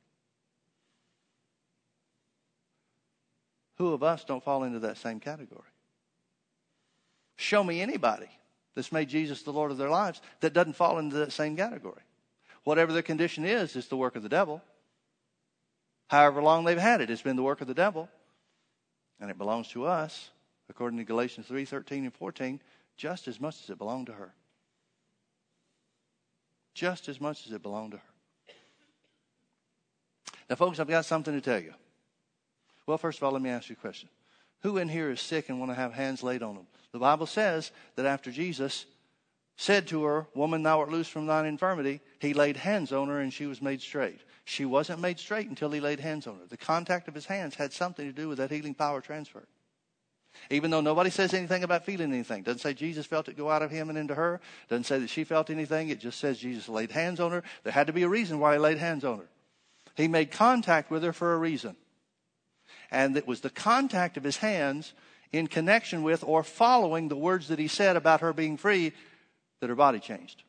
Who 3.77 3.93
of 3.93 4.03
us 4.03 4.25
don't 4.25 4.43
fall 4.43 4.65
into 4.65 4.81
that 4.81 4.99
same 4.99 5.21
category? 5.21 5.63
Show 7.37 7.65
me 7.65 7.81
anybody 7.81 8.29
that's 8.75 8.93
made 8.93 9.09
Jesus 9.09 9.43
the 9.43 9.53
Lord 9.53 9.71
of 9.71 9.79
their 9.79 9.91
lives 9.91 10.21
that 10.41 10.53
doesn't 10.53 10.75
fall 10.75 10.99
into 10.99 11.17
that 11.17 11.33
same 11.33 11.57
category. 11.57 12.03
Whatever 12.65 12.93
their 12.93 13.03
condition 13.03 13.45
is, 13.45 13.75
it's 13.75 13.89
the 13.89 13.97
work 13.97 14.17
of 14.17 14.23
the 14.23 14.29
devil. 14.29 14.63
However 16.09 16.43
long 16.43 16.65
they've 16.65 16.79
had 16.79 17.01
it, 17.01 17.11
it's 17.11 17.23
been 17.23 17.37
the 17.37 17.43
work 17.43 17.61
of 17.61 17.67
the 17.67 17.75
devil. 17.75 18.09
And 19.21 19.31
it 19.31 19.39
belongs 19.39 19.69
to 19.69 19.87
us, 19.87 20.31
according 20.69 20.99
to 20.99 21.05
Galatians 21.05 21.47
3 21.47 21.65
13 21.65 22.05
and 22.05 22.15
14, 22.15 22.61
just 22.97 23.29
as 23.29 23.41
much 23.41 23.63
as 23.63 23.71
it 23.71 23.79
belonged 23.79 24.07
to 24.07 24.13
her. 24.13 24.35
Just 26.75 27.09
as 27.09 27.21
much 27.21 27.47
as 27.47 27.53
it 27.53 27.63
belonged 27.63 27.93
to 27.93 27.99
her. 27.99 28.55
Now, 30.49 30.57
folks, 30.57 30.79
I've 30.79 30.89
got 30.89 31.05
something 31.05 31.35
to 31.35 31.41
tell 31.41 31.61
you. 31.61 31.75
Well, 32.87 32.99
first 32.99 33.19
of 33.19 33.25
all, 33.25 33.33
let 33.33 33.43
me 33.43 33.51
ask 33.51 33.69
you 33.69 33.77
a 33.79 33.81
question. 33.81 34.09
Who 34.63 34.79
in 34.79 34.89
here 34.89 35.11
is 35.11 35.21
sick 35.21 35.49
and 35.49 35.59
want 35.59 35.71
to 35.71 35.77
have 35.77 35.93
hands 35.93 36.23
laid 36.23 36.43
on 36.43 36.55
them? 36.55 36.67
The 36.93 36.99
Bible 36.99 37.27
says 37.27 37.73
that 37.97 38.07
after 38.07 38.31
Jesus 38.31 38.87
said 39.57 39.87
to 39.89 40.05
her, 40.05 40.27
Woman, 40.35 40.63
thou 40.63 40.81
art 40.81 40.91
loose 40.91 41.09
from 41.09 41.27
thine 41.27 41.47
infirmity, 41.47 42.01
he 42.21 42.35
laid 42.35 42.57
hands 42.57 42.93
on 42.93 43.09
her 43.09 43.21
and 43.21 43.33
she 43.33 43.47
was 43.47 43.63
made 43.63 43.81
straight. 43.81 44.21
She 44.45 44.65
wasn't 44.65 45.01
made 45.01 45.19
straight 45.19 45.49
until 45.49 45.71
he 45.71 45.81
laid 45.81 46.01
hands 46.01 46.27
on 46.27 46.37
her. 46.39 46.47
The 46.49 46.57
contact 46.57 47.09
of 47.09 47.15
his 47.15 47.27
hands 47.27 47.55
had 47.55 47.73
something 47.73 48.07
to 48.07 48.13
do 48.13 48.29
with 48.29 48.39
that 48.39 48.51
healing 48.51 48.75
power 48.75 49.01
transfer. 49.01 49.47
Even 50.51 50.71
though 50.71 50.81
nobody 50.81 51.11
says 51.11 51.35
anything 51.35 51.63
about 51.63 51.85
feeling 51.85 52.13
anything. 52.13 52.43
Doesn't 52.43 52.61
say 52.61 52.75
Jesus 52.75 53.07
felt 53.07 53.29
it 53.29 53.37
go 53.37 53.51
out 53.51 53.63
of 53.63 53.71
him 53.71 53.89
and 53.89 53.99
into 53.99 54.15
her. 54.15 54.41
Doesn't 54.69 54.85
say 54.85 54.99
that 54.99 55.11
she 55.11 55.25
felt 55.25 55.51
anything. 55.51 55.91
It 55.91 56.01
just 56.01 56.19
says 56.19 56.39
Jesus 56.39 56.69
laid 56.69 56.91
hands 56.91 57.21
on 57.21 57.33
her. 57.33 57.43
There 57.65 57.73
had 57.73 57.87
to 57.87 57.93
be 57.93 58.03
a 58.03 58.09
reason 58.09 58.39
why 58.39 58.55
he 58.55 58.59
laid 58.59 58.79
hands 58.79 59.05
on 59.05 59.19
her. 59.19 59.29
He 59.95 60.09
made 60.09 60.31
contact 60.31 60.91
with 60.91 61.03
her 61.03 61.13
for 61.13 61.35
a 61.35 61.39
reason. 61.39 61.77
And 62.93 63.17
it 63.17 63.27
was 63.27 63.41
the 63.41 63.51
contact 63.51 64.17
of 64.17 64.23
his 64.23 64.37
hands 64.37 64.93
in 65.33 65.47
connection 65.47 66.03
with 66.03 66.23
or 66.23 66.45
following 66.45 67.09
the 67.09 67.17
words 67.17 67.49
that 67.49 67.59
he 67.59 67.67
said 67.67 67.97
about 67.97 68.21
her 68.21 68.35
being 68.35 68.59
free 68.59 68.93
that 69.61 69.71
her 69.71 69.75
body 69.75 69.99
changed. 69.99 70.45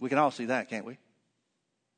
We 0.00 0.08
can 0.08 0.18
all 0.18 0.32
see 0.32 0.46
that, 0.46 0.68
can't 0.68 0.84
we? 0.84 0.98